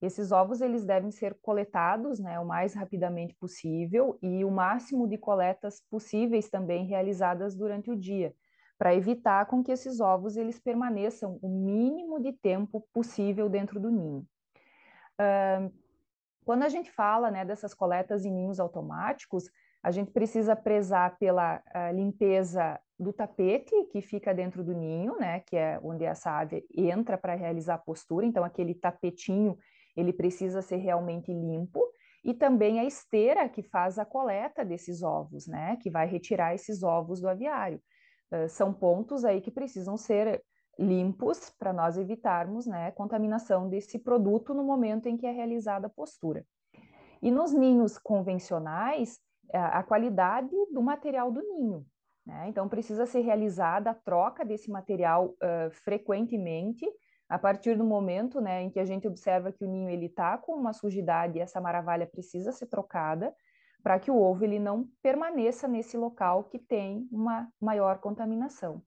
Esses 0.00 0.32
ovos 0.32 0.60
eles 0.60 0.86
devem 0.86 1.10
ser 1.10 1.34
coletados 1.42 2.18
né, 2.18 2.38
o 2.38 2.46
mais 2.46 2.72
rapidamente 2.72 3.34
possível 3.34 4.16
e 4.22 4.44
o 4.44 4.50
máximo 4.50 5.06
de 5.06 5.18
coletas 5.18 5.82
possíveis 5.90 6.48
também 6.48 6.86
realizadas 6.86 7.54
durante 7.54 7.90
o 7.90 7.96
dia, 7.96 8.32
para 8.78 8.94
evitar 8.94 9.44
com 9.46 9.62
que 9.62 9.72
esses 9.72 10.00
ovos 10.00 10.36
eles 10.36 10.58
permaneçam 10.58 11.38
o 11.42 11.48
mínimo 11.48 12.20
de 12.20 12.32
tempo 12.32 12.86
possível 12.92 13.48
dentro 13.48 13.78
do 13.78 13.90
ninho. 13.90 14.26
Uh, 15.20 15.70
quando 16.44 16.62
a 16.62 16.68
gente 16.68 16.90
fala 16.90 17.30
né, 17.30 17.44
dessas 17.44 17.74
coletas 17.74 18.24
em 18.24 18.32
ninhos 18.32 18.58
automáticos, 18.58 19.50
a 19.82 19.90
gente 19.90 20.10
precisa 20.10 20.56
prezar 20.56 21.18
pela 21.18 21.62
limpeza 21.92 22.80
do 22.98 23.12
tapete 23.12 23.72
que 23.92 24.02
fica 24.02 24.34
dentro 24.34 24.64
do 24.64 24.74
ninho, 24.74 25.16
né, 25.18 25.40
que 25.40 25.56
é 25.56 25.78
onde 25.82 26.04
essa 26.04 26.30
ave 26.30 26.66
entra 26.76 27.16
para 27.16 27.34
realizar 27.34 27.74
a 27.74 27.78
postura. 27.78 28.26
Então, 28.26 28.42
aquele 28.42 28.74
tapetinho 28.74 29.56
ele 29.96 30.12
precisa 30.12 30.62
ser 30.62 30.76
realmente 30.76 31.32
limpo, 31.32 31.80
e 32.24 32.34
também 32.34 32.80
a 32.80 32.84
esteira 32.84 33.48
que 33.48 33.62
faz 33.62 33.98
a 33.98 34.04
coleta 34.04 34.64
desses 34.64 35.02
ovos, 35.02 35.46
né, 35.46 35.76
que 35.76 35.90
vai 35.90 36.06
retirar 36.06 36.54
esses 36.54 36.82
ovos 36.82 37.20
do 37.20 37.28
aviário. 37.28 37.80
Uh, 38.30 38.48
são 38.48 38.72
pontos 38.72 39.24
aí 39.24 39.40
que 39.40 39.50
precisam 39.50 39.96
ser 39.96 40.42
limpos 40.78 41.50
para 41.58 41.72
nós 41.72 41.96
evitarmos, 41.96 42.66
né, 42.66 42.90
contaminação 42.92 43.68
desse 43.68 43.98
produto 43.98 44.54
no 44.54 44.62
momento 44.62 45.06
em 45.06 45.16
que 45.16 45.26
é 45.26 45.32
realizada 45.32 45.86
a 45.86 45.90
postura. 45.90 46.44
E 47.22 47.30
nos 47.30 47.52
ninhos 47.52 47.98
convencionais, 47.98 49.18
a, 49.52 49.78
a 49.78 49.82
qualidade 49.82 50.54
do 50.72 50.82
material 50.82 51.32
do 51.32 51.40
ninho, 51.40 51.84
né? 52.28 52.46
Então, 52.46 52.68
precisa 52.68 53.06
ser 53.06 53.20
realizada 53.20 53.90
a 53.90 53.94
troca 53.94 54.44
desse 54.44 54.70
material 54.70 55.34
uh, 55.42 55.70
frequentemente 55.70 56.86
a 57.26 57.38
partir 57.38 57.74
do 57.74 57.84
momento 57.84 58.38
né, 58.38 58.62
em 58.62 58.70
que 58.70 58.78
a 58.78 58.84
gente 58.84 59.08
observa 59.08 59.50
que 59.50 59.64
o 59.64 59.68
ninho 59.68 59.88
ele 59.88 60.06
está 60.06 60.36
com 60.36 60.52
uma 60.52 60.74
sujidade 60.74 61.38
e 61.38 61.40
essa 61.40 61.58
maravilha 61.58 62.06
precisa 62.06 62.52
ser 62.52 62.66
trocada 62.66 63.34
para 63.82 63.98
que 63.98 64.10
o 64.10 64.20
ovo 64.20 64.44
ele 64.44 64.58
não 64.58 64.86
permaneça 65.02 65.66
nesse 65.66 65.96
local 65.96 66.44
que 66.44 66.58
tem 66.58 67.08
uma 67.10 67.48
maior 67.58 67.98
contaminação. 67.98 68.82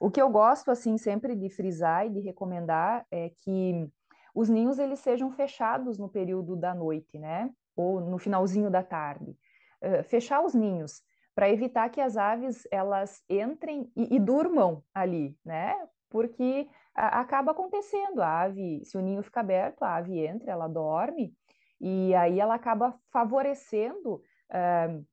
O 0.00 0.10
que 0.10 0.20
eu 0.20 0.28
gosto 0.28 0.72
assim 0.72 0.98
sempre 0.98 1.36
de 1.36 1.48
frisar 1.48 2.06
e 2.06 2.10
de 2.10 2.20
recomendar 2.20 3.06
é 3.08 3.30
que 3.30 3.88
os 4.34 4.48
ninhos 4.48 4.80
eles 4.80 4.98
sejam 4.98 5.30
fechados 5.30 5.96
no 5.96 6.08
período 6.08 6.56
da 6.56 6.74
noite, 6.74 7.18
né? 7.20 7.50
Ou 7.76 8.00
no 8.00 8.18
finalzinho 8.18 8.68
da 8.68 8.82
tarde. 8.82 9.36
Uh, 9.80 10.02
fechar 10.02 10.42
os 10.44 10.54
ninhos 10.54 11.02
para 11.34 11.50
evitar 11.50 11.88
que 11.90 12.00
as 12.00 12.16
aves 12.16 12.66
elas 12.70 13.22
entrem 13.28 13.90
e, 13.96 14.16
e 14.16 14.20
durmam 14.20 14.82
ali, 14.94 15.36
né? 15.44 15.74
Porque 16.08 16.68
acaba 16.94 17.52
acontecendo. 17.52 18.20
A 18.22 18.42
ave, 18.42 18.84
se 18.84 18.96
o 18.96 19.00
ninho 19.00 19.22
fica 19.22 19.40
aberto, 19.40 19.82
a 19.82 19.96
ave 19.96 20.18
entra, 20.18 20.50
ela 20.50 20.68
dorme, 20.68 21.34
e 21.80 22.14
aí 22.14 22.38
ela 22.38 22.54
acaba 22.54 22.94
favorecendo 23.12 24.14
uh, 24.14 25.04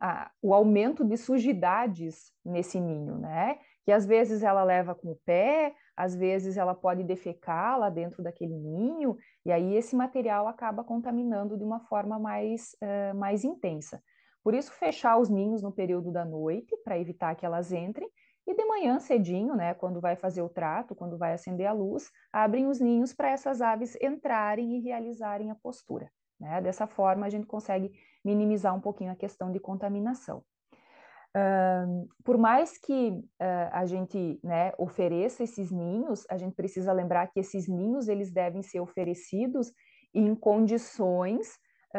a, 0.00 0.30
o 0.40 0.54
aumento 0.54 1.04
de 1.04 1.16
sujidades 1.16 2.32
nesse 2.44 2.80
ninho, 2.80 3.18
né? 3.18 3.58
Que 3.84 3.92
às 3.92 4.06
vezes 4.06 4.42
ela 4.42 4.64
leva 4.64 4.94
com 4.94 5.10
o 5.10 5.20
pé, 5.26 5.74
às 5.96 6.14
vezes 6.14 6.56
ela 6.56 6.74
pode 6.74 7.02
defecar 7.04 7.78
lá 7.78 7.90
dentro 7.90 8.22
daquele 8.22 8.56
ninho, 8.56 9.16
e 9.44 9.52
aí 9.52 9.74
esse 9.74 9.94
material 9.94 10.48
acaba 10.48 10.82
contaminando 10.82 11.58
de 11.58 11.64
uma 11.64 11.80
forma 11.80 12.18
mais, 12.18 12.74
uh, 12.82 13.14
mais 13.16 13.44
intensa. 13.44 14.02
Por 14.44 14.54
isso, 14.54 14.70
fechar 14.72 15.16
os 15.16 15.30
ninhos 15.30 15.62
no 15.62 15.72
período 15.72 16.12
da 16.12 16.24
noite, 16.24 16.76
para 16.84 16.98
evitar 16.98 17.34
que 17.34 17.46
elas 17.46 17.72
entrem, 17.72 18.08
e 18.46 18.54
de 18.54 18.64
manhã 18.66 19.00
cedinho, 19.00 19.56
né, 19.56 19.72
quando 19.72 20.02
vai 20.02 20.16
fazer 20.16 20.42
o 20.42 20.50
trato, 20.50 20.94
quando 20.94 21.16
vai 21.16 21.32
acender 21.32 21.66
a 21.66 21.72
luz, 21.72 22.10
abrem 22.30 22.66
os 22.66 22.78
ninhos 22.78 23.14
para 23.14 23.30
essas 23.30 23.62
aves 23.62 23.96
entrarem 24.02 24.76
e 24.76 24.80
realizarem 24.80 25.50
a 25.50 25.54
postura. 25.54 26.10
Né? 26.38 26.60
Dessa 26.60 26.86
forma, 26.86 27.24
a 27.24 27.30
gente 27.30 27.46
consegue 27.46 27.90
minimizar 28.22 28.74
um 28.74 28.80
pouquinho 28.80 29.12
a 29.12 29.16
questão 29.16 29.50
de 29.50 29.58
contaminação. 29.58 30.44
Uh, 31.36 32.06
por 32.22 32.36
mais 32.38 32.78
que 32.78 33.08
uh, 33.08 33.68
a 33.72 33.86
gente 33.86 34.38
né, 34.44 34.72
ofereça 34.78 35.42
esses 35.42 35.70
ninhos, 35.70 36.24
a 36.30 36.36
gente 36.36 36.54
precisa 36.54 36.92
lembrar 36.92 37.26
que 37.28 37.40
esses 37.40 37.66
ninhos 37.66 38.08
eles 38.08 38.30
devem 38.30 38.62
ser 38.62 38.78
oferecidos 38.78 39.72
em 40.12 40.32
condições 40.34 41.58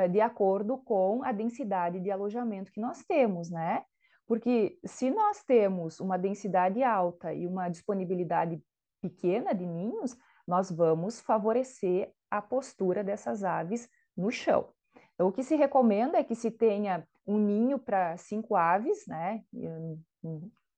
de 0.10 0.20
acordo 0.20 0.78
com 0.78 1.24
a 1.24 1.32
densidade 1.32 2.00
de 2.00 2.12
alojamento 2.12 2.72
que 2.72 2.82
nós 2.82 3.04
temos, 3.04 3.50
né? 3.50 3.84
Porque 4.28 4.78
se 4.84 5.10
nós 5.10 5.44
temos 5.44 6.00
uma 6.00 6.18
densidade 6.18 6.84
alta 6.84 7.34
e 7.34 7.48
uma 7.48 7.70
disponibilidade 7.70 8.62
pequena 9.02 9.54
de 9.54 9.66
ninhos, 9.66 10.18
nós 10.48 10.70
vamos 10.72 11.22
favorecer 11.22 12.12
a 12.30 12.42
postura 12.42 13.04
dessas 13.04 13.44
aves 13.44 13.88
no 14.18 14.32
chão. 14.32 14.70
Então, 15.14 15.28
o 15.28 15.32
que 15.32 15.44
se 15.44 15.56
recomenda 15.56 16.18
é 16.18 16.24
que 16.24 16.36
se 16.36 16.52
tenha 16.52 17.08
um 17.26 17.38
ninho 17.38 17.80
para 17.80 18.18
cinco 18.18 18.56
aves, 18.56 19.06
né? 19.08 19.44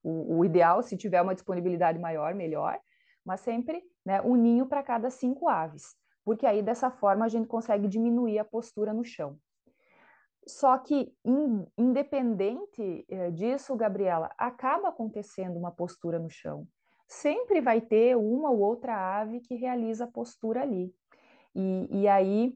O, 0.04 0.38
o, 0.38 0.46
ideal, 0.46 0.84
se 0.84 0.96
tiver 0.96 1.22
uma 1.22 1.34
disponibilidade 1.34 2.00
maior, 2.00 2.34
melhor, 2.34 2.80
mas 3.26 3.42
sempre 3.42 3.84
né, 4.06 4.22
um 4.22 4.36
ninho 4.36 4.66
para 4.66 4.84
cada 4.84 5.10
cinco 5.10 5.50
aves, 5.50 5.96
porque 6.28 6.46
aí 6.46 6.62
dessa 6.62 6.92
forma 6.92 7.24
a 7.24 7.30
gente 7.30 7.48
consegue 7.48 7.88
diminuir 7.88 8.38
a 8.38 8.44
postura 8.44 8.94
no 8.94 9.02
chão. 9.02 9.40
Só 10.46 10.78
que, 10.78 11.16
in, 11.24 11.66
independente 11.78 13.06
eh, 13.08 13.32
disso, 13.32 13.74
Gabriela, 13.78 14.30
acaba 14.38 14.90
acontecendo 14.90 15.56
uma 15.58 15.72
postura 15.72 16.20
no 16.20 16.30
chão. 16.30 16.68
Sempre 17.08 17.62
vai 17.62 17.80
ter 17.80 18.18
uma 18.18 18.52
ou 18.52 18.60
outra 18.60 19.22
ave 19.22 19.40
que 19.40 19.56
realiza 19.56 20.04
a 20.04 20.12
postura 20.12 20.64
ali. 20.64 20.94
E, 21.56 22.02
e 22.02 22.08
aí 22.10 22.54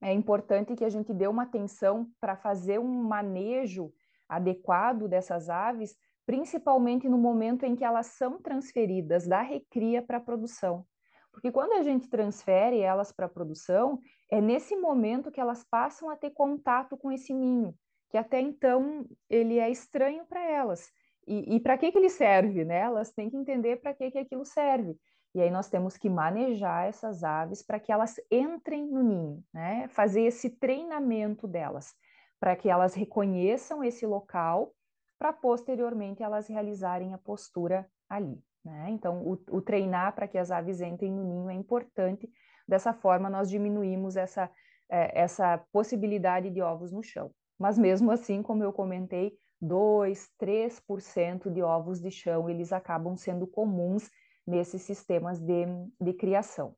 é 0.00 0.12
importante 0.12 0.76
que 0.76 0.84
a 0.84 0.88
gente 0.88 1.12
dê 1.12 1.26
uma 1.26 1.42
atenção 1.42 2.08
para 2.20 2.36
fazer 2.36 2.78
um 2.78 3.02
manejo 3.02 3.92
adequado 4.28 5.08
dessas 5.08 5.50
aves, 5.50 5.96
principalmente 6.24 7.08
no 7.08 7.18
momento 7.18 7.64
em 7.64 7.74
que 7.74 7.82
elas 7.82 8.06
são 8.06 8.40
transferidas 8.40 9.26
da 9.26 9.42
recria 9.42 10.00
para 10.00 10.18
a 10.18 10.20
produção. 10.20 10.86
Porque 11.34 11.50
quando 11.50 11.72
a 11.72 11.82
gente 11.82 12.08
transfere 12.08 12.78
elas 12.78 13.10
para 13.10 13.26
a 13.26 13.28
produção, 13.28 14.00
é 14.30 14.40
nesse 14.40 14.76
momento 14.76 15.32
que 15.32 15.40
elas 15.40 15.64
passam 15.64 16.08
a 16.08 16.16
ter 16.16 16.30
contato 16.30 16.96
com 16.96 17.10
esse 17.10 17.34
ninho, 17.34 17.74
que 18.08 18.16
até 18.16 18.40
então 18.40 19.04
ele 19.28 19.58
é 19.58 19.68
estranho 19.68 20.24
para 20.26 20.42
elas. 20.48 20.88
E, 21.26 21.56
e 21.56 21.60
para 21.60 21.76
que, 21.76 21.90
que 21.90 21.98
ele 21.98 22.08
serve? 22.08 22.64
Né? 22.64 22.78
Elas 22.78 23.10
têm 23.12 23.28
que 23.28 23.36
entender 23.36 23.76
para 23.76 23.92
que, 23.92 24.12
que 24.12 24.18
aquilo 24.18 24.44
serve. 24.44 24.96
E 25.34 25.40
aí 25.42 25.50
nós 25.50 25.68
temos 25.68 25.96
que 25.96 26.08
manejar 26.08 26.86
essas 26.86 27.24
aves 27.24 27.60
para 27.60 27.80
que 27.80 27.90
elas 27.90 28.14
entrem 28.30 28.86
no 28.86 29.02
ninho, 29.02 29.44
né? 29.52 29.88
Fazer 29.88 30.22
esse 30.22 30.48
treinamento 30.48 31.48
delas, 31.48 31.92
para 32.38 32.54
que 32.54 32.70
elas 32.70 32.94
reconheçam 32.94 33.82
esse 33.82 34.06
local, 34.06 34.72
para 35.18 35.32
posteriormente 35.32 36.22
elas 36.22 36.46
realizarem 36.46 37.12
a 37.12 37.18
postura 37.18 37.84
ali. 38.08 38.40
Né? 38.64 38.90
Então, 38.90 39.22
o, 39.22 39.32
o 39.50 39.60
treinar 39.60 40.14
para 40.14 40.26
que 40.26 40.38
as 40.38 40.50
aves 40.50 40.80
entrem 40.80 41.12
no 41.12 41.24
ninho 41.24 41.50
é 41.50 41.54
importante. 41.54 42.30
Dessa 42.66 42.94
forma, 42.94 43.28
nós 43.28 43.50
diminuímos 43.50 44.16
essa, 44.16 44.50
é, 44.88 45.20
essa 45.20 45.58
possibilidade 45.70 46.50
de 46.50 46.62
ovos 46.62 46.90
no 46.90 47.02
chão. 47.02 47.30
Mas 47.58 47.78
mesmo 47.78 48.10
assim, 48.10 48.42
como 48.42 48.64
eu 48.64 48.72
comentei, 48.72 49.36
2, 49.60 50.30
3% 50.38 51.50
de 51.50 51.62
ovos 51.62 52.00
de 52.00 52.10
chão, 52.10 52.48
eles 52.48 52.72
acabam 52.72 53.16
sendo 53.16 53.46
comuns 53.46 54.10
nesses 54.46 54.82
sistemas 54.82 55.38
de, 55.38 55.66
de 56.00 56.12
criação. 56.14 56.74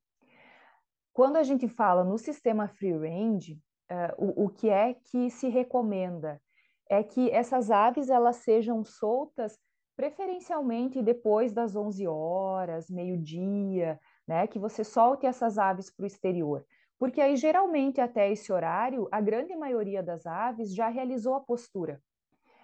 Quando 1.13 1.37
a 1.37 1.43
gente 1.43 1.67
fala 1.67 2.05
no 2.05 2.19
sistema 2.19 2.69
free 2.69 2.93
range, 2.93 3.61
uh, 3.91 4.43
o, 4.43 4.45
o 4.45 4.49
que 4.51 4.69
é 4.69 4.95
que 4.95 5.31
se 5.31 5.49
recomenda 5.49 6.41
é 6.89 7.03
que 7.03 7.31
essas 7.31 7.71
aves 7.71 8.11
elas 8.11 8.37
sejam 8.37 8.85
soltas 8.85 9.59
preferencialmente 9.97 11.03
depois 11.03 11.53
das 11.53 11.75
11 11.75 12.07
horas, 12.07 12.91
meio-dia, 12.91 13.99
né, 14.29 14.47
que 14.47 14.59
você 14.59 14.85
solte 14.85 15.27
essas 15.27 15.57
aves 15.57 15.91
para 15.91 16.05
o 16.05 16.07
exterior. 16.07 16.65
Porque 16.99 17.21
aí, 17.21 17.37
geralmente, 17.37 18.01
até 18.01 18.31
esse 18.31 18.53
horário, 18.53 19.09
a 19.11 19.21
grande 19.21 19.57
maioria 19.57 20.03
das 20.03 20.27
aves 20.27 20.75
já 20.75 20.89
realizou 20.89 21.35
a 21.35 21.41
postura. 21.41 22.01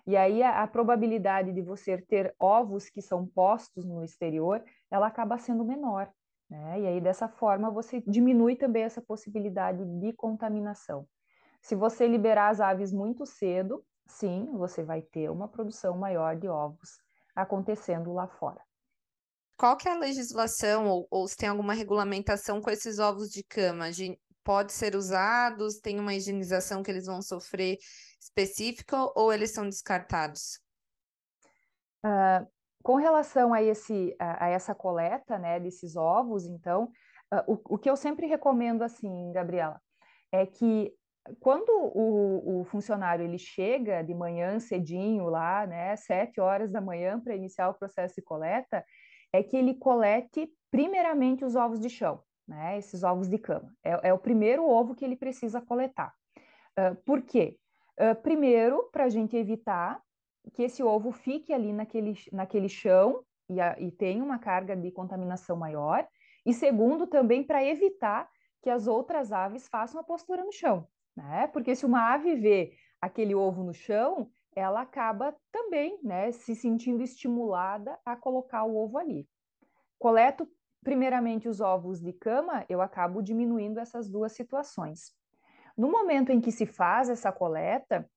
E 0.07 0.17
aí 0.17 0.43
a, 0.43 0.63
a, 0.63 0.67
probabilidade 0.67 1.53
de 1.53 1.63
você 1.63 1.97
ter 1.97 2.35
ovos 2.39 2.89
que 2.89 3.01
são 3.01 3.27
postos 3.27 3.85
no 3.85 4.03
exterior, 4.03 4.63
ela 4.91 5.07
acaba 5.07 5.39
sendo 5.39 5.65
menor. 5.65 6.11
Né? 6.51 6.81
E 6.81 6.87
aí 6.87 7.01
dessa 7.01 7.29
forma 7.29 7.71
você 7.71 8.03
diminui 8.07 8.57
também 8.57 8.83
essa 8.83 9.01
possibilidade 9.01 9.85
de 10.01 10.13
contaminação. 10.13 11.07
Se 11.61 11.77
você 11.77 12.09
liberar 12.09 12.49
as 12.49 12.61
aves 12.61 12.93
muito 12.93 13.25
cedo, 13.25 13.85
sim, 14.07 14.51
você 14.55 14.83
vai 14.83 15.03
ter 15.03 15.31
uma 15.31 15.47
produção 15.47 15.97
maior 15.97 16.37
de 16.37 16.49
ovos 16.49 17.01
acontecendo 17.35 18.13
lá 18.13 18.27
fora. 18.27 18.61
Qual 19.57 19.77
que 19.77 19.89
é 19.89 19.93
a 19.93 19.99
legislação 19.99 20.87
ou, 20.87 21.07
ou 21.11 21.29
se 21.29 21.37
tem 21.37 21.49
alguma 21.49 21.75
regulamentação 21.75 22.61
com 22.61 22.71
esses 22.71 22.99
ovos 22.99 23.31
de 23.31 23.45
cama? 23.45 23.91
De, 23.91 24.19
pode 24.43 24.73
ser 24.73 24.97
usados? 24.97 25.79
Tem 25.79 26.01
uma 26.01 26.15
higienização 26.15 26.83
que 26.83 26.91
eles 26.91 27.07
vão 27.07 27.23
sofrer 27.23 27.79
específica 28.21 28.97
ou 29.15 29.33
eles 29.33 29.53
são 29.53 29.69
descartados? 29.69 30.61
Uh, 32.05 32.47
com 32.83 32.97
relação 32.97 33.55
a, 33.55 33.63
esse, 33.63 34.17
a, 34.19 34.47
a, 34.47 34.49
essa 34.49 34.75
coleta 34.75 35.39
né, 35.39 35.61
desses 35.61 35.95
ovos, 35.95 36.45
então, 36.45 36.91
uh, 37.33 37.53
o, 37.53 37.75
o 37.75 37.79
que 37.79 37.89
eu 37.89 37.97
sempre 37.97 38.27
recomendo, 38.27 38.83
assim, 38.83 39.31
Gabriela, 39.33 39.81
é 40.33 40.45
que 40.45 40.93
quando 41.39 41.71
o, 41.71 42.61
o, 42.61 42.65
funcionário 42.65 43.25
ele 43.25 43.39
chega 43.39 44.03
de 44.03 44.15
manhã 44.15 44.59
cedinho 44.59 45.27
lá, 45.27 45.67
né, 45.67 45.95
sete 45.97 46.41
horas 46.41 46.71
da 46.71 46.81
manhã 46.81 47.21
para 47.21 47.37
iniciar 47.37 47.69
o 47.69 47.75
processo 47.75 48.17
de 48.17 48.23
coleta, 48.23 48.85
é 49.33 49.43
que 49.43 49.57
ele 49.57 49.75
colete 49.75 50.53
primeiramente 50.71 51.45
os 51.45 51.55
ovos 51.55 51.79
de 51.79 51.89
chão, 51.89 52.23
né, 52.47 52.77
esses 52.77 53.03
ovos 53.03 53.29
de 53.29 53.39
cama. 53.39 53.73
É, 53.85 54.09
é 54.09 54.15
o 54.15 54.19
primeiro 54.19 54.69
ovo 54.69 54.95
que 54.95 55.05
ele 55.05 55.17
precisa 55.17 55.61
coletar. 55.61 56.13
Uh, 56.79 56.97
por 57.05 57.23
quê? 57.23 57.57
Uh, 58.01 58.21
primeiro, 58.21 58.89
para 58.91 59.05
a 59.05 59.09
gente 59.09 59.37
evitar 59.37 60.01
que 60.53 60.65
esse 60.65 60.83
ovo 60.83 61.13
fique 61.13 61.53
ali 61.53 61.73
naquele, 61.73 62.15
naquele 62.33 62.69
chão 62.69 63.23
e, 63.49 63.61
a, 63.61 63.79
e 63.79 63.93
tenha 63.93 64.25
uma 64.25 64.39
carga 64.39 64.75
de 64.75 64.91
contaminação 64.91 65.57
maior. 65.57 66.07
E 66.45 66.53
segundo, 66.53 67.07
também 67.07 67.45
para 67.45 67.65
evitar 67.65 68.29
que 68.61 68.71
as 68.71 68.87
outras 68.87 69.33
aves 69.33 69.69
façam 69.69 70.01
a 70.01 70.05
postura 70.05 70.45
no 70.45 70.53
chão, 70.53 70.87
né? 71.17 71.47
Porque 71.49 71.75
se 71.75 71.87
uma 71.87 72.13
ave 72.13 72.35
vê 72.37 72.73
aquele 73.01 73.35
ovo 73.35 73.63
no 73.63 73.75
chão, 73.75 74.31
ela 74.55 74.83
acaba 74.83 75.35
também, 75.51 75.99
né, 76.03 76.31
se 76.31 76.55
sentindo 76.55 77.03
estimulada 77.03 77.99
a 78.05 78.15
colocar 78.15 78.65
o 78.65 78.77
ovo 78.77 78.99
ali. 78.99 79.29
Coleto 79.99 80.47
primeiramente 80.83 81.49
os 81.49 81.61
ovos 81.61 82.01
de 82.01 82.13
cama, 82.13 82.65
eu 82.69 82.81
acabo 82.81 83.23
diminuindo 83.23 83.79
essas 83.79 84.09
duas 84.09 84.33
situações. 84.33 85.13
No 85.77 85.91
momento 85.91 86.31
em 86.31 86.41
que 86.41 86.53
se 86.53 86.67
faz 86.67 87.09
essa 87.09 87.33
coleta, 87.33 88.09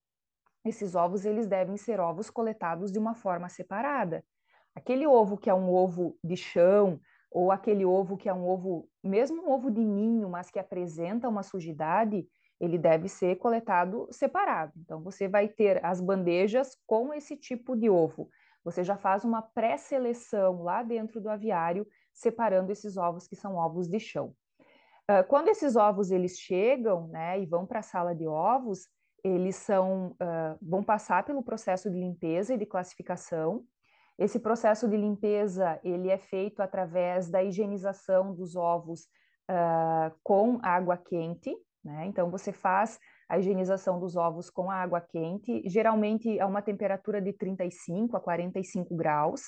esses 0.65 0.95
ovos 0.95 1.25
eles 1.25 1.47
devem 1.47 1.77
ser 1.77 1.99
ovos 1.99 2.29
coletados 2.29 2.91
de 2.91 2.97
uma 2.97 3.13
forma 3.13 3.47
separada. 3.47 4.25
Aquele 4.73 5.05
ovo 5.05 5.37
que 5.37 5.49
é 5.49 5.53
um 5.53 5.71
ovo 5.71 6.17
de 6.23 6.35
chão, 6.35 6.99
ou 7.31 7.51
aquele 7.51 7.85
ovo 7.85 8.17
que 8.17 8.27
é 8.27 8.33
um 8.33 8.47
ovo, 8.47 8.89
mesmo 9.03 9.43
um 9.43 9.51
ovo 9.51 9.69
de 9.69 9.83
ninho, 9.83 10.29
mas 10.29 10.49
que 10.49 10.57
apresenta 10.57 11.29
uma 11.29 11.43
sujidade, 11.43 12.27
ele 12.59 12.77
deve 12.77 13.07
ser 13.07 13.35
coletado 13.37 14.07
separado. 14.11 14.73
Então, 14.77 15.01
você 15.01 15.27
vai 15.27 15.47
ter 15.47 15.83
as 15.85 15.99
bandejas 15.99 16.77
com 16.85 17.13
esse 17.13 17.35
tipo 17.35 17.75
de 17.75 17.89
ovo. 17.89 18.29
Você 18.63 18.83
já 18.83 18.97
faz 18.97 19.23
uma 19.23 19.41
pré-seleção 19.41 20.63
lá 20.63 20.81
dentro 20.81 21.21
do 21.21 21.29
aviário, 21.29 21.85
separando 22.13 22.71
esses 22.71 22.97
ovos 22.97 23.27
que 23.27 23.35
são 23.35 23.55
ovos 23.55 23.87
de 23.87 23.99
chão. 23.99 24.33
Uh, 25.09 25.23
quando 25.27 25.49
esses 25.49 25.75
ovos 25.75 26.09
eles 26.09 26.39
chegam, 26.39 27.07
né, 27.09 27.39
e 27.39 27.45
vão 27.45 27.65
para 27.65 27.79
a 27.79 27.83
sala 27.83 28.15
de 28.15 28.25
ovos, 28.27 28.87
eles 29.23 29.55
são 29.55 30.11
uh, 30.13 30.57
vão 30.61 30.83
passar 30.83 31.23
pelo 31.23 31.43
processo 31.43 31.91
de 31.91 31.99
limpeza 31.99 32.53
e 32.53 32.57
de 32.57 32.65
classificação. 32.65 33.63
Esse 34.17 34.39
processo 34.39 34.87
de 34.87 34.95
limpeza 34.95 35.79
ele 35.83 36.09
é 36.09 36.17
feito 36.17 36.61
através 36.61 37.29
da 37.29 37.43
higienização 37.43 38.33
dos 38.33 38.55
ovos 38.55 39.01
uh, 39.49 40.15
com 40.23 40.59
água 40.63 40.97
quente, 40.97 41.55
né? 41.85 42.07
Então 42.07 42.31
você 42.31 42.51
faz 42.51 42.99
a 43.29 43.37
higienização 43.37 43.99
dos 43.99 44.15
ovos 44.15 44.49
com 44.49 44.71
água 44.71 44.99
quente, 44.99 45.61
geralmente 45.67 46.39
a 46.39 46.47
uma 46.47 46.61
temperatura 46.61 47.21
de 47.21 47.31
35 47.31 48.17
a 48.17 48.19
45 48.19 48.95
graus. 48.95 49.43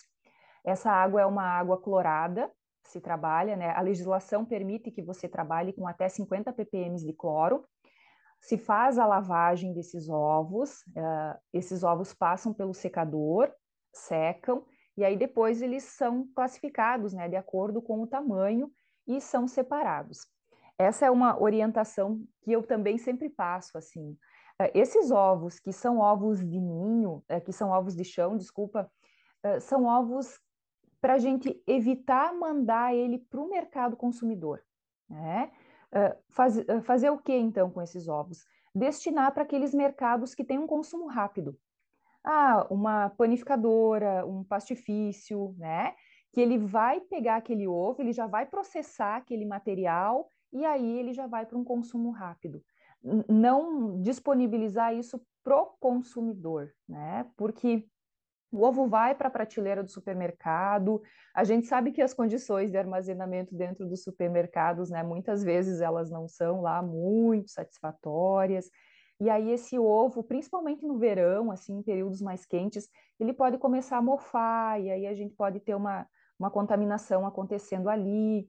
Essa 0.64 0.92
água 0.92 1.22
é 1.22 1.26
uma 1.26 1.44
água 1.44 1.82
clorada, 1.82 2.52
se 2.84 3.02
trabalha, 3.02 3.56
né? 3.56 3.72
A 3.72 3.82
legislação 3.82 4.46
permite 4.46 4.92
que 4.92 5.02
você 5.02 5.28
trabalhe 5.28 5.74
com 5.74 5.88
até 5.88 6.08
50 6.08 6.54
ppm 6.54 6.96
de 6.96 7.14
cloro. 7.14 7.66
Se 8.40 8.58
faz 8.58 8.98
a 8.98 9.06
lavagem 9.06 9.74
desses 9.74 10.08
ovos, 10.10 10.82
uh, 10.90 11.38
esses 11.52 11.84
ovos 11.84 12.14
passam 12.14 12.54
pelo 12.54 12.74
secador, 12.74 13.52
secam, 13.92 14.64
e 14.96 15.04
aí 15.04 15.18
depois 15.18 15.62
eles 15.62 15.84
são 15.84 16.28
classificados, 16.36 17.14
né, 17.14 17.28
de 17.28 17.36
acordo 17.36 17.82
com 17.82 18.02
o 18.02 18.08
tamanho 18.08 18.72
e 19.08 19.20
são 19.20 19.48
separados. 19.48 20.20
Essa 20.78 21.08
é 21.08 21.12
uma 21.12 21.42
orientação 21.42 22.24
que 22.42 22.52
eu 22.52 22.62
também 22.62 22.98
sempre 22.98 23.30
passo, 23.30 23.78
assim. 23.78 24.12
Uh, 24.62 24.70
esses 24.74 25.12
ovos, 25.12 25.60
que 25.60 25.74
são 25.74 26.00
ovos 26.00 26.40
de 26.40 26.60
ninho, 26.60 27.24
uh, 27.32 27.42
que 27.44 27.52
são 27.52 27.72
ovos 27.72 27.96
de 27.96 28.04
chão, 28.04 28.38
desculpa, 28.38 28.90
são 29.62 29.86
ovos 29.86 30.38
para 31.00 31.14
a 31.14 31.18
gente 31.18 31.64
evitar 31.66 32.34
mandar 32.34 32.94
ele 32.94 33.20
para 33.20 33.40
o 33.40 33.48
mercado 33.48 33.96
consumidor. 33.96 34.62
Né? 35.08 35.52
Faz, 36.28 36.58
fazer 36.84 37.12
o 37.12 37.20
que 37.20 37.34
então 37.34 37.70
com 37.70 37.82
esses 37.82 38.10
ovos? 38.10 38.46
Destinar 38.76 39.34
para 39.34 39.44
aqueles 39.44 39.74
mercados 39.74 40.36
que 40.36 40.44
têm 40.44 40.58
um 40.58 40.68
consumo 40.68 41.08
rápido. 41.08 41.58
Ah, 42.26 42.68
uma 42.70 43.10
panificadora, 43.12 44.26
um 44.26 44.44
pastifício, 44.44 45.56
né? 45.58 45.96
Que 46.34 46.42
ele 46.42 46.58
vai 46.58 47.00
pegar 47.00 47.38
aquele 47.38 47.68
ovo, 47.68 48.02
ele 48.02 48.12
já 48.12 48.28
vai 48.28 48.46
processar 48.46 49.16
aquele 49.16 49.46
material 49.46 50.30
e 50.52 50.66
aí 50.66 51.00
ele 51.00 51.14
já 51.14 51.28
vai 51.28 51.46
para 51.46 51.58
um 51.58 51.64
consumo 51.64 52.12
rápido. 52.12 52.64
Não 53.30 54.02
disponibilizar 54.02 54.94
isso 54.94 55.22
pro 55.44 55.76
consumidor, 55.80 56.74
né? 56.88 57.30
Porque 57.38 57.88
o 58.52 58.64
ovo 58.64 58.88
vai 58.88 59.14
para 59.14 59.28
a 59.28 59.32
prateleira 59.32 59.84
do 59.84 59.90
supermercado. 59.90 61.02
A 61.36 61.44
gente 61.44 61.68
sabe 61.68 61.92
que 61.92 62.02
as 62.02 62.14
condições 62.14 62.72
de 62.72 62.78
armazenamento 62.78 63.56
dentro 63.56 63.86
dos 63.86 64.04
supermercados, 64.04 64.90
né, 64.90 65.04
muitas 65.04 65.44
vezes 65.44 65.82
elas 65.82 66.10
não 66.10 66.28
são 66.28 66.62
lá 66.62 66.82
muito 66.82 67.52
satisfatórias. 67.52 68.70
E 69.20 69.30
aí 69.30 69.52
esse 69.52 69.78
ovo, 69.78 70.24
principalmente 70.24 70.86
no 70.86 70.98
verão, 70.98 71.52
assim, 71.52 71.78
em 71.78 71.84
períodos 71.84 72.22
mais 72.22 72.46
quentes, 72.46 72.88
ele 73.20 73.34
pode 73.34 73.58
começar 73.58 73.98
a 73.98 74.02
mofar 74.02 74.80
e 74.82 74.92
aí 74.92 75.08
a 75.08 75.14
gente 75.14 75.34
pode 75.36 75.60
ter 75.60 75.76
uma, 75.76 76.08
uma 76.40 76.52
contaminação 76.52 77.26
acontecendo 77.26 77.90
ali. 77.90 78.48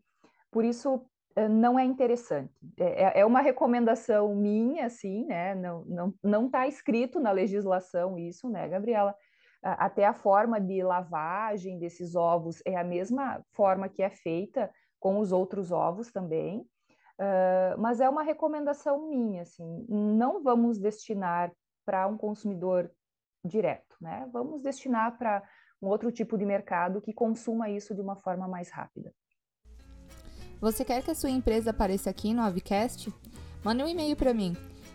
Por 0.50 0.64
isso 0.64 1.04
não 1.46 1.78
é 1.78 1.84
interessante. 1.84 2.52
É, 2.78 3.04
é, 3.04 3.20
é 3.20 3.26
uma 3.26 3.42
recomendação 3.42 4.34
minha, 4.34 4.86
assim, 4.86 5.26
né? 5.26 5.54
Não 5.54 5.84
não 5.84 6.14
não 6.22 6.46
está 6.46 6.66
escrito 6.66 7.20
na 7.20 7.30
legislação 7.30 8.18
isso, 8.18 8.48
né, 8.48 8.66
Gabriela? 8.66 9.14
até 9.60 10.06
a 10.06 10.14
forma 10.14 10.60
de 10.60 10.82
lavagem 10.82 11.78
desses 11.78 12.14
ovos 12.14 12.62
é 12.64 12.76
a 12.76 12.84
mesma 12.84 13.44
forma 13.52 13.88
que 13.88 14.02
é 14.02 14.08
feita 14.08 14.70
com 15.00 15.18
os 15.18 15.32
outros 15.32 15.70
ovos 15.70 16.10
também, 16.12 16.60
uh, 16.60 17.78
mas 17.78 18.00
é 18.00 18.08
uma 18.08 18.22
recomendação 18.22 19.08
minha, 19.08 19.42
assim, 19.42 19.86
não 19.88 20.42
vamos 20.42 20.78
destinar 20.78 21.52
para 21.84 22.06
um 22.06 22.16
consumidor 22.16 22.90
direto, 23.44 23.96
né? 24.00 24.28
Vamos 24.32 24.60
destinar 24.62 25.16
para 25.16 25.42
um 25.80 25.86
outro 25.86 26.10
tipo 26.10 26.36
de 26.36 26.44
mercado 26.44 27.00
que 27.00 27.12
consuma 27.12 27.70
isso 27.70 27.94
de 27.94 28.00
uma 28.00 28.16
forma 28.16 28.48
mais 28.48 28.70
rápida. 28.70 29.14
Você 30.60 30.84
quer 30.84 31.04
que 31.04 31.10
a 31.10 31.14
sua 31.14 31.30
empresa 31.30 31.70
apareça 31.70 32.10
aqui 32.10 32.34
no 32.34 32.42
Avicast? 32.42 33.12
Mande 33.64 33.82
um 33.82 33.88
e-mail 33.88 34.16
para 34.16 34.34
mim 34.34 34.54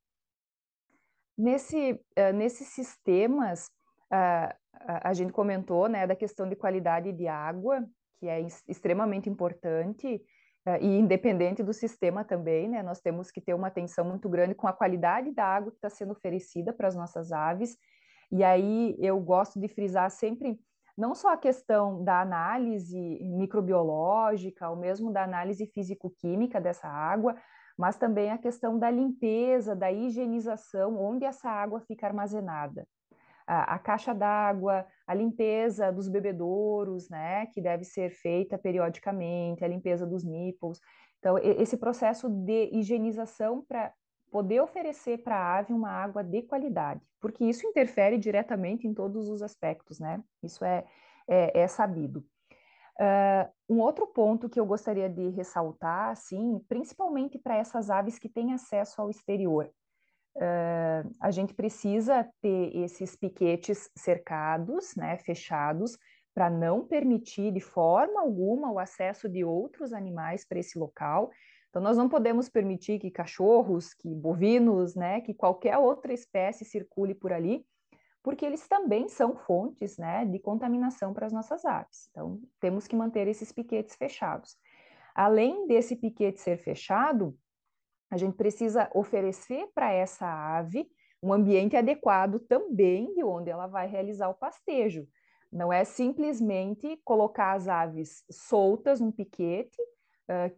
Nesse, 1.38 1.94
uh, 1.94 2.34
nesses 2.34 2.68
sistemas, 2.70 3.70
a, 4.12 4.56
a 5.10 5.14
gente 5.14 5.32
comentou 5.32 5.88
né, 5.88 6.06
da 6.06 6.16
questão 6.16 6.48
de 6.48 6.56
qualidade 6.56 7.12
de 7.12 7.28
água, 7.28 7.84
que 8.20 8.28
é 8.28 8.42
extremamente 8.68 9.30
importante, 9.30 10.22
Uh, 10.68 10.76
e 10.82 11.00
independente 11.00 11.64
do 11.64 11.74
sistema 11.74 12.24
também, 12.26 12.68
né, 12.68 12.84
nós 12.84 13.00
temos 13.00 13.32
que 13.32 13.40
ter 13.40 13.54
uma 13.54 13.68
atenção 13.68 14.04
muito 14.04 14.28
grande 14.28 14.54
com 14.54 14.68
a 14.68 14.74
qualidade 14.74 15.32
da 15.32 15.46
água 15.46 15.72
que 15.72 15.78
está 15.78 15.90
sendo 15.90 16.12
oferecida 16.12 16.74
para 16.74 16.88
as 16.88 16.96
nossas 16.96 17.32
aves. 17.32 17.78
E 18.30 18.44
aí 18.44 18.94
eu 19.00 19.18
gosto 19.22 19.58
de 19.58 19.70
frisar 19.70 20.12
sempre 20.12 20.60
não 21.00 21.16
só 21.16 21.34
a 21.34 21.38
questão 21.38 22.04
da 22.04 22.22
análise 22.22 23.00
microbiológica, 23.24 24.70
ou 24.70 24.76
mesmo 24.76 25.12
da 25.12 25.24
análise 25.24 25.66
físico-química 25.68 26.62
dessa 26.62 26.88
água, 26.88 27.36
mas 27.78 27.98
também 27.98 28.32
a 28.32 28.38
questão 28.38 28.78
da 28.78 28.92
limpeza, 28.92 29.76
da 29.76 29.92
higienização, 29.92 31.00
onde 31.02 31.26
essa 31.26 31.50
água 31.50 31.80
fica 31.82 32.06
armazenada 32.06 32.86
a, 33.50 33.76
a 33.76 33.80
caixa 33.80 34.14
d'água, 34.14 34.86
a 35.08 35.14
limpeza 35.16 35.92
dos 35.92 36.08
bebedouros, 36.08 37.10
né, 37.10 37.48
que 37.48 37.60
deve 37.60 37.84
ser 37.84 38.12
feita 38.12 38.60
periodicamente, 38.60 39.66
a 39.66 39.68
limpeza 39.68 40.06
dos 40.06 40.24
nipples. 40.24 40.80
Então, 41.18 41.38
esse 41.40 41.76
processo 41.76 42.30
de 42.30 42.70
higienização 42.72 43.66
para 43.68 43.92
poder 44.32 44.62
oferecer 44.62 45.20
para 45.20 45.36
a 45.36 45.58
ave 45.58 45.74
uma 45.74 45.90
água 45.90 46.24
de 46.24 46.42
qualidade, 46.44 47.02
porque 47.20 47.44
isso 47.44 47.68
interfere 47.68 48.18
diretamente 48.18 48.88
em 48.88 48.94
todos 48.94 49.30
os 49.30 49.42
aspectos, 49.42 50.00
né? 50.00 50.24
Isso 50.44 50.64
é, 50.64 50.86
é, 51.28 51.62
é 51.62 51.68
sabido. 51.68 52.26
Uh, 53.00 53.76
um 53.76 53.80
outro 53.80 54.06
ponto 54.08 54.50
que 54.50 54.60
eu 54.60 54.66
gostaria 54.66 55.10
de 55.10 55.30
ressaltar, 55.30 56.10
assim, 56.10 56.60
principalmente 56.68 57.40
para 57.40 57.56
essas 57.56 57.90
aves 57.90 58.20
que 58.20 58.28
têm 58.28 58.52
acesso 58.54 59.02
ao 59.02 59.10
exterior, 59.10 59.72
uh, 60.36 61.10
a 61.22 61.32
gente 61.32 61.54
precisa 61.54 62.30
ter 62.42 62.76
esses 62.76 63.16
piquetes 63.16 63.90
cercados, 63.96 64.96
né, 64.98 65.18
fechados, 65.20 65.98
para 66.34 66.50
não 66.50 66.86
permitir 66.86 67.52
de 67.54 67.62
forma 67.62 68.20
alguma 68.22 68.72
o 68.72 68.80
acesso 68.80 69.30
de 69.30 69.44
outros 69.46 69.94
animais 69.94 70.46
para 70.46 70.60
esse 70.60 70.78
local. 70.78 71.32
Então, 71.70 71.82
nós 71.82 71.98
não 71.98 72.10
podemos 72.10 72.50
permitir 72.50 73.00
que 73.00 73.12
cachorros, 73.12 73.94
que 73.94 74.14
bovinos, 74.14 74.96
né, 74.96 75.22
que 75.22 75.34
qualquer 75.34 75.78
outra 75.78 76.12
espécie 76.12 76.66
circule 76.66 77.14
por 77.14 77.32
ali, 77.32 77.64
porque 78.24 78.46
eles 78.46 78.68
também 78.68 79.08
são 79.08 79.36
fontes 79.36 79.98
né, 79.98 80.26
de 80.26 80.40
contaminação 80.40 81.14
para 81.14 81.28
as 81.28 81.34
nossas 81.34 81.64
aves. 81.64 82.10
Então, 82.10 82.42
temos 82.60 82.88
que 82.88 82.96
manter 82.96 83.28
esses 83.28 83.52
piquetes 83.52 83.96
fechados. 83.96 84.58
Além 85.16 85.68
desse 85.68 85.96
piquete 85.96 86.40
ser 86.40 86.58
fechado, 86.58 87.38
a 88.10 88.18
gente 88.18 88.36
precisa 88.36 88.90
oferecer 88.94 89.68
para 89.74 89.92
essa 89.92 90.26
ave 90.26 90.90
um 91.22 91.32
ambiente 91.32 91.76
adequado 91.76 92.40
também 92.40 93.14
de 93.14 93.24
onde 93.24 93.50
ela 93.50 93.68
vai 93.68 93.88
realizar 93.88 94.30
o 94.30 94.34
pastejo. 94.34 95.08
Não 95.52 95.72
é 95.72 95.84
simplesmente 95.84 97.00
colocar 97.04 97.54
as 97.54 97.68
aves 97.68 98.24
soltas 98.32 99.00
num 99.00 99.12
piquete 99.12 99.78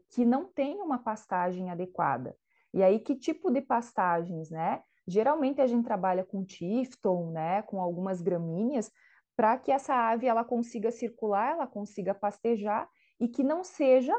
que 0.10 0.26
não 0.26 0.46
tem 0.46 0.82
uma 0.82 0.98
pastagem 0.98 1.70
adequada. 1.70 2.36
E 2.74 2.82
aí, 2.84 3.00
que 3.00 3.16
tipo 3.16 3.52
de 3.52 3.62
pastagens, 3.62 4.50
né? 4.50 4.82
Geralmente 5.08 5.62
a 5.62 5.68
gente 5.68 5.84
trabalha 5.84 6.24
com 6.24 6.44
tifton, 6.46 7.32
né, 7.32 7.62
com 7.64 7.82
algumas 7.82 8.22
gramíneas, 8.22 8.92
para 9.36 9.58
que 9.58 9.72
essa 9.72 9.94
ave 9.94 10.28
ela 10.28 10.44
consiga 10.44 10.92
circular, 10.92 11.52
ela 11.52 11.68
consiga 11.68 12.14
pastejar 12.14 12.88
e 13.20 13.28
que 13.28 13.44
não 13.44 13.64
seja 13.64 14.16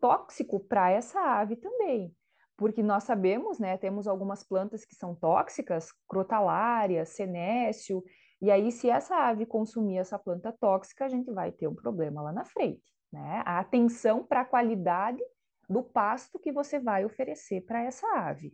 tóxico 0.00 0.58
para 0.60 0.90
essa 0.90 1.20
ave 1.20 1.56
também 1.56 2.14
porque 2.62 2.80
nós 2.80 3.02
sabemos, 3.02 3.58
né, 3.58 3.76
temos 3.76 4.06
algumas 4.06 4.44
plantas 4.44 4.84
que 4.84 4.94
são 4.94 5.16
tóxicas, 5.16 5.88
crotalária, 6.06 7.04
senécio, 7.04 8.04
e 8.40 8.52
aí 8.52 8.70
se 8.70 8.88
essa 8.88 9.16
ave 9.16 9.44
consumir 9.46 9.98
essa 9.98 10.16
planta 10.16 10.52
tóxica, 10.52 11.04
a 11.04 11.08
gente 11.08 11.28
vai 11.32 11.50
ter 11.50 11.66
um 11.66 11.74
problema 11.74 12.22
lá 12.22 12.32
na 12.32 12.44
frente, 12.44 12.82
né? 13.12 13.42
A 13.44 13.58
atenção 13.58 14.24
para 14.24 14.40
a 14.40 14.44
qualidade 14.44 15.22
do 15.68 15.82
pasto 15.82 16.38
que 16.38 16.50
você 16.50 16.78
vai 16.78 17.04
oferecer 17.04 17.60
para 17.62 17.82
essa 17.82 18.06
ave. 18.16 18.52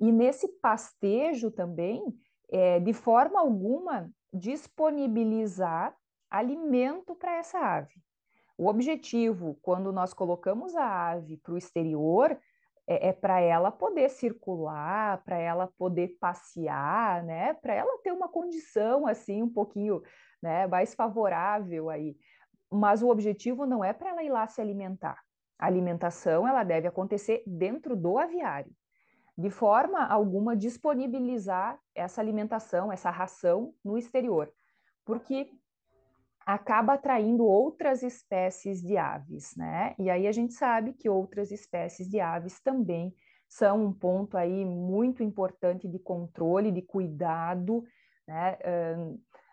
E 0.00 0.12
nesse 0.12 0.48
pastejo 0.60 1.50
também, 1.50 2.02
é, 2.50 2.80
de 2.80 2.92
forma 2.92 3.40
alguma, 3.40 4.10
disponibilizar 4.32 5.96
alimento 6.30 7.14
para 7.14 7.36
essa 7.36 7.58
ave. 7.58 7.94
O 8.56 8.68
objetivo, 8.68 9.58
quando 9.62 9.92
nós 9.92 10.12
colocamos 10.12 10.74
a 10.74 11.10
ave 11.10 11.36
para 11.38 11.54
o 11.54 11.58
exterior, 11.58 12.38
é, 12.86 13.08
é 13.08 13.12
para 13.12 13.40
ela 13.40 13.70
poder 13.70 14.08
circular, 14.08 15.22
para 15.24 15.38
ela 15.38 15.68
poder 15.78 16.16
passear, 16.20 17.22
né? 17.22 17.54
Para 17.54 17.74
ela 17.74 17.98
ter 18.02 18.12
uma 18.12 18.28
condição 18.28 19.06
assim 19.06 19.42
um 19.42 19.48
pouquinho 19.48 20.02
né, 20.42 20.66
mais 20.66 20.94
favorável 20.94 21.90
aí. 21.90 22.16
Mas 22.70 23.02
o 23.02 23.08
objetivo 23.08 23.66
não 23.66 23.84
é 23.84 23.92
para 23.92 24.10
ela 24.10 24.22
ir 24.22 24.30
lá 24.30 24.46
se 24.46 24.60
alimentar. 24.60 25.18
A 25.58 25.66
alimentação 25.66 26.46
ela 26.46 26.62
deve 26.62 26.86
acontecer 26.86 27.42
dentro 27.46 27.96
do 27.96 28.18
aviário, 28.18 28.72
de 29.36 29.50
forma 29.50 30.04
alguma 30.06 30.56
disponibilizar 30.56 31.78
essa 31.94 32.20
alimentação, 32.20 32.92
essa 32.92 33.10
ração 33.10 33.74
no 33.84 33.98
exterior, 33.98 34.52
porque 35.04 35.50
acaba 36.46 36.94
atraindo 36.94 37.44
outras 37.44 38.02
espécies 38.02 38.80
de 38.80 38.96
aves, 38.96 39.54
né? 39.56 39.94
E 39.98 40.08
aí 40.08 40.26
a 40.26 40.32
gente 40.32 40.54
sabe 40.54 40.94
que 40.94 41.08
outras 41.08 41.50
espécies 41.50 42.08
de 42.08 42.20
aves 42.20 42.58
também 42.60 43.14
são 43.48 43.84
um 43.84 43.92
ponto 43.92 44.36
aí 44.36 44.64
muito 44.64 45.22
importante 45.22 45.86
de 45.86 45.98
controle, 45.98 46.72
de 46.72 46.82
cuidado, 46.82 47.84
né? 48.26 48.58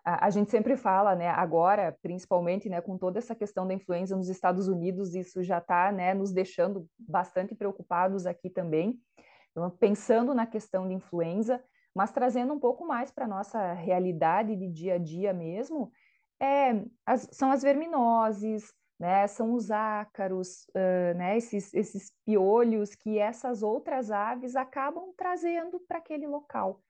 A, 0.06 0.28
a 0.28 0.30
gente 0.30 0.52
sempre 0.52 0.78
fala, 0.78 1.16
né, 1.16 1.30
agora, 1.30 1.98
principalmente, 2.02 2.70
né, 2.70 2.80
com 2.80 2.98
toda 2.98 3.18
essa 3.18 3.34
questão 3.34 3.68
da 3.68 3.74
influenza 3.74 4.16
nos 4.16 4.30
Estados 4.30 4.68
Unidos, 4.68 5.16
isso 5.16 5.44
já 5.44 5.58
está, 5.58 5.92
né, 5.92 6.14
nos 6.14 6.32
deixando 6.32 6.88
bastante 6.98 7.56
preocupados 7.56 8.28
aqui 8.28 8.50
também. 8.50 9.00
Então, 9.52 9.70
pensando 9.72 10.34
na 10.34 10.46
questão 10.46 10.88
de 10.88 10.94
influenza, 10.94 11.62
mas 11.94 12.12
trazendo 12.12 12.54
um 12.54 12.60
pouco 12.60 12.86
mais 12.86 13.10
para 13.10 13.26
a 13.26 13.28
nossa 13.28 13.74
realidade 13.74 14.56
de 14.56 14.68
dia 14.70 14.96
a 14.96 14.98
dia 14.98 15.34
mesmo, 15.34 15.92
é, 16.40 16.84
as, 17.06 17.28
são 17.32 17.52
as 17.52 17.64
verminoses, 17.64 18.72
né, 19.00 19.28
são 19.28 19.54
os 19.54 19.72
ácaros, 19.72 20.66
uh, 20.70 21.18
né, 21.18 21.38
esses, 21.38 21.74
esses 21.74 22.12
piolhos 22.26 22.96
que 22.96 23.18
essas 23.18 23.62
outras 23.64 24.12
aves 24.12 24.56
acabam 24.56 25.14
trazendo 25.18 25.80
para 25.88 25.98
aquele 25.98 26.28
local. 26.28 26.82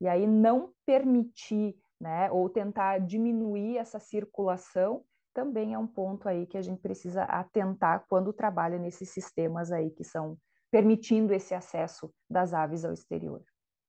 E 0.00 0.08
aí 0.08 0.26
não 0.26 0.72
permitir, 0.84 1.76
né, 2.02 2.28
ou 2.32 2.50
tentar 2.50 2.98
diminuir 2.98 3.78
essa 3.78 4.00
circulação 4.00 5.04
também 5.32 5.72
é 5.72 5.78
um 5.78 5.86
ponto 5.86 6.28
aí 6.28 6.46
que 6.46 6.58
a 6.58 6.62
gente 6.62 6.82
precisa 6.82 7.22
atentar 7.22 8.04
quando 8.08 8.32
trabalha 8.32 8.76
nesses 8.76 9.10
sistemas 9.10 9.70
aí 9.70 9.88
que 9.90 10.02
são 10.02 10.36
permitindo 10.68 11.32
esse 11.32 11.54
acesso 11.54 12.12
das 12.28 12.52
aves 12.52 12.84
ao 12.84 12.92
exterior. 12.92 13.40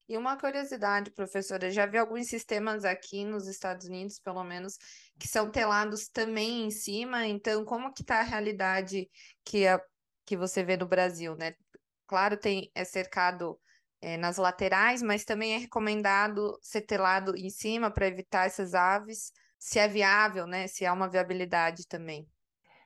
E 0.08 0.16
uma 0.16 0.38
curiosidade, 0.38 1.12
professora, 1.12 1.72
já 1.72 1.88
vi 1.88 1.98
alguns 1.98 2.28
sistemas 2.28 2.86
aqui 2.86 3.26
nos 3.26 3.48
Estados 3.48 3.88
Unidos, 3.88 4.20
pelo 4.20 4.44
menos, 4.44 4.78
que 5.18 5.28
são 5.28 5.50
telados 5.50 6.08
também 6.08 6.66
em 6.66 6.72
cima, 6.72 7.26
então 7.26 7.66
como 7.66 7.92
que 7.92 8.04
está 8.04 8.20
a 8.20 8.24
realidade 8.24 9.10
que, 9.44 9.66
a, 9.66 9.82
que 10.26 10.38
você 10.38 10.64
vê 10.64 10.78
no 10.78 10.88
Brasil, 10.88 11.36
né? 11.36 11.56
Claro, 12.06 12.38
tem, 12.38 12.70
é 12.76 12.86
cercado 12.86 13.60
é, 14.04 14.18
nas 14.18 14.38
laterais, 14.38 15.02
mas 15.02 15.24
também 15.24 15.56
é 15.56 15.58
recomendado 15.58 16.60
ser 16.62 16.82
telado 16.82 17.36
em 17.36 17.50
cima 17.50 17.90
para 17.90 18.08
evitar 18.08 18.46
essas 18.46 18.74
aves, 18.74 19.32
se 19.58 19.80
é 19.80 19.88
viável, 19.88 20.46
né? 20.46 20.68
Se 20.68 20.86
há 20.86 20.94
uma 20.94 21.10
viabilidade 21.10 21.88
também. 21.88 22.28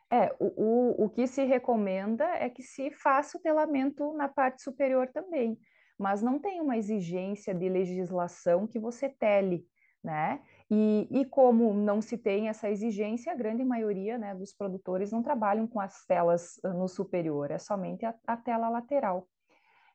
É, 0.10 0.34
o, 0.40 0.54
o, 0.56 1.06
o 1.06 1.10
que 1.10 1.28
se 1.28 1.44
recomenda 1.44 2.24
é 2.36 2.50
que 2.50 2.64
se 2.64 2.92
faça 2.92 3.38
o 3.38 3.42
telamento 3.42 4.14
na 4.14 4.30
parte 4.30 4.62
superior 4.62 5.10
também 5.12 5.60
mas 5.98 6.22
não 6.22 6.40
tem 6.40 6.62
uma 6.62 6.78
exigência 6.78 7.54
de 7.54 7.68
legislação 7.68 8.68
que 8.68 8.80
você 8.80 9.10
tele, 9.10 9.66
né? 10.04 10.42
E, 10.70 11.08
e 11.10 11.26
como 11.26 11.74
não 11.74 12.02
se 12.02 12.18
tem 12.18 12.50
essa 12.50 12.70
exigência, 12.70 13.32
a 13.32 13.36
grande 13.36 13.64
maioria 13.64 14.18
né, 14.18 14.36
dos 14.36 14.54
produtores 14.54 15.12
não 15.12 15.24
trabalham 15.24 15.66
com 15.66 15.80
as 15.80 16.06
telas 16.06 16.60
ah, 16.64 16.74
no 16.74 16.88
superior, 16.88 17.52
é 17.52 17.58
somente 17.58 18.06
a, 18.06 18.14
a 18.28 18.38
tela 18.38 18.70
lateral. 18.70 19.28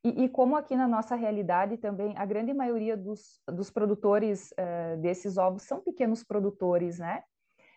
E, 0.04 0.24
e, 0.24 0.28
como 0.28 0.56
aqui 0.56 0.74
na 0.74 0.88
nossa 0.88 1.14
realidade 1.14 1.76
também, 1.76 2.12
a 2.16 2.26
grande 2.26 2.52
maioria 2.52 2.96
dos, 2.96 3.40
dos 3.46 3.70
produtores 3.70 4.50
uh, 4.52 5.00
desses 5.00 5.38
ovos 5.38 5.62
são 5.62 5.80
pequenos 5.80 6.24
produtores, 6.24 6.98
né? 6.98 7.22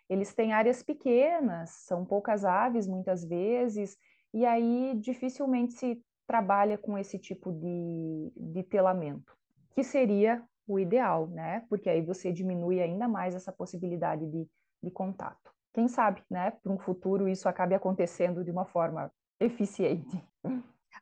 Eles 0.10 0.34
têm 0.34 0.52
áreas 0.52 0.82
pequenas, 0.82 1.70
são 1.70 2.04
poucas 2.04 2.44
aves 2.44 2.88
muitas 2.88 3.24
vezes, 3.24 3.98
e 4.34 4.46
aí 4.46 4.96
dificilmente 5.00 5.74
se 5.74 6.02
trabalha 6.28 6.78
com 6.78 6.98
esse 6.98 7.20
tipo 7.20 7.52
de, 7.52 8.34
de 8.36 8.64
telamento, 8.64 9.36
que 9.76 9.84
seria 9.84 10.44
o 10.68 10.80
ideal, 10.80 11.28
né? 11.28 11.64
Porque 11.70 11.90
aí 11.90 12.02
você 12.02 12.32
diminui 12.32 12.82
ainda 12.82 13.08
mais 13.08 13.36
essa 13.36 13.52
possibilidade 13.52 14.26
de, 14.28 14.48
de 14.82 14.92
contato. 14.92 15.54
Quem 15.74 15.88
sabe, 15.88 16.24
né? 16.30 16.52
Para 16.64 16.72
um 16.72 16.80
futuro 16.80 17.28
isso 17.28 17.48
acabe 17.48 17.76
acontecendo 17.76 18.44
de 18.44 18.50
uma 18.50 18.66
forma 18.66 19.12
eficiente. 19.40 20.24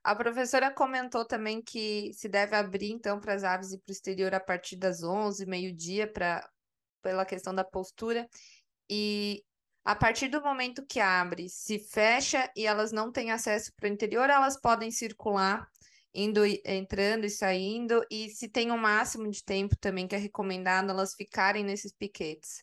A 0.03 0.13
professora 0.13 0.69
comentou 0.69 1.25
também 1.25 1.61
que 1.61 2.11
se 2.13 2.27
deve 2.27 2.55
abrir, 2.55 2.91
então, 2.91 3.21
para 3.21 3.33
as 3.33 3.43
aves 3.43 3.71
e 3.71 3.77
para 3.77 3.89
o 3.89 3.93
exterior 3.93 4.35
a 4.35 4.39
partir 4.39 4.75
das 4.75 5.01
11, 5.01 5.45
meio-dia, 5.45 6.11
pela 7.01 7.25
questão 7.25 7.55
da 7.55 7.63
postura. 7.63 8.27
E 8.89 9.41
a 9.85 9.95
partir 9.95 10.27
do 10.27 10.41
momento 10.41 10.85
que 10.85 10.99
abre, 10.99 11.47
se 11.47 11.79
fecha 11.79 12.51
e 12.53 12.65
elas 12.65 12.91
não 12.91 13.13
têm 13.13 13.31
acesso 13.31 13.71
para 13.77 13.89
o 13.89 13.93
interior, 13.93 14.29
elas 14.29 14.59
podem 14.59 14.91
circular, 14.91 15.65
indo, 16.13 16.41
entrando 16.65 17.25
e 17.25 17.29
saindo, 17.29 18.05
e 18.11 18.29
se 18.29 18.49
tem 18.49 18.71
um 18.71 18.77
máximo 18.77 19.29
de 19.31 19.41
tempo 19.41 19.77
também 19.77 20.05
que 20.05 20.15
é 20.15 20.19
recomendado 20.19 20.89
elas 20.89 21.13
ficarem 21.13 21.63
nesses 21.63 21.93
piquetes. 21.93 22.61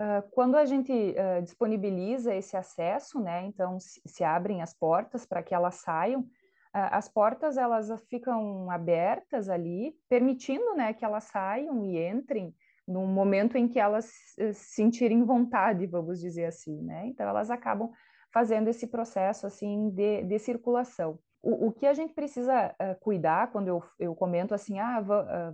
Uh, 0.00 0.22
quando 0.30 0.56
a 0.56 0.64
gente 0.64 0.92
uh, 0.92 1.42
disponibiliza 1.42 2.34
esse 2.34 2.56
acesso, 2.56 3.20
né, 3.20 3.44
então 3.44 3.78
se, 3.78 4.00
se 4.06 4.24
abrem 4.24 4.62
as 4.62 4.72
portas 4.72 5.26
para 5.26 5.42
que 5.42 5.54
elas 5.54 5.74
saiam, 5.74 6.26
as 6.72 7.08
portas 7.08 7.56
elas 7.56 7.90
ficam 8.08 8.70
abertas 8.70 9.48
ali, 9.48 9.94
permitindo, 10.08 10.74
né, 10.74 10.92
que 10.92 11.04
elas 11.04 11.24
saiam 11.24 11.84
e 11.84 11.98
entrem 11.98 12.54
no 12.86 13.06
momento 13.06 13.56
em 13.56 13.68
que 13.68 13.78
elas 13.78 14.10
eh, 14.38 14.52
sentirem 14.52 15.24
vontade, 15.24 15.86
vamos 15.86 16.20
dizer 16.20 16.46
assim, 16.46 16.82
né? 16.82 17.06
Então 17.06 17.28
elas 17.28 17.50
acabam 17.50 17.90
fazendo 18.32 18.68
esse 18.68 18.86
processo 18.86 19.46
assim 19.46 19.90
de, 19.90 20.22
de 20.24 20.38
circulação. 20.38 21.18
O, 21.42 21.68
o, 21.68 21.72
que 21.72 21.86
a 21.86 21.94
gente 21.94 22.12
precisa 22.12 22.68
uh, 22.68 23.00
cuidar 23.00 23.50
quando 23.50 23.68
eu, 23.68 23.82
eu 23.98 24.14
comento 24.14 24.54
assim, 24.54 24.78
ah, 24.78 25.00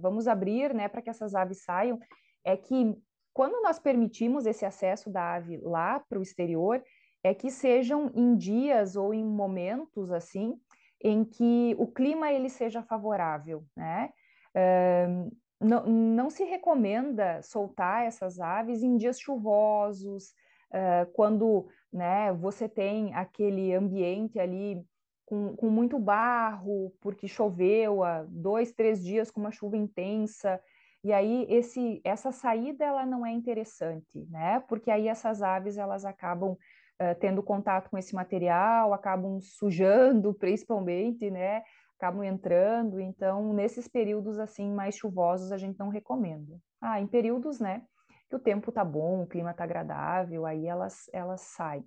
vamos 0.00 0.26
abrir, 0.26 0.74
né, 0.74 0.88
para 0.88 1.00
que 1.00 1.10
essas 1.10 1.34
aves 1.34 1.62
saiam, 1.62 1.98
é 2.44 2.56
que 2.56 2.96
quando 3.32 3.62
nós 3.62 3.78
permitimos 3.78 4.46
esse 4.46 4.64
acesso 4.64 5.10
da 5.10 5.34
ave 5.34 5.58
lá 5.58 6.00
para 6.00 6.18
o 6.18 6.22
exterior, 6.22 6.82
é 7.22 7.34
que 7.34 7.50
sejam 7.50 8.10
em 8.14 8.34
dias 8.36 8.96
ou 8.96 9.12
em 9.12 9.24
momentos 9.24 10.10
assim 10.10 10.58
em 11.02 11.24
que 11.24 11.74
o 11.78 11.86
clima 11.86 12.32
ele 12.32 12.48
seja 12.48 12.82
favorável, 12.82 13.64
né? 13.76 14.10
Uh, 14.54 15.36
não, 15.60 15.86
não 15.86 16.30
se 16.30 16.44
recomenda 16.44 17.40
soltar 17.42 18.06
essas 18.06 18.40
aves 18.40 18.82
em 18.82 18.96
dias 18.96 19.18
chuvosos, 19.18 20.34
uh, 20.70 21.10
quando 21.12 21.66
né, 21.92 22.32
você 22.32 22.68
tem 22.68 23.14
aquele 23.14 23.74
ambiente 23.74 24.38
ali 24.38 24.84
com, 25.24 25.56
com, 25.56 25.68
muito 25.68 25.98
barro, 25.98 26.94
porque 27.00 27.26
choveu 27.26 28.04
há 28.04 28.24
dois, 28.28 28.72
três 28.72 29.02
dias 29.02 29.30
com 29.30 29.40
uma 29.40 29.50
chuva 29.50 29.76
intensa, 29.76 30.60
e 31.02 31.12
aí 31.12 31.46
esse, 31.48 32.00
essa 32.04 32.32
saída 32.32 32.84
ela 32.84 33.06
não 33.06 33.24
é 33.24 33.30
interessante, 33.30 34.26
né? 34.30 34.60
Porque 34.68 34.90
aí 34.90 35.08
essas 35.08 35.42
aves 35.42 35.78
elas 35.78 36.04
acabam 36.04 36.56
uh, 37.00 37.18
tendo 37.20 37.42
contato 37.42 37.90
com 37.90 37.98
esse 37.98 38.14
material, 38.14 38.92
acabam 38.92 39.40
sujando, 39.40 40.34
principalmente, 40.38 41.30
né? 41.30 41.62
acabam 41.98 42.22
entrando, 42.22 43.00
então 43.00 43.52
nesses 43.52 43.88
períodos 43.88 44.38
assim 44.38 44.70
mais 44.70 44.96
chuvosos 44.96 45.50
a 45.50 45.56
gente 45.56 45.78
não 45.78 45.88
recomenda. 45.88 46.58
Ah, 46.80 47.00
em 47.00 47.06
períodos, 47.06 47.58
né, 47.58 47.82
que 48.28 48.36
o 48.36 48.38
tempo 48.38 48.70
tá 48.70 48.84
bom, 48.84 49.22
o 49.22 49.26
clima 49.26 49.54
tá 49.54 49.64
agradável, 49.64 50.44
aí 50.46 50.66
elas 50.66 51.08
elas 51.12 51.40
saem. 51.40 51.84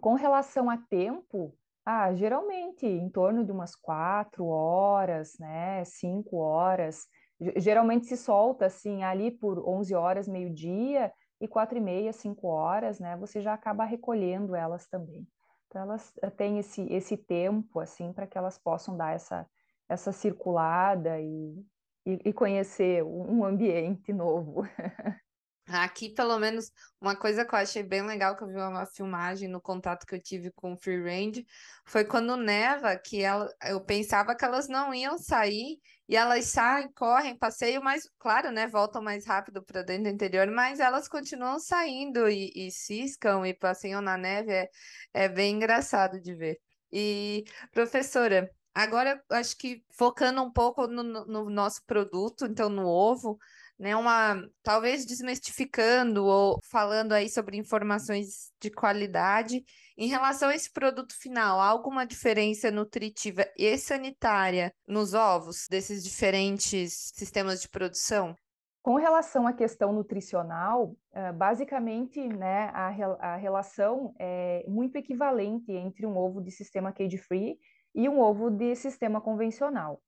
Com 0.00 0.14
relação 0.14 0.70
a 0.70 0.78
tempo, 0.78 1.54
ah, 1.84 2.14
geralmente 2.14 2.86
em 2.86 3.10
torno 3.10 3.44
de 3.44 3.50
umas 3.50 3.74
quatro 3.74 4.46
horas, 4.46 5.36
né, 5.38 5.84
cinco 5.84 6.36
horas, 6.38 7.08
geralmente 7.56 8.06
se 8.06 8.16
solta 8.16 8.66
assim 8.66 9.02
ali 9.02 9.30
por 9.30 9.68
11 9.68 9.94
horas, 9.94 10.28
meio-dia, 10.28 11.12
e 11.42 11.48
quatro 11.48 11.76
e 11.76 11.80
meia, 11.80 12.12
cinco 12.12 12.46
horas, 12.46 13.00
né, 13.00 13.16
você 13.16 13.40
já 13.40 13.52
acaba 13.52 13.84
recolhendo 13.84 14.54
elas 14.54 14.86
também. 14.86 15.26
Então, 15.66 15.82
elas 15.82 16.12
eh, 16.22 16.30
têm 16.30 16.58
esse, 16.58 16.82
esse 16.92 17.16
tempo, 17.16 17.80
assim, 17.80 18.12
para 18.12 18.28
que 18.28 18.38
elas 18.38 18.58
possam 18.58 18.96
dar 18.96 19.12
essa, 19.14 19.44
essa 19.88 20.12
circulada 20.12 21.20
e, 21.20 21.66
e, 22.06 22.18
e 22.26 22.32
conhecer 22.32 23.02
um 23.02 23.44
ambiente 23.44 24.12
novo. 24.12 24.62
Aqui, 25.68 26.10
pelo 26.10 26.38
menos, 26.38 26.72
uma 27.00 27.14
coisa 27.14 27.44
que 27.44 27.54
eu 27.54 27.58
achei 27.58 27.82
bem 27.84 28.02
legal, 28.02 28.36
que 28.36 28.42
eu 28.42 28.48
vi 28.48 28.56
uma 28.56 28.84
filmagem 28.84 29.48
no 29.48 29.60
contato 29.60 30.04
que 30.04 30.14
eu 30.14 30.20
tive 30.20 30.50
com 30.50 30.72
o 30.72 30.76
Free 30.76 31.00
Range, 31.00 31.46
foi 31.86 32.04
quando 32.04 32.36
neva, 32.36 32.96
que 32.96 33.22
ela, 33.22 33.48
eu 33.64 33.80
pensava 33.80 34.34
que 34.34 34.44
elas 34.44 34.68
não 34.68 34.92
iam 34.92 35.16
sair, 35.18 35.78
e 36.08 36.16
elas 36.16 36.46
saem, 36.46 36.90
correm, 36.92 37.38
passeiam, 37.38 37.82
mas, 37.82 38.08
claro, 38.18 38.50
né, 38.50 38.66
voltam 38.66 39.00
mais 39.00 39.24
rápido 39.24 39.62
para 39.64 39.82
dentro 39.82 40.04
do 40.04 40.08
interior, 40.10 40.50
mas 40.50 40.80
elas 40.80 41.08
continuam 41.08 41.58
saindo 41.60 42.28
e, 42.28 42.50
e 42.54 42.70
ciscam 42.72 43.46
e 43.46 43.54
passeiam 43.54 44.02
na 44.02 44.16
neve, 44.18 44.52
é, 44.52 44.68
é 45.14 45.28
bem 45.28 45.56
engraçado 45.56 46.20
de 46.20 46.34
ver. 46.34 46.58
E, 46.92 47.44
professora, 47.72 48.50
Agora, 48.74 49.22
acho 49.30 49.56
que 49.58 49.84
focando 49.90 50.42
um 50.42 50.50
pouco 50.50 50.86
no, 50.86 51.02
no 51.02 51.50
nosso 51.50 51.84
produto, 51.84 52.46
então 52.46 52.70
no 52.70 52.86
ovo, 52.86 53.38
né, 53.82 53.96
uma 53.96 54.40
talvez 54.62 55.04
desmistificando 55.04 56.24
ou 56.24 56.60
falando 56.70 57.10
aí 57.10 57.28
sobre 57.28 57.56
informações 57.56 58.52
de 58.60 58.70
qualidade 58.70 59.64
em 59.98 60.06
relação 60.06 60.50
a 60.50 60.54
esse 60.54 60.72
produto 60.72 61.12
final, 61.18 61.60
há 61.60 61.66
alguma 61.66 62.06
diferença 62.06 62.70
nutritiva 62.70 63.44
e 63.58 63.76
sanitária 63.76 64.72
nos 64.86 65.14
ovos 65.14 65.66
desses 65.68 66.04
diferentes 66.04 67.10
sistemas 67.12 67.60
de 67.60 67.68
produção? 67.68 68.36
Com 68.82 68.94
relação 68.94 69.48
à 69.48 69.52
questão 69.52 69.92
nutricional, 69.92 70.94
eh, 71.12 71.32
basicamente, 71.32 72.20
né, 72.20 72.70
a, 72.72 72.86
a 73.32 73.36
relação 73.36 74.14
é 74.16 74.64
muito 74.68 74.94
equivalente 74.94 75.72
entre 75.72 76.06
um 76.06 76.16
ovo 76.16 76.40
de 76.40 76.52
sistema 76.52 76.92
cage-free 76.92 77.58
e 77.92 78.08
um 78.08 78.20
ovo 78.20 78.48
de 78.48 78.76
sistema 78.76 79.20
convencional. 79.20 80.00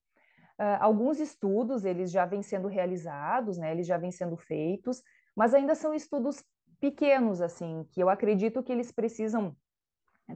Uh, 0.59 0.79
alguns 0.81 1.19
estudos, 1.19 1.85
eles 1.85 2.11
já 2.11 2.25
vêm 2.25 2.43
sendo 2.43 2.69
realizados, 2.69 3.59
né, 3.59 3.73
eles 3.73 3.87
já 3.87 3.99
vêm 3.99 4.13
sendo 4.13 4.37
feitos, 4.37 5.03
mas 5.35 5.53
ainda 5.53 5.75
são 5.75 5.93
estudos 5.93 6.45
pequenos, 6.81 7.41
assim, 7.41 7.85
que 7.91 8.01
eu 8.01 8.09
acredito 8.09 8.63
que 8.63 8.71
eles 8.71 8.93
precisam 8.93 9.57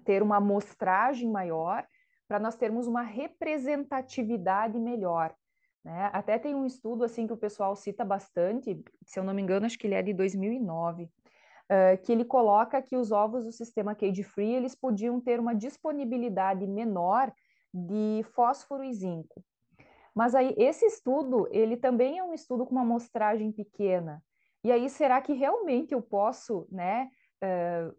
ter 0.04 0.22
uma 0.22 0.36
amostragem 0.36 1.30
maior 1.30 1.86
para 2.26 2.38
nós 2.38 2.56
termos 2.56 2.86
uma 2.86 3.02
representatividade 3.02 4.78
melhor. 4.78 5.34
Né? 5.84 6.10
Até 6.12 6.38
tem 6.38 6.54
um 6.54 6.66
estudo 6.66 7.04
assim 7.04 7.26
que 7.26 7.32
o 7.32 7.36
pessoal 7.36 7.74
cita 7.74 8.04
bastante, 8.04 8.82
se 9.04 9.18
eu 9.18 9.24
não 9.24 9.32
me 9.32 9.40
engano, 9.40 9.66
acho 9.66 9.78
que 9.78 9.86
ele 9.86 9.94
é 9.94 10.02
de 10.02 10.12
2009, 10.12 11.04
uh, 11.04 12.02
que 12.02 12.12
ele 12.12 12.24
coloca 12.24 12.82
que 12.82 12.96
os 12.96 13.10
ovos 13.10 13.44
do 13.44 13.52
sistema 13.52 13.94
cage-free 13.94 14.54
eles 14.54 14.74
podiam 14.74 15.20
ter 15.20 15.40
uma 15.40 15.54
disponibilidade 15.54 16.66
menor 16.66 17.32
de 17.72 18.22
fósforo 18.34 18.84
e 18.84 18.92
zinco. 18.92 19.42
Mas 20.18 20.34
aí 20.34 20.52
esse 20.58 20.84
estudo, 20.84 21.46
ele 21.48 21.76
também 21.76 22.18
é 22.18 22.24
um 22.24 22.34
estudo 22.34 22.66
com 22.66 22.72
uma 22.72 22.80
amostragem 22.80 23.52
pequena. 23.52 24.20
E 24.64 24.72
aí 24.72 24.90
será 24.90 25.22
que 25.22 25.32
realmente 25.32 25.94
eu 25.94 26.02
posso, 26.02 26.66
né, 26.72 27.08
uh, 27.40 27.96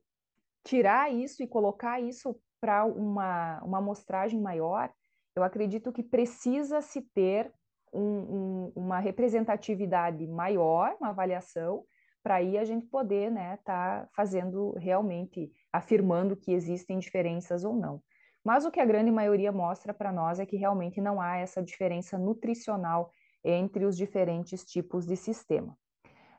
tirar 0.61 1.09
isso 1.13 1.41
e 1.41 1.47
colocar 1.47 2.01
isso 2.01 2.37
para 2.59 2.83
uma, 2.83 3.63
uma 3.63 3.77
amostragem 3.77 4.41
maior? 4.41 4.91
Eu 5.33 5.43
acredito 5.43 5.93
que 5.93 6.03
precisa 6.03 6.81
se 6.81 7.01
ter 7.01 7.53
um, 7.93 8.01
um, 8.01 8.73
uma 8.75 8.99
representatividade 8.99 10.27
maior, 10.27 10.97
uma 10.99 11.11
avaliação, 11.11 11.85
para 12.21 12.35
aí 12.35 12.57
a 12.57 12.65
gente 12.65 12.85
poder 12.87 13.29
estar 13.29 13.33
né, 13.33 13.57
tá 13.63 14.09
fazendo 14.13 14.73
realmente, 14.73 15.49
afirmando 15.71 16.35
que 16.35 16.51
existem 16.51 16.99
diferenças 16.99 17.63
ou 17.63 17.73
não. 17.73 18.03
Mas 18.43 18.65
o 18.65 18.71
que 18.71 18.79
a 18.79 18.85
grande 18.85 19.11
maioria 19.11 19.51
mostra 19.51 19.93
para 19.93 20.11
nós 20.11 20.39
é 20.39 20.45
que 20.45 20.57
realmente 20.57 21.01
não 21.01 21.19
há 21.19 21.37
essa 21.37 21.61
diferença 21.61 22.17
nutricional 22.17 23.11
entre 23.43 23.85
os 23.85 23.95
diferentes 23.95 24.63
tipos 24.65 25.05
de 25.05 25.15
sistema. 25.15 25.77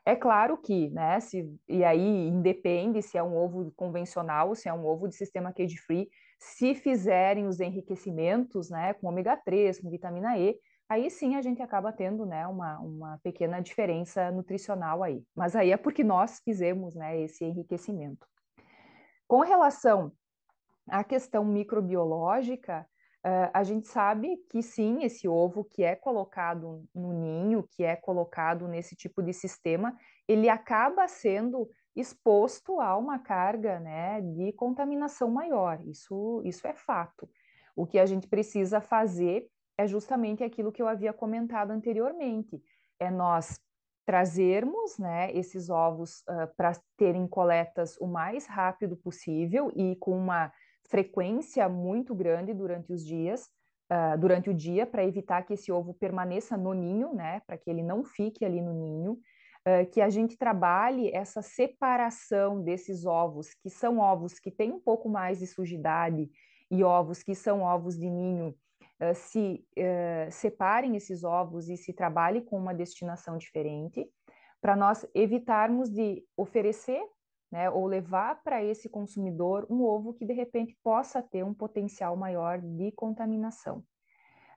É 0.03 0.15
claro 0.15 0.57
que, 0.57 0.89
né, 0.89 1.19
se, 1.19 1.47
e 1.69 1.83
aí 1.83 2.27
independe 2.27 3.03
se 3.03 3.17
é 3.19 3.23
um 3.23 3.37
ovo 3.37 3.71
convencional, 3.75 4.55
se 4.55 4.67
é 4.67 4.73
um 4.73 4.85
ovo 4.85 5.07
de 5.07 5.15
sistema 5.15 5.53
cage-free, 5.53 6.09
se 6.39 6.73
fizerem 6.73 7.45
os 7.45 7.59
enriquecimentos, 7.59 8.71
né, 8.71 8.95
com 8.95 9.07
ômega 9.07 9.37
3, 9.37 9.79
com 9.79 9.91
vitamina 9.91 10.39
E, 10.39 10.57
aí 10.89 11.07
sim 11.11 11.35
a 11.35 11.41
gente 11.41 11.61
acaba 11.61 11.93
tendo, 11.93 12.25
né, 12.25 12.47
uma, 12.47 12.79
uma 12.79 13.19
pequena 13.21 13.61
diferença 13.61 14.31
nutricional 14.31 15.03
aí. 15.03 15.23
Mas 15.35 15.55
aí 15.55 15.71
é 15.71 15.77
porque 15.77 16.03
nós 16.03 16.41
fizemos, 16.43 16.95
né, 16.95 17.21
esse 17.21 17.45
enriquecimento. 17.45 18.25
Com 19.27 19.41
relação 19.41 20.11
à 20.87 21.03
questão 21.03 21.43
microbiológica, 21.45 22.85
uh, 23.25 23.51
a 23.53 23.63
gente 23.63 23.87
sabe 23.87 24.37
que 24.49 24.61
sim, 24.61 25.03
esse 25.03 25.27
ovo 25.27 25.63
que 25.63 25.83
é 25.83 25.95
colocado 25.95 26.83
no 26.93 27.13
ninho, 27.13 27.67
que 27.71 27.83
é 27.83 27.95
colocado 27.95 28.67
nesse 28.67 28.95
tipo 28.95 29.21
de 29.21 29.33
sistema, 29.33 29.95
ele 30.27 30.49
acaba 30.49 31.07
sendo 31.07 31.69
exposto 31.95 32.79
a 32.79 32.97
uma 32.97 33.19
carga, 33.19 33.79
né, 33.79 34.21
de 34.21 34.53
contaminação 34.53 35.29
maior. 35.29 35.81
Isso, 35.81 36.41
isso 36.45 36.65
é 36.65 36.73
fato. 36.73 37.29
O 37.75 37.85
que 37.85 37.99
a 37.99 38.05
gente 38.05 38.27
precisa 38.27 38.79
fazer 38.79 39.47
é 39.77 39.87
justamente 39.87 40.43
aquilo 40.43 40.71
que 40.71 40.81
eu 40.81 40.87
havia 40.87 41.11
comentado 41.11 41.71
anteriormente, 41.71 42.61
é 42.99 43.09
nós 43.09 43.59
trazermos 44.05 44.97
né, 44.97 45.31
esses 45.31 45.69
ovos 45.69 46.21
uh, 46.21 46.53
para 46.57 46.73
terem 46.97 47.27
coletas 47.27 47.97
o 47.97 48.07
mais 48.07 48.45
rápido 48.45 48.97
possível 48.97 49.71
e 49.75 49.95
com 49.95 50.17
uma 50.17 50.51
frequência 50.91 51.67
muito 51.69 52.13
grande 52.13 52.53
durante 52.53 52.91
os 52.91 53.03
dias, 53.03 53.49
uh, 53.89 54.17
durante 54.19 54.49
o 54.49 54.53
dia, 54.53 54.85
para 54.85 55.05
evitar 55.05 55.43
que 55.43 55.53
esse 55.53 55.71
ovo 55.71 55.93
permaneça 55.93 56.57
no 56.57 56.73
ninho, 56.73 57.15
né, 57.15 57.41
para 57.47 57.57
que 57.57 57.69
ele 57.69 57.81
não 57.81 58.03
fique 58.03 58.43
ali 58.43 58.61
no 58.61 58.73
ninho, 58.73 59.13
uh, 59.13 59.89
que 59.89 60.01
a 60.01 60.09
gente 60.09 60.37
trabalhe 60.37 61.09
essa 61.13 61.41
separação 61.41 62.61
desses 62.61 63.05
ovos, 63.05 63.53
que 63.53 63.69
são 63.69 63.99
ovos 63.99 64.37
que 64.37 64.51
têm 64.51 64.73
um 64.73 64.81
pouco 64.81 65.07
mais 65.07 65.39
de 65.39 65.47
sujidade 65.47 66.29
e 66.69 66.83
ovos 66.83 67.23
que 67.23 67.33
são 67.33 67.61
ovos 67.61 67.97
de 67.97 68.09
ninho 68.09 68.49
uh, 68.49 69.15
se 69.15 69.65
uh, 69.77 70.29
separem 70.29 70.97
esses 70.97 71.23
ovos 71.23 71.69
e 71.69 71.77
se 71.77 71.93
trabalhe 71.93 72.41
com 72.41 72.57
uma 72.57 72.73
destinação 72.73 73.37
diferente, 73.37 74.05
para 74.59 74.75
nós 74.75 75.07
evitarmos 75.15 75.89
de 75.89 76.23
oferecer 76.37 77.01
né, 77.51 77.69
ou 77.69 77.85
levar 77.85 78.41
para 78.43 78.63
esse 78.63 78.87
consumidor 78.87 79.67
um 79.69 79.83
ovo 79.83 80.13
que 80.13 80.25
de 80.25 80.33
repente 80.33 80.77
possa 80.83 81.21
ter 81.21 81.43
um 81.43 81.53
potencial 81.53 82.15
maior 82.15 82.59
de 82.59 82.91
contaminação. 82.93 83.79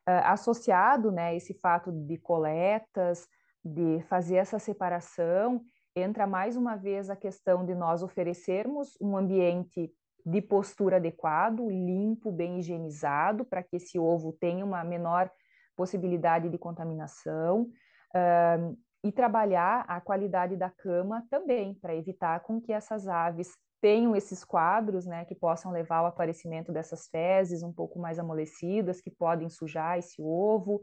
Uh, 0.09 0.21
associado 0.25 1.11
né, 1.11 1.35
esse 1.35 1.55
fato 1.55 1.91
de 1.91 2.17
coletas, 2.19 3.27
de 3.65 4.03
fazer 4.03 4.37
essa 4.37 4.59
separação, 4.59 5.63
entra 5.97 6.27
mais 6.27 6.57
uma 6.57 6.77
vez 6.77 7.09
a 7.09 7.17
questão 7.17 7.65
de 7.65 7.75
nós 7.75 8.03
oferecermos 8.03 8.97
um 9.01 9.17
ambiente 9.17 9.91
de 10.27 10.41
postura 10.41 10.97
adequado, 10.97 11.69
limpo, 11.69 12.31
bem 12.31 12.59
higienizado, 12.59 13.45
para 13.45 13.63
que 13.63 13.77
esse 13.77 13.99
ovo 13.99 14.33
tenha 14.33 14.65
uma 14.65 14.85
menor 14.85 15.31
possibilidade 15.77 16.49
de 16.49 16.59
contaminação. 16.59 17.69
Uh, 18.15 18.77
e 19.05 19.13
trabalhar 19.13 19.85
a 19.87 20.01
qualidade 20.01 20.57
da 20.57 20.71
cama 20.71 21.25
também, 21.31 21.75
para 21.75 21.95
evitar 21.95 22.41
com 22.41 22.59
que 22.59 22.73
essas 22.73 23.07
aves 23.07 23.55
tenham 23.81 24.17
esses 24.17 24.43
quadros, 24.43 25.05
né, 25.05 25.27
que 25.27 25.35
possam 25.35 25.71
levar 25.71 25.99
ao 25.99 26.07
aparecimento 26.07 26.73
dessas 26.73 27.07
fezes 27.09 27.63
um 27.63 27.71
pouco 27.71 27.99
mais 27.99 28.19
amolecidas, 28.19 29.03
que 29.03 29.11
podem 29.11 29.51
sujar 29.51 29.99
esse 29.99 30.23
ovo, 30.23 30.81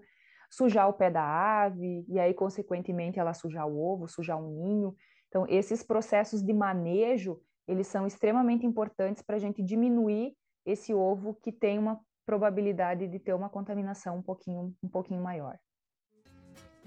sujar 0.51 0.87
o 0.87 0.93
pé 0.93 1.09
da 1.09 1.23
ave, 1.23 2.05
e 2.07 2.19
aí, 2.19 2.31
consequentemente, 2.31 3.19
ela 3.19 3.33
sujar 3.33 3.67
o 3.67 3.81
ovo, 3.81 4.07
sujar 4.07 4.39
o 4.39 4.51
ninho. 4.51 4.95
Então, 5.27 5.47
esses 5.49 5.81
processos 5.81 6.43
de 6.43 6.53
manejo 6.53 7.41
eles 7.67 7.87
são 7.87 8.05
extremamente 8.05 8.65
importantes 8.65 9.23
para 9.23 9.37
a 9.37 9.39
gente 9.39 9.63
diminuir 9.63 10.35
esse 10.65 10.93
ovo 10.93 11.33
que 11.33 11.51
tem 11.51 11.79
uma 11.79 11.99
probabilidade 12.25 13.07
de 13.07 13.17
ter 13.17 13.33
uma 13.33 13.49
contaminação 13.49 14.17
um 14.17 14.21
pouquinho, 14.21 14.75
um 14.83 14.89
pouquinho 14.89 15.23
maior. 15.23 15.57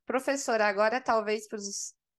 Professora, 0.06 0.66
agora 0.66 1.00
talvez 1.00 1.48
para 1.48 1.58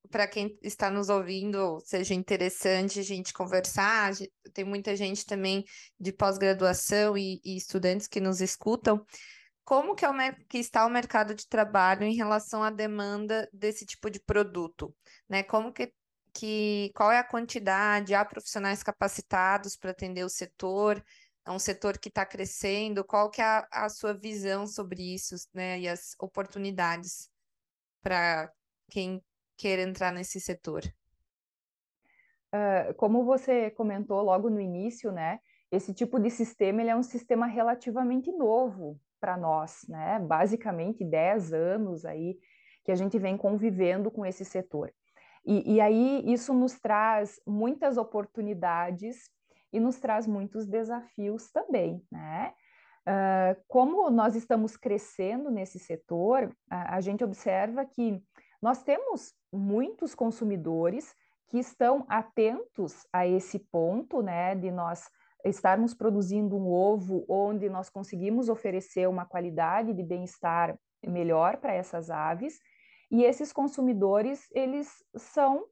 para 0.09 0.27
quem 0.27 0.57
está 0.61 0.89
nos 0.89 1.09
ouvindo 1.09 1.79
seja 1.83 2.13
interessante 2.13 2.99
a 2.99 3.03
gente 3.03 3.33
conversar. 3.33 4.13
Tem 4.53 4.63
muita 4.63 4.95
gente 4.95 5.25
também 5.25 5.65
de 5.99 6.11
pós-graduação 6.11 7.17
e, 7.17 7.41
e, 7.43 7.57
estudantes 7.57 8.07
que 8.07 8.19
nos 8.19 8.41
escutam. 8.41 9.05
Como 9.65 9.95
que, 9.95 10.05
é 10.05 10.31
que, 10.47 10.59
está 10.59 10.85
o 10.85 10.89
mercado 10.89 11.33
de 11.33 11.47
trabalho 11.47 12.03
em 12.03 12.15
relação 12.15 12.63
à 12.63 12.69
demanda 12.69 13.49
desse 13.51 13.83
tipo 13.83 14.11
de 14.11 14.19
produto? 14.19 14.95
Né? 15.27 15.41
Como 15.41 15.73
que, 15.73 15.91
que 16.31 16.91
qual 16.95 17.11
é 17.11 17.17
a 17.17 17.23
quantidade? 17.23 18.13
Há 18.13 18.23
profissionais 18.23 18.83
capacitados 18.83 19.75
para 19.75 19.89
atender 19.89 20.23
o 20.23 20.29
setor? 20.29 21.03
É 21.43 21.49
um 21.49 21.57
setor 21.57 21.97
que 21.97 22.09
está 22.09 22.23
crescendo? 22.23 23.03
Qual 23.03 23.31
que 23.31 23.41
é 23.41 23.45
a, 23.45 23.67
a 23.71 23.89
sua 23.89 24.13
visão 24.13 24.67
sobre 24.67 25.15
isso 25.15 25.35
né? 25.51 25.79
e 25.79 25.87
as 25.89 26.15
oportunidades 26.19 27.31
para 28.03 28.51
quem 28.91 29.19
queira 29.57 29.81
entrar 29.81 30.11
nesse 30.13 30.39
setor? 30.39 30.83
Uh, 32.53 32.93
como 32.97 33.25
você 33.25 33.71
comentou 33.71 34.21
logo 34.21 34.47
no 34.47 34.61
início, 34.61 35.11
né? 35.11 35.39
Esse 35.71 35.91
tipo 35.91 36.19
de 36.19 36.29
sistema 36.29 36.81
ele 36.81 36.91
é 36.91 36.95
um 36.95 37.03
sistema 37.03 37.47
relativamente 37.47 38.31
novo 38.31 38.99
para 39.25 39.35
nós, 39.35 39.83
né? 39.89 40.19
Basicamente 40.19 41.03
10 41.03 41.51
anos 41.51 42.05
aí 42.05 42.37
que 42.83 42.91
a 42.91 42.95
gente 42.95 43.17
vem 43.17 43.35
convivendo 43.35 44.11
com 44.11 44.23
esse 44.23 44.45
setor. 44.45 44.93
E, 45.43 45.73
e 45.73 45.81
aí 45.81 46.23
isso 46.31 46.53
nos 46.53 46.79
traz 46.79 47.41
muitas 47.47 47.97
oportunidades 47.97 49.31
e 49.73 49.79
nos 49.79 49.97
traz 49.97 50.27
muitos 50.27 50.67
desafios 50.67 51.51
também, 51.51 52.03
né? 52.11 52.53
Uh, 53.07 53.59
como 53.67 54.11
nós 54.11 54.35
estamos 54.35 54.77
crescendo 54.77 55.49
nesse 55.49 55.79
setor, 55.79 56.55
a, 56.69 56.97
a 56.97 57.01
gente 57.01 57.23
observa 57.23 57.83
que 57.83 58.21
nós 58.61 58.83
temos 58.83 59.33
muitos 59.51 60.13
consumidores 60.13 61.15
que 61.47 61.57
estão 61.57 62.05
atentos 62.07 63.07
a 63.11 63.25
esse 63.25 63.57
ponto, 63.57 64.21
né, 64.21 64.53
de 64.53 64.71
nós 64.71 65.09
estarmos 65.45 65.93
produzindo 65.93 66.57
um 66.57 66.67
ovo 66.67 67.25
onde 67.29 67.69
nós 67.69 67.89
conseguimos 67.89 68.49
oferecer 68.49 69.07
uma 69.07 69.25
qualidade 69.25 69.93
de 69.93 70.03
bem-estar 70.03 70.77
melhor 71.05 71.57
para 71.57 71.73
essas 71.73 72.09
aves, 72.09 72.59
e 73.11 73.23
esses 73.23 73.53
consumidores, 73.53 74.47
eles 74.51 75.03
são 75.15 75.65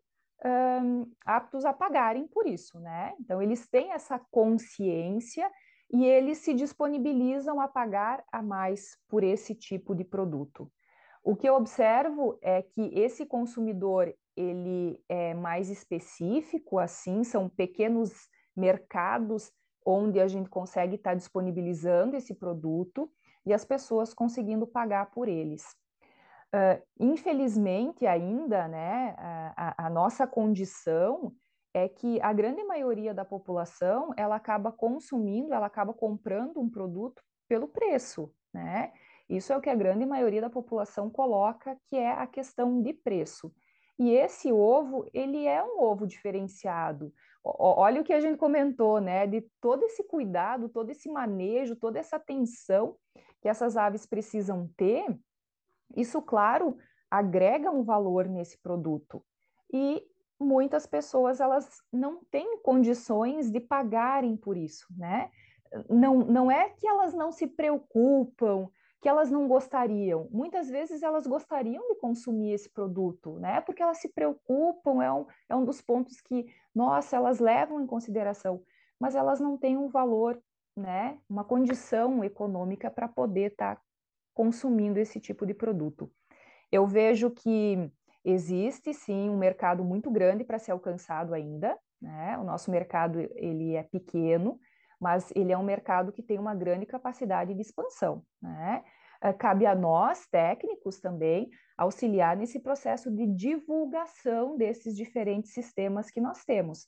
um, 0.45 1.11
aptos 1.25 1.65
a 1.65 1.73
pagarem 1.73 2.27
por 2.27 2.45
isso, 2.45 2.79
né? 2.79 3.13
Então, 3.19 3.41
eles 3.41 3.67
têm 3.67 3.91
essa 3.91 4.19
consciência 4.31 5.49
e 5.91 6.05
eles 6.05 6.39
se 6.39 6.53
disponibilizam 6.53 7.59
a 7.59 7.67
pagar 7.67 8.23
a 8.31 8.41
mais 8.41 8.97
por 9.07 9.23
esse 9.23 9.55
tipo 9.55 9.95
de 9.95 10.03
produto. 10.03 10.71
O 11.23 11.35
que 11.35 11.47
eu 11.47 11.55
observo 11.55 12.37
é 12.41 12.61
que 12.61 12.91
esse 12.93 13.25
consumidor 13.25 14.13
ele 14.35 15.01
é 15.07 15.33
mais 15.33 15.69
específico, 15.69 16.77
assim, 16.77 17.23
são 17.23 17.47
pequenos 17.47 18.11
mercados 18.55 19.51
onde 19.85 20.19
a 20.19 20.27
gente 20.27 20.49
consegue 20.49 20.95
estar 20.95 21.11
tá 21.11 21.15
disponibilizando 21.15 22.15
esse 22.15 22.33
produto 22.33 23.11
e 23.45 23.53
as 23.53 23.65
pessoas 23.65 24.13
conseguindo 24.13 24.65
pagar 24.65 25.11
por 25.11 25.27
eles. 25.27 25.63
Uh, 26.53 26.81
infelizmente, 26.99 28.05
ainda, 28.05 28.67
né, 28.67 29.15
a, 29.57 29.87
a, 29.87 29.89
nossa 29.89 30.27
condição 30.27 31.33
é 31.73 31.89
que 31.89 32.21
a 32.21 32.31
grande 32.31 32.63
maioria 32.63 33.11
da 33.11 33.25
população 33.25 34.13
ela 34.15 34.35
acaba 34.35 34.71
consumindo, 34.71 35.53
ela 35.53 35.65
acaba 35.65 35.93
comprando 35.93 36.59
um 36.59 36.69
produto 36.69 37.23
pelo 37.47 37.67
preço, 37.67 38.31
né? 38.53 38.93
Isso 39.27 39.51
é 39.51 39.57
o 39.57 39.61
que 39.61 39.69
a 39.69 39.75
grande 39.75 40.05
maioria 40.05 40.41
da 40.41 40.49
população 40.49 41.09
coloca, 41.09 41.75
que 41.87 41.95
é 41.95 42.11
a 42.11 42.27
questão 42.27 42.81
de 42.83 42.93
preço. 42.93 43.51
E 43.97 44.11
esse 44.11 44.51
ovo, 44.51 45.09
ele 45.13 45.47
é 45.47 45.63
um 45.63 45.81
ovo 45.81 46.05
diferenciado. 46.05 47.11
Olha 47.43 48.01
o 48.01 48.03
que 48.03 48.13
a 48.13 48.21
gente 48.21 48.37
comentou, 48.37 49.01
né? 49.01 49.27
De 49.27 49.41
todo 49.59 49.83
esse 49.83 50.03
cuidado, 50.03 50.69
todo 50.69 50.89
esse 50.89 51.09
manejo, 51.09 51.75
toda 51.75 51.99
essa 51.99 52.15
atenção 52.15 52.95
que 53.41 53.49
essas 53.49 53.75
aves 53.75 54.05
precisam 54.05 54.69
ter. 54.77 55.05
Isso, 55.95 56.21
claro, 56.21 56.77
agrega 57.11 57.69
um 57.69 57.83
valor 57.83 58.27
nesse 58.27 58.57
produto. 58.57 59.21
E 59.71 60.01
muitas 60.39 60.85
pessoas 60.85 61.41
elas 61.41 61.81
não 61.91 62.23
têm 62.31 62.59
condições 62.61 63.51
de 63.51 63.59
pagarem 63.59 64.37
por 64.37 64.55
isso, 64.55 64.87
né? 64.97 65.29
Não, 65.89 66.19
não 66.19 66.51
é 66.51 66.69
que 66.69 66.87
elas 66.87 67.13
não 67.13 67.31
se 67.31 67.47
preocupam, 67.47 68.69
que 69.01 69.09
elas 69.09 69.29
não 69.29 69.49
gostariam. 69.49 70.29
Muitas 70.31 70.69
vezes 70.69 71.03
elas 71.03 71.27
gostariam 71.27 71.85
de 71.89 71.95
consumir 71.95 72.53
esse 72.53 72.69
produto, 72.69 73.37
né? 73.37 73.59
Porque 73.59 73.83
elas 73.83 73.97
se 73.97 74.07
preocupam, 74.07 75.03
é 75.03 75.11
um, 75.11 75.25
é 75.49 75.55
um 75.55 75.65
dos 75.65 75.81
pontos 75.81 76.21
que, 76.21 76.45
nossa, 76.73 77.15
elas 77.15 77.39
levam 77.39 77.81
em 77.81 77.87
consideração, 77.87 78.63
mas 78.99 79.15
elas 79.15 79.39
não 79.39 79.57
têm 79.57 79.77
um 79.77 79.89
valor, 79.89 80.41
né? 80.75 81.17
Uma 81.29 81.43
condição 81.43 82.23
econômica 82.23 82.89
para 82.89 83.07
poder 83.07 83.51
estar 83.51 83.75
tá 83.75 83.81
consumindo 84.33 84.99
esse 84.99 85.19
tipo 85.19 85.45
de 85.45 85.53
produto. 85.53 86.11
Eu 86.71 86.87
vejo 86.87 87.29
que 87.29 87.91
existe 88.25 88.93
sim 88.93 89.29
um 89.29 89.37
mercado 89.37 89.83
muito 89.83 90.09
grande 90.09 90.43
para 90.43 90.57
ser 90.57 90.71
alcançado 90.71 91.33
ainda, 91.33 91.77
né? 92.01 92.37
O 92.37 92.43
nosso 92.43 92.71
mercado 92.71 93.19
ele 93.35 93.75
é 93.75 93.83
pequeno, 93.83 94.59
mas 94.99 95.31
ele 95.35 95.51
é 95.51 95.57
um 95.57 95.63
mercado 95.63 96.11
que 96.11 96.23
tem 96.23 96.39
uma 96.39 96.55
grande 96.55 96.85
capacidade 96.85 97.53
de 97.53 97.61
expansão. 97.61 98.23
Né? 98.41 98.83
Eh, 99.23 99.31
cabe 99.33 99.65
a 99.65 99.73
nós, 99.73 100.27
técnicos, 100.27 100.99
também, 100.99 101.49
auxiliar 101.77 102.35
nesse 102.35 102.59
processo 102.59 103.09
de 103.09 103.25
divulgação 103.25 104.57
desses 104.57 104.95
diferentes 104.95 105.53
sistemas 105.53 106.11
que 106.11 106.19
nós 106.19 106.43
temos. 106.43 106.87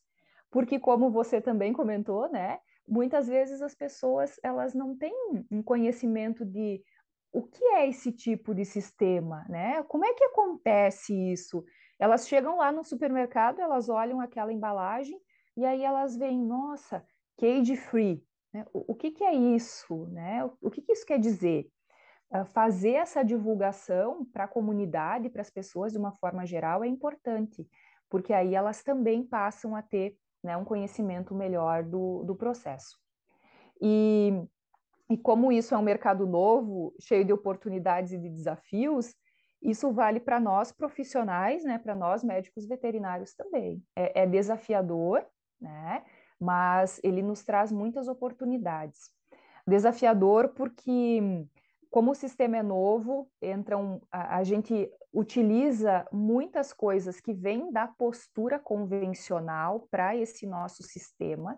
Porque, 0.52 0.78
como 0.78 1.10
você 1.10 1.40
também 1.40 1.72
comentou, 1.72 2.30
né, 2.30 2.60
muitas 2.88 3.28
vezes 3.28 3.62
as 3.62 3.74
pessoas 3.74 4.38
elas 4.44 4.74
não 4.74 4.96
têm 4.98 5.14
um 5.50 5.64
conhecimento 5.64 6.46
de 6.46 6.84
o 7.32 7.44
que 7.44 7.64
é 7.66 7.88
esse 7.88 8.12
tipo 8.12 8.54
de 8.54 8.64
sistema, 8.64 9.46
né? 9.50 9.84
Como 9.84 10.06
é 10.06 10.14
que 10.14 10.24
acontece 10.24 11.14
isso? 11.14 11.64
Elas 12.00 12.28
chegam 12.28 12.58
lá 12.58 12.72
no 12.72 12.84
supermercado, 12.84 13.60
elas 13.60 13.90
olham 13.90 14.22
aquela 14.22 14.54
embalagem 14.54 15.20
e 15.58 15.66
aí 15.66 15.84
elas 15.84 16.16
veem, 16.16 16.42
nossa, 16.42 17.06
cage 17.38 17.76
free. 17.76 18.24
Né? 18.54 18.66
O, 18.72 18.96
que, 18.96 19.12
que, 19.12 19.24
é 19.24 19.34
isso? 19.34 20.06
Né? 20.08 20.46
O, 20.46 20.54
o 20.62 20.72
que, 20.72 20.82
que, 20.82 20.94
isso 20.94 21.06
quer 21.06 21.20
dizer? 21.20 21.70
Uh, 22.36 22.46
fazer 22.46 22.94
essa 22.94 23.24
divulgação 23.24 24.26
para 24.26 24.44
a 24.44 24.48
comunidade, 24.48 25.30
para 25.30 25.42
as 25.42 25.50
pessoas 25.50 25.92
de 25.92 25.98
uma 25.98 26.12
forma 26.12 26.46
geral, 26.46 26.84
é 26.84 26.88
importante, 26.88 27.68
porque 28.10 28.34
aí 28.34 28.56
elas 28.56 28.84
também 28.84 29.24
passam 29.24 29.76
a 29.76 29.82
ter 29.82 30.18
né, 30.44 30.58
um 30.58 30.66
conhecimento 30.66 31.34
melhor 31.34 31.84
do, 31.84 32.24
do 32.24 32.36
processo. 32.36 32.98
E, 33.82 34.32
e 35.10 35.18
como 35.18 35.52
isso 35.52 35.74
é 35.74 35.78
um 35.78 35.82
mercado 35.82 36.26
novo, 36.26 36.94
cheio 37.00 37.26
de 37.26 37.34
oportunidades 37.34 38.12
e 38.12 38.18
de 38.18 38.30
desafios, 38.30 39.14
isso 39.62 39.92
vale 39.92 40.20
para 40.20 40.40
nós 40.40 40.72
profissionais, 40.72 41.64
né, 41.64 41.78
para 41.78 41.96
nós 41.96 42.24
médicos 42.24 42.68
veterinários 42.68 43.34
também. 43.34 43.84
É, 43.96 44.22
é 44.24 44.28
desafiador, 44.28 45.26
né? 45.60 46.04
mas 46.40 47.00
ele 47.04 47.22
nos 47.22 47.44
traz 47.44 47.72
muitas 47.72 48.08
oportunidades. 48.08 49.10
Desafiador 49.68 50.50
porque, 50.50 51.48
como 51.96 52.12
o 52.12 52.16
sistema 52.16 52.58
é 52.58 52.62
novo, 52.62 53.26
entram, 53.42 54.02
a, 54.12 54.40
a 54.40 54.44
gente 54.44 54.92
utiliza 55.14 56.06
muitas 56.12 56.74
coisas 56.74 57.22
que 57.22 57.34
vêm 57.34 57.72
da 57.72 57.88
postura 57.88 58.60
convencional 58.60 59.88
para 59.90 60.14
esse 60.14 60.46
nosso 60.46 60.84
sistema, 60.84 61.58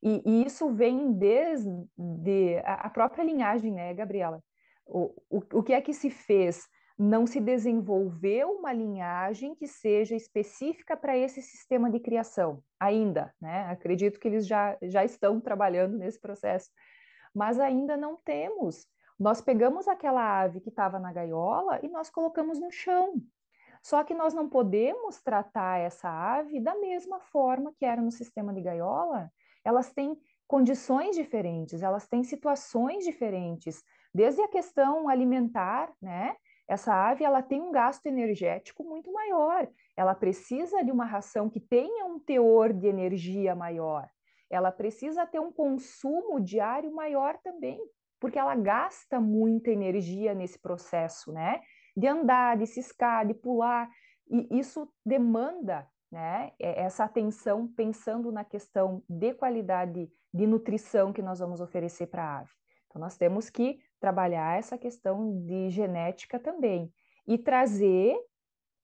e, 0.00 0.22
e, 0.24 0.46
isso 0.46 0.72
vem 0.72 1.12
desde 1.12 2.62
a, 2.64 2.88
própria 2.90 3.24
linhagem, 3.24 3.72
né, 3.72 3.92
Gabriela? 3.92 4.40
O, 4.86 5.12
o, 5.28 5.42
o 5.54 5.62
que 5.64 5.72
é 5.72 5.80
que 5.80 5.92
se 5.92 6.10
fez 6.10 6.68
não 6.96 7.26
se 7.26 7.40
desenvolveu 7.40 8.52
uma 8.52 8.72
linhagem 8.72 9.52
que 9.56 9.66
seja 9.66 10.14
específica 10.14 10.96
para 10.96 11.18
esse 11.18 11.42
sistema 11.42 11.90
de 11.90 11.98
criação, 11.98 12.62
ainda, 12.78 13.34
né? 13.40 13.64
Acredito 13.68 14.20
que 14.20 14.28
eles 14.28 14.46
já, 14.46 14.78
já 14.80 15.04
estão 15.04 15.40
trabalhando 15.40 15.98
nesse 15.98 16.20
processo, 16.20 16.70
mas 17.34 17.58
ainda 17.58 17.96
não 17.96 18.16
temos. 18.24 18.86
Nós 19.18 19.40
pegamos 19.40 19.88
aquela 19.88 20.42
ave 20.42 20.60
que 20.60 20.68
estava 20.68 20.98
na 20.98 21.12
gaiola 21.12 21.80
e 21.82 21.88
nós 21.88 22.10
colocamos 22.10 22.60
no 22.60 22.70
chão. 22.70 23.14
Só 23.82 24.04
que 24.04 24.14
nós 24.14 24.34
não 24.34 24.48
podemos 24.48 25.22
tratar 25.22 25.78
essa 25.78 26.08
ave 26.08 26.60
da 26.60 26.74
mesma 26.74 27.20
forma 27.20 27.72
que 27.78 27.84
era 27.84 28.02
no 28.02 28.10
sistema 28.10 28.52
de 28.52 28.60
gaiola. 28.60 29.30
Elas 29.64 29.92
têm 29.92 30.18
condições 30.46 31.16
diferentes, 31.16 31.82
elas 31.82 32.06
têm 32.06 32.22
situações 32.22 33.04
diferentes, 33.04 33.82
desde 34.12 34.42
a 34.42 34.48
questão 34.48 35.08
alimentar, 35.08 35.92
né? 36.00 36.36
Essa 36.68 36.92
ave 36.92 37.24
ela 37.24 37.42
tem 37.42 37.62
um 37.62 37.70
gasto 37.70 38.06
energético 38.06 38.82
muito 38.82 39.12
maior. 39.12 39.68
Ela 39.96 40.14
precisa 40.14 40.82
de 40.82 40.90
uma 40.90 41.04
ração 41.04 41.48
que 41.48 41.60
tenha 41.60 42.04
um 42.06 42.18
teor 42.18 42.72
de 42.72 42.88
energia 42.88 43.54
maior. 43.54 44.08
Ela 44.50 44.72
precisa 44.72 45.24
ter 45.26 45.38
um 45.38 45.52
consumo 45.52 46.40
diário 46.40 46.92
maior 46.92 47.38
também, 47.38 47.80
porque 48.20 48.38
ela 48.38 48.54
gasta 48.54 49.20
muita 49.20 49.70
energia 49.70 50.34
nesse 50.34 50.58
processo, 50.58 51.32
né? 51.32 51.60
De 51.96 52.06
andar, 52.06 52.56
de 52.56 52.66
ciscar, 52.66 53.26
de 53.26 53.34
pular. 53.34 53.90
e 54.28 54.58
isso 54.58 54.88
demanda 55.04 55.86
né, 56.10 56.52
essa 56.58 57.04
atenção 57.04 57.68
pensando 57.68 58.30
na 58.30 58.44
questão 58.44 59.02
de 59.08 59.34
qualidade 59.34 60.08
de 60.32 60.46
nutrição 60.46 61.12
que 61.12 61.22
nós 61.22 61.38
vamos 61.40 61.60
oferecer 61.60 62.06
para 62.06 62.22
a 62.22 62.38
ave. 62.38 62.50
Então, 62.86 63.00
nós 63.00 63.16
temos 63.16 63.50
que 63.50 63.78
trabalhar 64.00 64.58
essa 64.58 64.78
questão 64.78 65.42
de 65.44 65.70
genética 65.70 66.38
também 66.38 66.92
e 67.26 67.36
trazer 67.36 68.16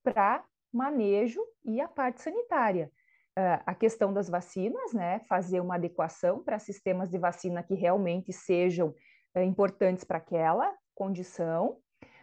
para 0.03 0.45
manejo 0.73 1.41
e 1.65 1.81
a 1.81 1.89
parte 1.89 2.23
sanitária. 2.23 2.91
Uh, 3.39 3.63
a 3.65 3.75
questão 3.75 4.13
das 4.13 4.29
vacinas, 4.29 4.93
né, 4.93 5.21
fazer 5.21 5.61
uma 5.61 5.77
adequação 5.77 6.43
para 6.43 6.59
sistemas 6.59 7.09
de 7.09 7.19
vacina 7.19 7.63
que 7.63 7.75
realmente 7.75 8.31
sejam 8.31 8.95
importantes 9.37 10.05
para 10.05 10.19
aquela 10.19 10.73
condição, 10.95 11.79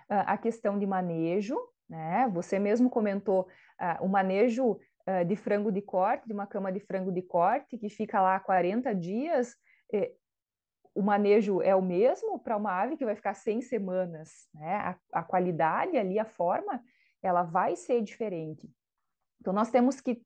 uh, 0.09 0.25
a 0.25 0.37
questão 0.37 0.77
de 0.77 0.85
manejo, 0.85 1.57
né, 1.89 2.29
você 2.31 2.59
mesmo 2.59 2.89
comentou 2.89 3.47
o 4.01 4.09
manejo 4.09 4.77
de 5.25 5.35
frango 5.37 5.71
de 5.71 5.81
corte, 5.81 6.27
de 6.27 6.33
uma 6.33 6.45
cama 6.45 6.69
de 6.69 6.81
frango 6.81 7.11
de 7.11 7.21
corte, 7.21 7.77
que 7.77 7.89
fica 7.89 8.21
lá 8.21 8.37
40 8.39 8.93
dias, 8.93 9.55
eh, 9.91 10.11
o 10.93 11.01
manejo 11.01 11.61
é 11.61 11.75
o 11.75 11.81
mesmo 11.81 12.39
para 12.39 12.57
uma 12.57 12.71
ave 12.71 12.97
que 12.97 13.05
vai 13.05 13.15
ficar 13.15 13.33
100 13.33 13.61
semanas, 13.61 14.49
né? 14.53 14.75
A, 14.75 14.97
a, 15.13 15.23
qualidade 15.23 15.97
ali, 15.97 16.19
a 16.19 16.25
forma, 16.25 16.83
ela 17.21 17.43
vai 17.43 17.75
ser 17.75 18.01
diferente. 18.01 18.69
Então, 19.39 19.53
nós 19.53 19.71
temos 19.71 20.01
que 20.01 20.21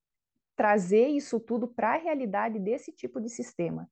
trazer 0.55 1.07
isso 1.07 1.39
tudo 1.39 1.67
para 1.67 1.93
a 1.93 1.97
realidade 1.97 2.59
desse 2.59 2.91
tipo 2.91 3.19
de 3.21 3.29
sistema. 3.29 3.89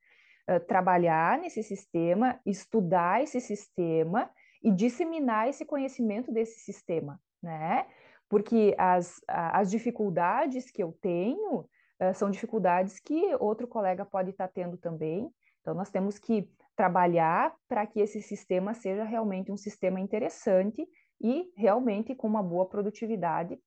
Trabalhar 0.60 1.38
nesse 1.40 1.64
sistema, 1.64 2.40
estudar 2.46 3.24
esse 3.24 3.40
sistema 3.40 4.30
e 4.64 4.72
disseminar 4.72 5.50
esse 5.50 5.66
conhecimento 5.66 6.32
desse 6.32 6.60
sistema, 6.60 7.20
né? 7.42 7.88
Porque 8.30 8.76
as, 8.78 9.22
as 9.28 9.70
dificuldades 9.70 10.72
que 10.72 10.82
eu 10.82 10.94
tenho 11.02 11.60
uh, 11.60 12.14
são 12.14 12.30
dificuldades 12.30 13.00
que 13.00 13.36
outro 13.40 13.68
colega 13.68 14.06
pode 14.06 14.30
estar 14.30 14.48
tá 14.48 14.54
tendo 14.54 14.78
também. 14.78 15.30
Então, 15.62 15.74
nós 15.74 15.90
temos 15.90 16.18
que 16.18 16.50
trabalhar 16.76 17.54
para 17.68 17.86
que 17.86 18.00
esse 18.00 18.22
sistema 18.22 18.74
seja 18.74 19.04
realmente 19.04 19.52
um 19.52 19.58
sistema 19.58 20.00
interessante 20.00 20.88
e 21.22 21.52
realmente 21.56 22.16
com 22.16 22.28
uma 22.28 22.42
boa 22.42 22.66
produtividade 22.66 23.60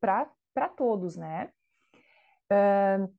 para 0.00 0.68
todos, 0.76 1.16
né? 1.16 1.50
Uh, 2.50 3.12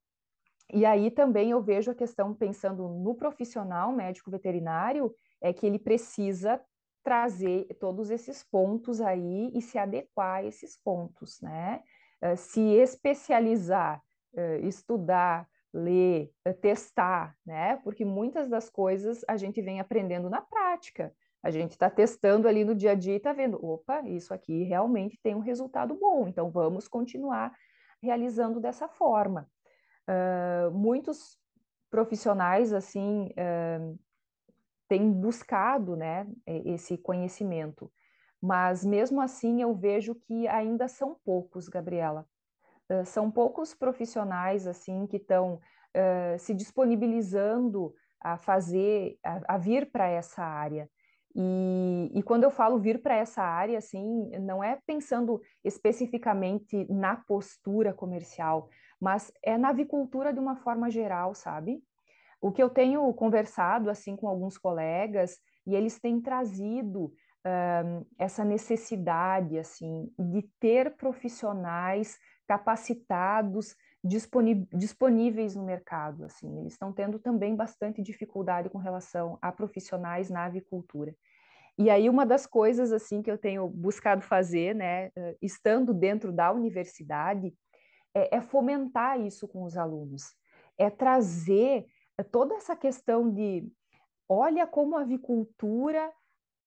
e 0.72 0.84
aí 0.84 1.10
também 1.10 1.50
eu 1.50 1.62
vejo 1.62 1.90
a 1.90 1.94
questão, 1.94 2.34
pensando 2.34 2.88
no 2.88 3.14
profissional 3.14 3.92
médico 3.92 4.30
veterinário, 4.30 5.14
é 5.40 5.52
que 5.52 5.66
ele 5.66 5.78
precisa 5.78 6.60
trazer 7.02 7.66
todos 7.78 8.10
esses 8.10 8.42
pontos 8.42 9.00
aí 9.00 9.50
e 9.54 9.60
se 9.60 9.76
adequar 9.76 10.36
a 10.36 10.44
esses 10.44 10.76
pontos, 10.82 11.40
né? 11.42 11.82
Uh, 12.22 12.36
se 12.36 12.60
especializar, 12.60 14.02
uh, 14.32 14.66
estudar, 14.66 15.46
ler, 15.74 16.32
eh, 16.44 16.52
testar, 16.52 17.36
né? 17.44 17.76
Porque 17.78 18.04
muitas 18.04 18.48
das 18.48 18.70
coisas 18.70 19.22
a 19.28 19.36
gente 19.36 19.60
vem 19.60 19.80
aprendendo 19.80 20.30
na 20.30 20.40
prática. 20.40 21.12
A 21.42 21.50
gente 21.50 21.72
está 21.72 21.90
testando 21.90 22.48
ali 22.48 22.64
no 22.64 22.74
dia 22.74 22.92
a 22.92 22.94
dia 22.94 23.14
e 23.14 23.16
está 23.16 23.32
vendo, 23.32 23.62
opa, 23.62 24.00
isso 24.08 24.32
aqui 24.32 24.62
realmente 24.62 25.18
tem 25.22 25.34
um 25.34 25.40
resultado 25.40 25.94
bom, 25.94 26.26
então 26.26 26.50
vamos 26.50 26.88
continuar 26.88 27.52
realizando 28.00 28.60
dessa 28.60 28.88
forma. 28.88 29.46
Uh, 30.08 30.70
muitos 30.70 31.38
profissionais, 31.90 32.72
assim, 32.72 33.30
uh, 33.32 33.98
têm 34.88 35.10
buscado, 35.10 35.96
né, 35.96 36.26
esse 36.46 36.98
conhecimento, 36.98 37.90
mas 38.40 38.84
mesmo 38.84 39.20
assim 39.20 39.62
eu 39.62 39.74
vejo 39.74 40.14
que 40.14 40.46
ainda 40.48 40.88
são 40.88 41.16
poucos, 41.24 41.68
Gabriela 41.68 42.26
são 43.06 43.30
poucos 43.30 43.74
profissionais 43.74 44.66
assim 44.66 45.06
que 45.06 45.16
estão 45.16 45.58
uh, 45.94 46.38
se 46.38 46.52
disponibilizando 46.54 47.94
a 48.20 48.36
fazer, 48.36 49.18
a, 49.24 49.54
a 49.54 49.58
vir 49.58 49.90
para 49.90 50.08
essa 50.08 50.42
área. 50.42 50.88
E, 51.36 52.10
e, 52.14 52.22
quando 52.22 52.44
eu 52.44 52.50
falo 52.50 52.78
vir 52.78 53.02
para 53.02 53.16
essa 53.16 53.42
área, 53.42 53.76
assim, 53.78 54.30
não 54.38 54.62
é 54.62 54.78
pensando 54.86 55.40
especificamente 55.64 56.86
na 56.88 57.16
postura 57.16 57.92
comercial, 57.92 58.68
mas 59.04 59.30
é 59.42 59.58
na 59.58 59.68
avicultura 59.68 60.32
de 60.32 60.40
uma 60.40 60.56
forma 60.56 60.90
geral, 60.90 61.34
sabe? 61.34 61.82
O 62.40 62.50
que 62.50 62.62
eu 62.62 62.70
tenho 62.70 63.12
conversado, 63.12 63.90
assim, 63.90 64.16
com 64.16 64.26
alguns 64.26 64.56
colegas, 64.56 65.38
e 65.66 65.74
eles 65.74 66.00
têm 66.00 66.22
trazido 66.22 67.12
essa 68.18 68.42
necessidade, 68.42 69.58
assim, 69.58 70.10
de 70.18 70.40
ter 70.58 70.96
profissionais 70.96 72.18
capacitados, 72.48 73.76
disponíveis 74.72 75.54
no 75.54 75.64
mercado. 75.64 76.24
Assim, 76.24 76.58
eles 76.58 76.72
estão 76.72 76.90
tendo 76.90 77.18
também 77.18 77.54
bastante 77.54 78.02
dificuldade 78.02 78.70
com 78.70 78.78
relação 78.78 79.38
a 79.42 79.52
profissionais 79.52 80.30
na 80.30 80.46
avicultura. 80.46 81.14
E 81.76 81.90
aí 81.90 82.08
uma 82.08 82.24
das 82.24 82.46
coisas 82.46 82.92
assim 82.92 83.20
que 83.20 83.30
eu 83.30 83.36
tenho 83.36 83.68
buscado 83.68 84.22
fazer, 84.22 84.74
né, 84.74 85.10
estando 85.42 85.92
dentro 85.92 86.32
da 86.32 86.50
universidade, 86.52 87.52
é, 88.14 88.36
é 88.36 88.40
fomentar 88.40 89.20
isso 89.20 89.48
com 89.48 89.64
os 89.64 89.76
alunos, 89.76 90.34
é 90.78 90.88
trazer 90.88 91.86
toda 92.30 92.54
essa 92.54 92.76
questão 92.76 93.30
de, 93.30 93.68
olha 94.28 94.66
como 94.66 94.96
a 94.96 95.00
avicultura 95.00 96.12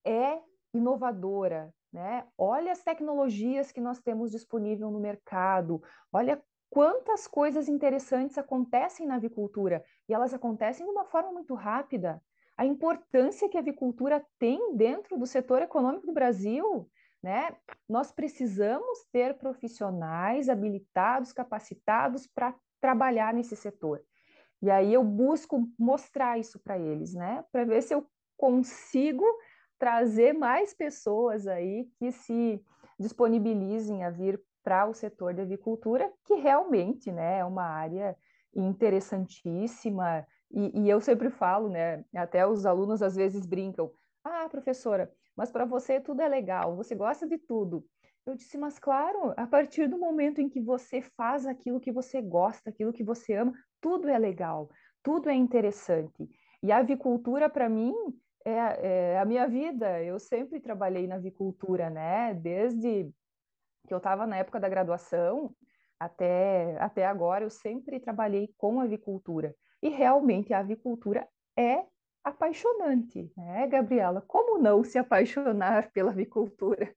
é 0.06 0.40
inovadora, 0.74 1.74
né? 1.92 2.28
Olha 2.38 2.72
as 2.72 2.84
tecnologias 2.84 3.72
que 3.72 3.80
nós 3.80 4.00
temos 4.00 4.32
disponível 4.32 4.92
no 4.92 5.00
mercado, 5.00 5.82
olha 6.12 6.42
quantas 6.70 7.28
coisas 7.28 7.68
interessantes 7.70 8.38
acontecem 8.38 9.08
na 9.08 9.16
avicultura 9.16 9.84
e 10.08 10.14
elas 10.14 10.34
acontecem 10.34 10.86
de 10.86 10.92
uma 10.92 11.06
forma 11.06 11.32
muito 11.32 11.54
rápida. 11.54 12.22
A 12.58 12.66
importância 12.66 13.48
que 13.48 13.58
a 13.58 13.62
avicultura 13.62 14.26
tem 14.38 14.76
dentro 14.76 15.18
do 15.18 15.26
setor 15.26 15.62
econômico 15.62 16.08
do 16.08 16.14
Brasil, 16.14 16.90
né? 17.22 17.56
Nós 17.88 18.12
precisamos 18.12 19.06
ter 19.12 19.38
profissionais 19.38 20.50
habilitados, 20.50 21.34
capacitados 21.34 22.28
para 22.28 22.54
trabalhar 22.80 23.34
nesse 23.34 23.56
setor. 23.56 24.04
E 24.62 24.72
aí 24.72 24.94
eu 24.94 25.04
busco 25.04 25.68
mostrar 25.78 26.40
isso 26.40 26.60
para 26.60 26.78
eles, 26.78 27.14
né? 27.14 27.44
Para 27.52 27.64
ver 27.64 27.82
se 27.82 27.94
eu 27.94 28.06
consigo 28.36 29.26
trazer 29.78 30.34
mais 30.34 30.74
pessoas 30.74 31.48
aí 31.48 31.90
que 31.98 32.12
se 32.12 32.64
disponibilizem 33.00 34.04
a 34.04 34.10
vir 34.10 34.42
para 34.64 34.86
o 34.86 34.94
setor 34.94 35.34
da 35.34 35.44
avicultura, 35.44 36.12
que 36.26 36.36
realmente 36.36 37.12
né, 37.12 37.40
é 37.40 37.46
uma 37.46 37.64
área 37.64 38.18
interessantíssima. 38.54 40.28
E, 40.52 40.82
e 40.82 40.90
eu 40.90 41.00
sempre 41.00 41.30
falo, 41.30 41.70
né, 41.70 42.04
até 42.16 42.46
os 42.46 42.66
alunos 42.66 43.02
às 43.02 43.16
vezes 43.16 43.46
brincam: 43.46 43.92
ah, 44.24 44.48
professora, 44.50 45.12
mas 45.38 45.52
para 45.52 45.66
você 45.66 46.02
tudo 46.02 46.22
é 46.22 46.28
legal, 46.28 46.76
você 46.76 46.96
gosta 46.96 47.28
de 47.28 47.38
tudo. 47.38 47.86
Eu 48.26 48.36
disse, 48.36 48.58
mas 48.58 48.78
claro, 48.78 49.34
a 49.38 49.48
partir 49.48 49.88
do 49.88 49.98
momento 49.98 50.42
em 50.42 50.50
que 50.50 50.60
você 50.60 51.02
faz 51.02 51.46
aquilo 51.46 51.80
que 51.80 51.92
você 51.92 52.22
gosta, 52.22 52.70
aquilo 52.70 52.92
que 52.92 53.04
você 53.04 53.36
ama, 53.36 53.54
tudo 53.80 54.10
é 54.10 54.18
legal, 54.18 54.70
tudo 55.02 55.30
é 55.30 55.34
interessante. 55.34 56.28
E 56.62 56.72
a 56.72 56.78
avicultura, 56.80 57.50
para 57.50 57.70
mim, 57.70 57.94
é, 58.48 59.12
é, 59.12 59.20
a 59.20 59.26
minha 59.26 59.48
vida. 59.48 60.02
Eu 60.02 60.20
sempre 60.20 60.60
trabalhei 60.60 61.06
na 61.06 61.16
avicultura, 61.16 61.90
né? 61.90 62.34
Desde 62.34 63.12
que 63.86 63.94
eu 63.94 63.98
estava 63.98 64.26
na 64.26 64.38
época 64.38 64.60
da 64.60 64.70
graduação 64.70 65.54
até, 66.00 66.78
até 66.80 67.06
agora, 67.06 67.44
eu 67.44 67.50
sempre 67.50 68.00
trabalhei 68.00 68.54
com 68.58 68.80
avicultura. 68.80 69.54
E 69.82 69.90
realmente 69.90 70.54
a 70.54 70.60
avicultura 70.60 71.28
é 71.58 71.84
apaixonante, 72.28 73.32
né, 73.36 73.68
Gabriela? 73.68 74.22
Como 74.22 74.58
não 74.58 74.84
se 74.84 74.98
apaixonar 74.98 75.92
pela 75.94 76.12
avicultura? 76.12 76.94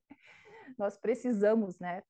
Nós 0.79 0.97
precisamos, 0.97 1.79
né, 1.79 2.03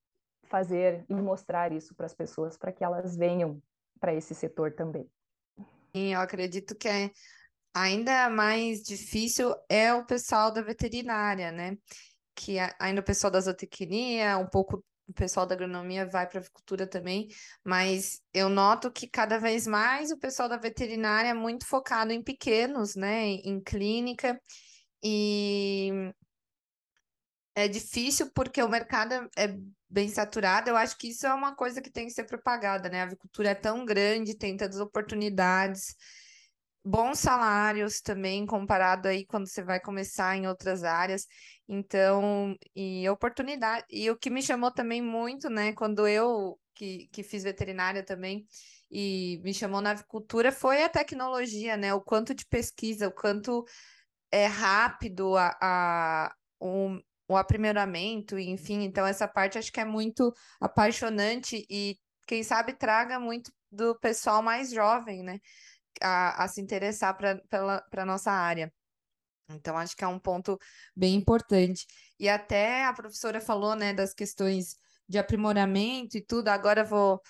fazer 0.44 1.04
e 1.08 1.14
mostrar 1.14 1.72
isso 1.72 1.94
para 1.94 2.06
as 2.06 2.14
pessoas 2.14 2.56
para 2.56 2.72
que 2.72 2.84
elas 2.84 3.16
venham 3.16 3.62
para 4.00 4.14
esse 4.14 4.34
setor 4.34 4.72
também. 4.72 5.08
Sim, 5.94 6.14
eu 6.14 6.20
acredito 6.20 6.74
que 6.74 6.88
é 6.88 7.10
Ainda 7.74 8.28
mais 8.28 8.82
difícil 8.82 9.54
é 9.68 9.94
o 9.94 10.04
pessoal 10.04 10.50
da 10.52 10.60
veterinária, 10.60 11.52
né? 11.52 11.78
Que 12.34 12.56
ainda 12.80 13.00
o 13.00 13.04
pessoal 13.04 13.30
da 13.30 13.40
zootecnia, 13.40 14.38
um 14.38 14.46
pouco 14.46 14.84
o 15.10 15.14
pessoal 15.14 15.46
da 15.46 15.54
agronomia 15.54 16.06
vai 16.06 16.26
para 16.26 16.38
a 16.38 16.40
avicultura 16.40 16.86
também, 16.86 17.28
mas 17.64 18.20
eu 18.32 18.48
noto 18.48 18.90
que 18.90 19.08
cada 19.08 19.38
vez 19.38 19.66
mais 19.66 20.10
o 20.10 20.18
pessoal 20.18 20.48
da 20.48 20.56
veterinária 20.56 21.28
é 21.28 21.34
muito 21.34 21.66
focado 21.66 22.12
em 22.12 22.22
pequenos, 22.22 22.94
né? 22.94 23.24
Em 23.26 23.60
clínica, 23.60 24.40
e 25.02 26.12
é 27.54 27.68
difícil 27.68 28.30
porque 28.34 28.62
o 28.62 28.68
mercado 28.68 29.28
é 29.36 29.56
bem 29.88 30.08
saturado. 30.08 30.70
Eu 30.70 30.76
acho 30.76 30.96
que 30.96 31.08
isso 31.08 31.26
é 31.26 31.34
uma 31.34 31.54
coisa 31.54 31.82
que 31.82 31.90
tem 31.90 32.06
que 32.06 32.12
ser 32.12 32.24
propagada, 32.24 32.88
né? 32.88 33.00
A 33.00 33.04
avicultura 33.04 33.50
é 33.50 33.54
tão 33.54 33.84
grande, 33.84 34.36
tem 34.36 34.56
tantas 34.56 34.80
oportunidades 34.80 35.94
bons 36.84 37.18
salários 37.18 38.00
também, 38.00 38.46
comparado 38.46 39.08
aí 39.08 39.26
quando 39.26 39.46
você 39.46 39.62
vai 39.62 39.80
começar 39.80 40.36
em 40.36 40.46
outras 40.46 40.82
áreas. 40.82 41.26
Então, 41.72 42.56
e 42.74 43.08
oportunidade. 43.08 43.86
E 43.88 44.10
o 44.10 44.16
que 44.16 44.28
me 44.28 44.42
chamou 44.42 44.72
também 44.72 45.00
muito, 45.00 45.48
né, 45.48 45.72
quando 45.72 46.04
eu 46.08 46.58
que, 46.74 47.08
que 47.12 47.22
fiz 47.22 47.44
veterinária 47.44 48.02
também, 48.02 48.44
e 48.90 49.40
me 49.44 49.54
chamou 49.54 49.80
na 49.80 49.92
avicultura 49.92 50.50
foi 50.50 50.82
a 50.82 50.88
tecnologia, 50.88 51.76
né? 51.76 51.94
O 51.94 52.00
quanto 52.00 52.34
de 52.34 52.44
pesquisa, 52.46 53.06
o 53.06 53.12
quanto 53.12 53.64
é 54.32 54.46
rápido 54.46 55.36
a, 55.36 55.56
a, 55.62 56.34
o, 56.58 56.98
o 57.28 57.36
aprimoramento, 57.36 58.38
enfim. 58.38 58.82
Então, 58.82 59.06
essa 59.06 59.28
parte 59.28 59.58
acho 59.58 59.72
que 59.72 59.80
é 59.80 59.84
muito 59.84 60.32
apaixonante 60.60 61.64
e, 61.70 61.96
quem 62.26 62.42
sabe, 62.42 62.72
traga 62.74 63.20
muito 63.20 63.52
do 63.70 63.94
pessoal 64.00 64.42
mais 64.42 64.72
jovem, 64.72 65.22
né? 65.22 65.38
A, 66.02 66.44
a 66.44 66.48
se 66.48 66.60
interessar 66.60 67.16
para 67.16 67.40
a 67.96 68.06
nossa 68.06 68.32
área. 68.32 68.72
Então, 69.54 69.76
acho 69.76 69.96
que 69.96 70.04
é 70.04 70.08
um 70.08 70.18
ponto 70.18 70.58
bem 70.94 71.14
importante. 71.14 71.86
E 72.18 72.28
até 72.28 72.84
a 72.84 72.92
professora 72.92 73.40
falou, 73.40 73.74
né, 73.74 73.92
das 73.92 74.14
questões 74.14 74.76
de 75.08 75.18
aprimoramento 75.18 76.16
e 76.16 76.24
tudo. 76.24 76.48
Agora 76.48 76.84
vou 76.84 77.20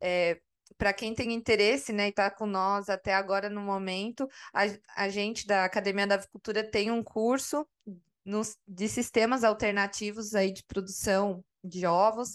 é, 0.00 0.40
para 0.80 0.94
quem 0.94 1.14
tem 1.14 1.34
interesse, 1.34 1.92
né, 1.92 2.06
e 2.06 2.08
está 2.08 2.30
com 2.30 2.46
nós 2.46 2.88
até 2.88 3.14
agora 3.14 3.50
no 3.50 3.60
momento, 3.60 4.26
a, 4.54 4.62
a 4.96 5.08
gente 5.10 5.46
da 5.46 5.66
Academia 5.66 6.06
da 6.06 6.14
Avicultura 6.14 6.64
tem 6.64 6.90
um 6.90 7.02
curso 7.02 7.66
nos, 8.24 8.56
de 8.66 8.88
sistemas 8.88 9.44
alternativos 9.44 10.34
aí 10.34 10.50
de 10.50 10.64
produção 10.64 11.44
de 11.62 11.84
ovos 11.84 12.34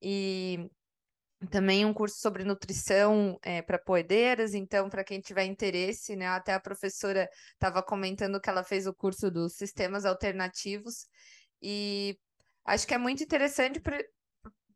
e 0.00 0.70
também 1.50 1.84
um 1.84 1.92
curso 1.92 2.18
sobre 2.18 2.44
nutrição 2.44 3.38
é, 3.42 3.62
para 3.62 3.78
poedeiras, 3.78 4.54
então, 4.54 4.88
para 4.88 5.04
quem 5.04 5.20
tiver 5.20 5.44
interesse, 5.44 6.14
né, 6.16 6.26
até 6.28 6.54
a 6.54 6.60
professora 6.60 7.28
estava 7.52 7.82
comentando 7.82 8.40
que 8.40 8.48
ela 8.48 8.62
fez 8.62 8.86
o 8.86 8.94
curso 8.94 9.30
dos 9.30 9.54
sistemas 9.54 10.04
alternativos, 10.04 11.06
e 11.60 12.18
acho 12.64 12.86
que 12.86 12.94
é 12.94 12.98
muito 12.98 13.22
interessante 13.22 13.80
para 13.80 13.98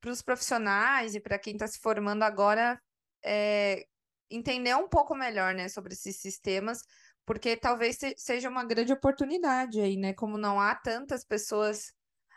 os 0.06 0.22
profissionais 0.22 1.14
e 1.14 1.20
para 1.20 1.38
quem 1.38 1.54
está 1.54 1.66
se 1.66 1.78
formando 1.78 2.22
agora 2.22 2.80
é, 3.24 3.86
entender 4.30 4.74
um 4.76 4.88
pouco 4.88 5.14
melhor, 5.14 5.54
né, 5.54 5.68
sobre 5.68 5.92
esses 5.92 6.16
sistemas, 6.16 6.82
porque 7.24 7.56
talvez 7.56 7.98
seja 8.16 8.48
uma 8.48 8.64
grande 8.64 8.92
oportunidade 8.92 9.80
aí, 9.80 9.96
né, 9.96 10.14
como 10.14 10.38
não 10.38 10.60
há 10.60 10.74
tantas 10.74 11.24
pessoas 11.24 11.92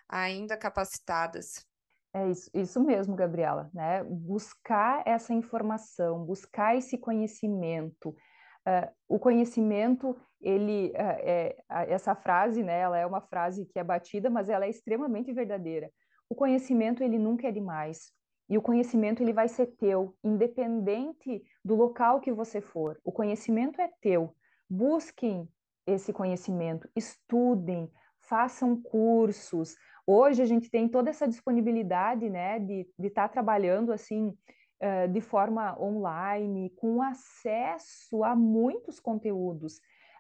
ainda 0.07 0.57
capacitadas. 0.57 1.68
É 2.13 2.27
isso, 2.27 2.49
isso 2.53 2.83
mesmo, 2.83 3.15
Gabriela, 3.15 3.69
né? 3.73 4.03
Buscar 4.03 5.03
essa 5.05 5.33
informação, 5.33 6.25
buscar 6.25 6.75
esse 6.75 6.97
conhecimento. 6.97 8.09
Uh, 8.09 8.89
o 9.07 9.19
conhecimento, 9.19 10.15
ele, 10.41 10.89
uh, 10.89 10.95
é, 10.97 11.55
essa 11.69 12.15
frase, 12.15 12.63
né? 12.63 12.79
Ela 12.79 12.97
é 12.97 13.05
uma 13.05 13.21
frase 13.21 13.65
que 13.65 13.77
é 13.77 13.83
batida, 13.83 14.29
mas 14.29 14.49
ela 14.49 14.65
é 14.65 14.69
extremamente 14.69 15.31
verdadeira. 15.31 15.91
O 16.27 16.35
conhecimento, 16.35 17.03
ele 17.03 17.19
nunca 17.19 17.47
é 17.47 17.51
demais. 17.51 18.11
E 18.49 18.57
o 18.57 18.61
conhecimento 18.61 19.21
ele 19.21 19.31
vai 19.31 19.47
ser 19.47 19.67
teu, 19.67 20.15
independente 20.23 21.43
do 21.63 21.75
local 21.75 22.19
que 22.19 22.31
você 22.31 22.59
for. 22.59 22.99
O 23.03 23.11
conhecimento 23.11 23.79
é 23.79 23.91
teu. 24.01 24.35
Busquem 24.67 25.47
esse 25.85 26.11
conhecimento, 26.11 26.89
estudem, 26.95 27.91
façam 28.19 28.79
cursos. 28.81 29.75
Hoje 30.11 30.41
a 30.41 30.45
gente 30.47 30.71
tem 30.71 30.89
toda 30.89 31.11
essa 31.11 31.27
disponibilidade, 31.27 32.31
né, 32.31 32.57
de 32.57 32.87
estar 32.97 33.27
tá 33.27 33.29
trabalhando 33.29 33.93
assim 33.93 34.35
uh, 34.81 35.07
de 35.07 35.21
forma 35.21 35.79
online, 35.79 36.71
com 36.77 36.99
acesso 36.99 38.23
a 38.23 38.35
muitos 38.35 38.99
conteúdos. 38.99 39.77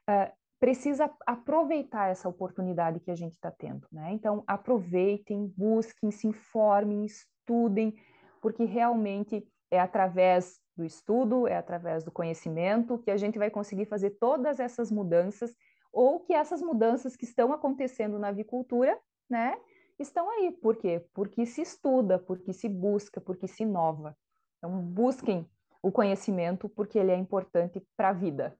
Uh, 0.07 0.31
precisa 0.59 1.11
aproveitar 1.25 2.07
essa 2.07 2.29
oportunidade 2.29 2.99
que 2.99 3.09
a 3.09 3.15
gente 3.15 3.33
está 3.33 3.49
tendo, 3.49 3.87
né? 3.91 4.11
Então 4.11 4.43
aproveitem, 4.45 5.51
busquem, 5.57 6.11
se 6.11 6.27
informem, 6.27 7.03
estudem 7.03 7.95
porque 8.43 8.65
realmente 8.65 9.43
é 9.71 9.79
através 9.79 10.59
do 10.77 10.85
estudo, 10.85 11.47
é 11.47 11.57
através 11.57 12.03
do 12.03 12.11
conhecimento 12.11 12.99
que 12.99 13.09
a 13.09 13.17
gente 13.17 13.39
vai 13.39 13.49
conseguir 13.49 13.87
fazer 13.87 14.11
todas 14.19 14.59
essas 14.59 14.91
mudanças, 14.91 15.55
ou 15.91 16.19
que 16.19 16.33
essas 16.33 16.61
mudanças 16.61 17.15
que 17.15 17.25
estão 17.25 17.51
acontecendo 17.51 18.19
na 18.19 18.27
avicultura, 18.27 18.95
né, 19.27 19.57
estão 20.03 20.29
aí. 20.29 20.51
Por 20.51 20.75
quê? 20.75 21.05
Porque 21.13 21.45
se 21.45 21.61
estuda, 21.61 22.19
porque 22.19 22.53
se 22.53 22.67
busca, 22.67 23.19
porque 23.19 23.47
se 23.47 23.63
inova. 23.63 24.17
Então, 24.57 24.81
busquem 24.81 25.49
o 25.81 25.91
conhecimento, 25.91 26.67
porque 26.69 26.99
ele 26.99 27.11
é 27.11 27.17
importante 27.17 27.81
para 27.95 28.09
a 28.09 28.13
vida. 28.13 28.57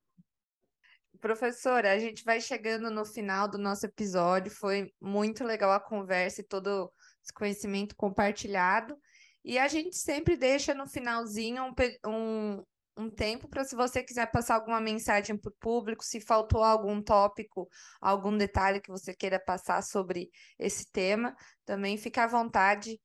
Professora, 1.19 1.91
a 1.91 1.99
gente 1.99 2.23
vai 2.23 2.39
chegando 2.39 2.89
no 2.89 3.05
final 3.05 3.47
do 3.47 3.57
nosso 3.57 3.85
episódio. 3.85 4.51
Foi 4.51 4.93
muito 5.01 5.43
legal 5.43 5.71
a 5.71 5.79
conversa 5.79 6.39
e 6.39 6.45
todo 6.45 6.91
esse 7.21 7.33
conhecimento 7.33 7.95
compartilhado. 7.95 8.97
E 9.43 9.57
a 9.57 9.67
gente 9.67 9.97
sempre 9.97 10.37
deixa 10.37 10.73
no 10.73 10.87
finalzinho 10.87 11.63
um, 11.63 11.73
um, 12.09 12.63
um 12.99 13.09
tempo 13.09 13.47
para 13.47 13.63
se 13.63 13.75
você 13.75 14.03
quiser 14.03 14.29
passar 14.29 14.55
alguma 14.55 14.81
mensagem 14.81 15.37
para 15.37 15.49
o 15.49 15.55
público, 15.59 16.03
se 16.03 16.19
faltou 16.19 16.61
algum 16.61 17.01
tópico, 17.01 17.69
algum 18.01 18.37
detalhe 18.37 18.81
que 18.81 18.91
você 18.91 19.13
queira 19.13 19.39
passar 19.39 19.81
sobre 19.81 20.29
esse 20.59 20.91
tema, 20.91 21.33
também 21.65 21.97
fica 21.97 22.25
à 22.25 22.27
vontade. 22.27 22.99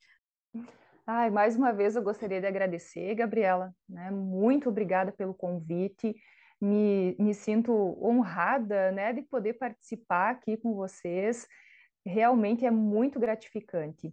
Ai, 1.07 1.31
mais 1.31 1.55
uma 1.55 1.73
vez 1.73 1.95
eu 1.95 2.03
gostaria 2.03 2.41
de 2.41 2.47
agradecer, 2.47 3.15
Gabriela, 3.15 3.73
né? 3.89 4.11
Muito 4.11 4.69
obrigada 4.69 5.13
pelo 5.13 5.35
convite. 5.35 6.15
Me, 6.61 7.15
me 7.19 7.35
sinto 7.35 7.73
honrada, 8.03 8.91
né, 8.91 9.13
de 9.13 9.23
poder 9.23 9.55
participar 9.55 10.31
aqui 10.31 10.57
com 10.57 10.75
vocês. 10.75 11.47
Realmente 12.05 12.65
é 12.65 12.71
muito 12.71 13.21
gratificante. 13.21 14.13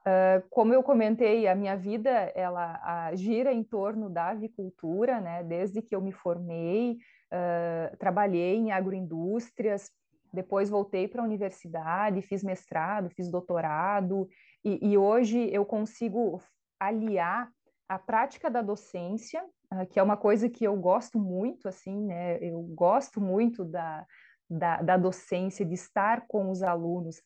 Uh, 0.00 0.42
como 0.48 0.72
eu 0.72 0.82
comentei, 0.82 1.46
a 1.46 1.54
minha 1.54 1.76
vida 1.76 2.10
ela 2.34 2.80
a, 2.82 3.14
gira 3.14 3.52
em 3.52 3.62
torno 3.62 4.08
da 4.08 4.28
avicultura, 4.28 5.20
né? 5.20 5.42
Desde 5.44 5.82
que 5.82 5.94
eu 5.94 6.00
me 6.00 6.10
formei, 6.10 6.96
uh, 7.30 7.96
trabalhei 7.98 8.56
em 8.56 8.72
agroindústrias, 8.72 9.90
depois 10.32 10.70
voltei 10.70 11.06
para 11.06 11.20
a 11.20 11.24
universidade, 11.24 12.22
fiz 12.22 12.42
mestrado, 12.42 13.10
fiz 13.10 13.30
doutorado, 13.30 14.26
e, 14.64 14.92
e, 14.92 14.96
hoje 14.96 15.50
eu 15.52 15.66
consigo 15.66 16.40
aliar 16.78 17.50
a 17.88 17.98
prática 17.98 18.50
da 18.50 18.62
docência, 18.62 19.44
uh, 19.70 19.86
que 19.86 20.00
é 20.00 20.02
uma 20.02 20.16
coisa 20.16 20.48
que 20.48 20.64
eu 20.64 20.76
gosto 20.76 21.18
muito, 21.18 21.68
assim, 21.68 22.00
né? 22.06 22.38
Eu 22.38 22.62
gosto 22.62 23.20
muito 23.20 23.66
da, 23.66 24.06
da, 24.48 24.80
da 24.80 24.96
docência, 24.96 25.66
de 25.66 25.74
estar 25.74 26.26
com 26.26 26.50
os 26.50 26.62
alunos 26.62 27.20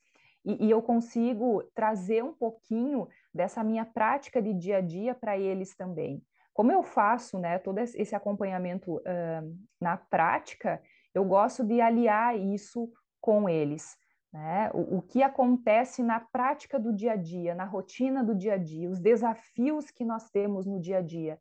e, 0.44 0.66
e 0.66 0.70
eu 0.70 0.82
consigo 0.82 1.62
trazer 1.74 2.22
um 2.22 2.32
pouquinho 2.32 3.08
dessa 3.32 3.64
minha 3.64 3.84
prática 3.84 4.42
de 4.42 4.52
dia 4.52 4.78
a 4.78 4.80
dia 4.80 5.14
para 5.14 5.38
eles 5.38 5.74
também. 5.74 6.22
Como 6.52 6.70
eu 6.70 6.82
faço 6.82 7.38
né, 7.38 7.58
todo 7.58 7.78
esse 7.78 8.14
acompanhamento 8.14 8.96
uh, 8.98 9.58
na 9.80 9.96
prática, 9.96 10.80
eu 11.12 11.24
gosto 11.24 11.64
de 11.64 11.80
aliar 11.80 12.38
isso 12.38 12.92
com 13.20 13.48
eles. 13.48 13.96
Né? 14.32 14.70
O, 14.72 14.98
o, 14.98 15.02
que 15.02 15.22
acontece 15.22 16.02
na 16.02 16.20
prática 16.20 16.78
do 16.78 16.92
dia 16.92 17.12
a 17.12 17.16
dia, 17.16 17.54
na 17.54 17.64
rotina 17.64 18.22
do 18.22 18.34
dia 18.34 18.54
a 18.54 18.56
dia, 18.56 18.90
os 18.90 19.00
desafios 19.00 19.90
que 19.90 20.04
nós 20.04 20.30
temos 20.30 20.66
no 20.66 20.80
dia 20.80 20.98
a 20.98 21.02
dia. 21.02 21.38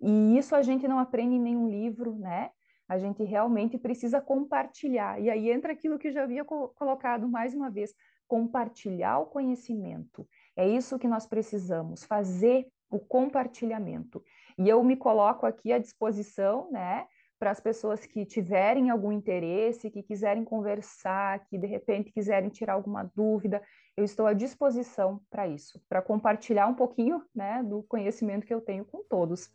E 0.00 0.36
isso 0.36 0.54
a 0.54 0.62
gente 0.62 0.86
não 0.86 0.98
aprende 0.98 1.36
em 1.36 1.40
nenhum 1.40 1.68
livro, 1.68 2.16
né? 2.16 2.50
A 2.86 2.98
gente 2.98 3.24
realmente 3.24 3.78
precisa 3.78 4.20
compartilhar. 4.20 5.18
E 5.20 5.30
aí 5.30 5.50
entra 5.50 5.72
aquilo 5.72 5.98
que 5.98 6.08
eu 6.08 6.12
já 6.12 6.24
havia 6.24 6.44
co 6.44 6.68
colocado 6.68 7.26
mais 7.26 7.54
uma 7.54 7.70
vez: 7.70 7.94
compartilhar 8.26 9.18
o 9.18 9.26
conhecimento. 9.26 10.26
É 10.56 10.66
isso 10.66 10.98
que 10.98 11.08
nós 11.08 11.26
precisamos, 11.26 12.04
fazer 12.04 12.66
o 12.90 12.98
compartilhamento. 12.98 14.22
E 14.56 14.68
eu 14.68 14.82
me 14.84 14.96
coloco 14.96 15.46
aqui 15.46 15.72
à 15.72 15.78
disposição, 15.78 16.70
né, 16.70 17.06
para 17.38 17.50
as 17.50 17.60
pessoas 17.60 18.06
que 18.06 18.24
tiverem 18.24 18.90
algum 18.90 19.12
interesse, 19.12 19.90
que 19.90 20.02
quiserem 20.02 20.44
conversar, 20.44 21.44
que 21.46 21.58
de 21.58 21.66
repente 21.66 22.12
quiserem 22.12 22.48
tirar 22.48 22.74
alguma 22.74 23.10
dúvida, 23.14 23.62
eu 23.96 24.04
estou 24.04 24.26
à 24.26 24.32
disposição 24.32 25.20
para 25.30 25.46
isso, 25.46 25.80
para 25.88 26.00
compartilhar 26.00 26.66
um 26.66 26.74
pouquinho, 26.74 27.22
né, 27.34 27.62
do 27.62 27.82
conhecimento 27.82 28.46
que 28.46 28.54
eu 28.54 28.60
tenho 28.60 28.84
com 28.84 29.02
todos. 29.04 29.50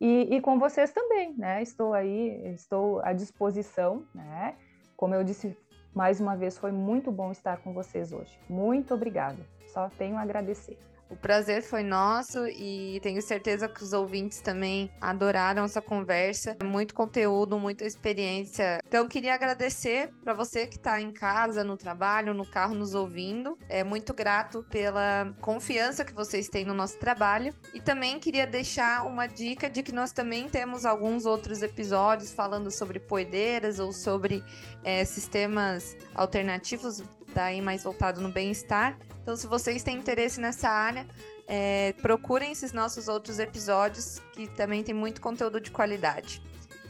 E, 0.00 0.36
e, 0.36 0.40
com 0.40 0.58
vocês 0.58 0.92
também, 0.92 1.34
né? 1.38 1.62
Estou 1.62 1.94
aí, 1.94 2.52
estou 2.54 3.00
à 3.00 3.14
disposição, 3.14 4.06
né? 4.14 4.54
Como 4.94 5.14
eu 5.14 5.24
disse, 5.24 5.56
mais 5.96 6.20
uma 6.20 6.36
vez 6.36 6.58
foi 6.58 6.70
muito 6.70 7.10
bom 7.10 7.32
estar 7.32 7.56
com 7.56 7.72
vocês 7.72 8.12
hoje. 8.12 8.38
Muito 8.50 8.92
obrigada. 8.92 9.38
Só 9.66 9.88
tenho 9.88 10.18
a 10.18 10.20
agradecer. 10.20 10.76
O 11.08 11.16
prazer 11.16 11.62
foi 11.62 11.82
nosso 11.82 12.46
e 12.48 12.98
tenho 13.00 13.22
certeza 13.22 13.68
que 13.68 13.82
os 13.82 13.92
ouvintes 13.92 14.40
também 14.40 14.90
adoraram 15.00 15.64
essa 15.64 15.80
conversa. 15.80 16.56
Muito 16.64 16.94
conteúdo, 16.94 17.58
muita 17.58 17.84
experiência. 17.84 18.80
Então, 18.86 19.06
queria 19.06 19.34
agradecer 19.34 20.10
para 20.24 20.34
você 20.34 20.66
que 20.66 20.76
está 20.76 21.00
em 21.00 21.12
casa, 21.12 21.62
no 21.62 21.76
trabalho, 21.76 22.34
no 22.34 22.44
carro, 22.44 22.74
nos 22.74 22.94
ouvindo. 22.94 23.56
É 23.68 23.84
muito 23.84 24.12
grato 24.12 24.64
pela 24.64 25.32
confiança 25.40 26.04
que 26.04 26.12
vocês 26.12 26.48
têm 26.48 26.64
no 26.64 26.74
nosso 26.74 26.98
trabalho. 26.98 27.54
E 27.72 27.80
também 27.80 28.18
queria 28.18 28.46
deixar 28.46 29.06
uma 29.06 29.26
dica 29.26 29.70
de 29.70 29.82
que 29.82 29.92
nós 29.92 30.10
também 30.10 30.48
temos 30.48 30.84
alguns 30.84 31.24
outros 31.24 31.62
episódios 31.62 32.32
falando 32.32 32.70
sobre 32.70 32.98
poedeiras 32.98 33.78
ou 33.78 33.92
sobre 33.92 34.42
é, 34.82 35.04
sistemas 35.04 35.96
alternativos, 36.14 37.02
Tá 37.36 37.42
daí 37.42 37.60
mais 37.60 37.84
voltado 37.84 38.18
no 38.22 38.30
bem-estar. 38.30 38.96
Então, 39.20 39.36
se 39.36 39.46
vocês 39.46 39.82
têm 39.82 39.98
interesse 39.98 40.40
nessa 40.40 40.70
área, 40.70 41.06
é, 41.46 41.92
procurem 42.00 42.50
esses 42.50 42.72
nossos 42.72 43.08
outros 43.08 43.38
episódios, 43.38 44.22
que 44.32 44.46
também 44.46 44.82
tem 44.82 44.94
muito 44.94 45.20
conteúdo 45.20 45.60
de 45.60 45.70
qualidade. 45.70 46.40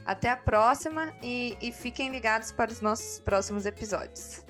Até 0.04 0.30
a 0.30 0.36
próxima 0.36 1.12
e, 1.20 1.56
e 1.60 1.72
fiquem 1.72 2.10
ligados 2.10 2.52
para 2.52 2.70
os 2.70 2.80
nossos 2.80 3.18
próximos 3.18 3.66
episódios. 3.66 4.44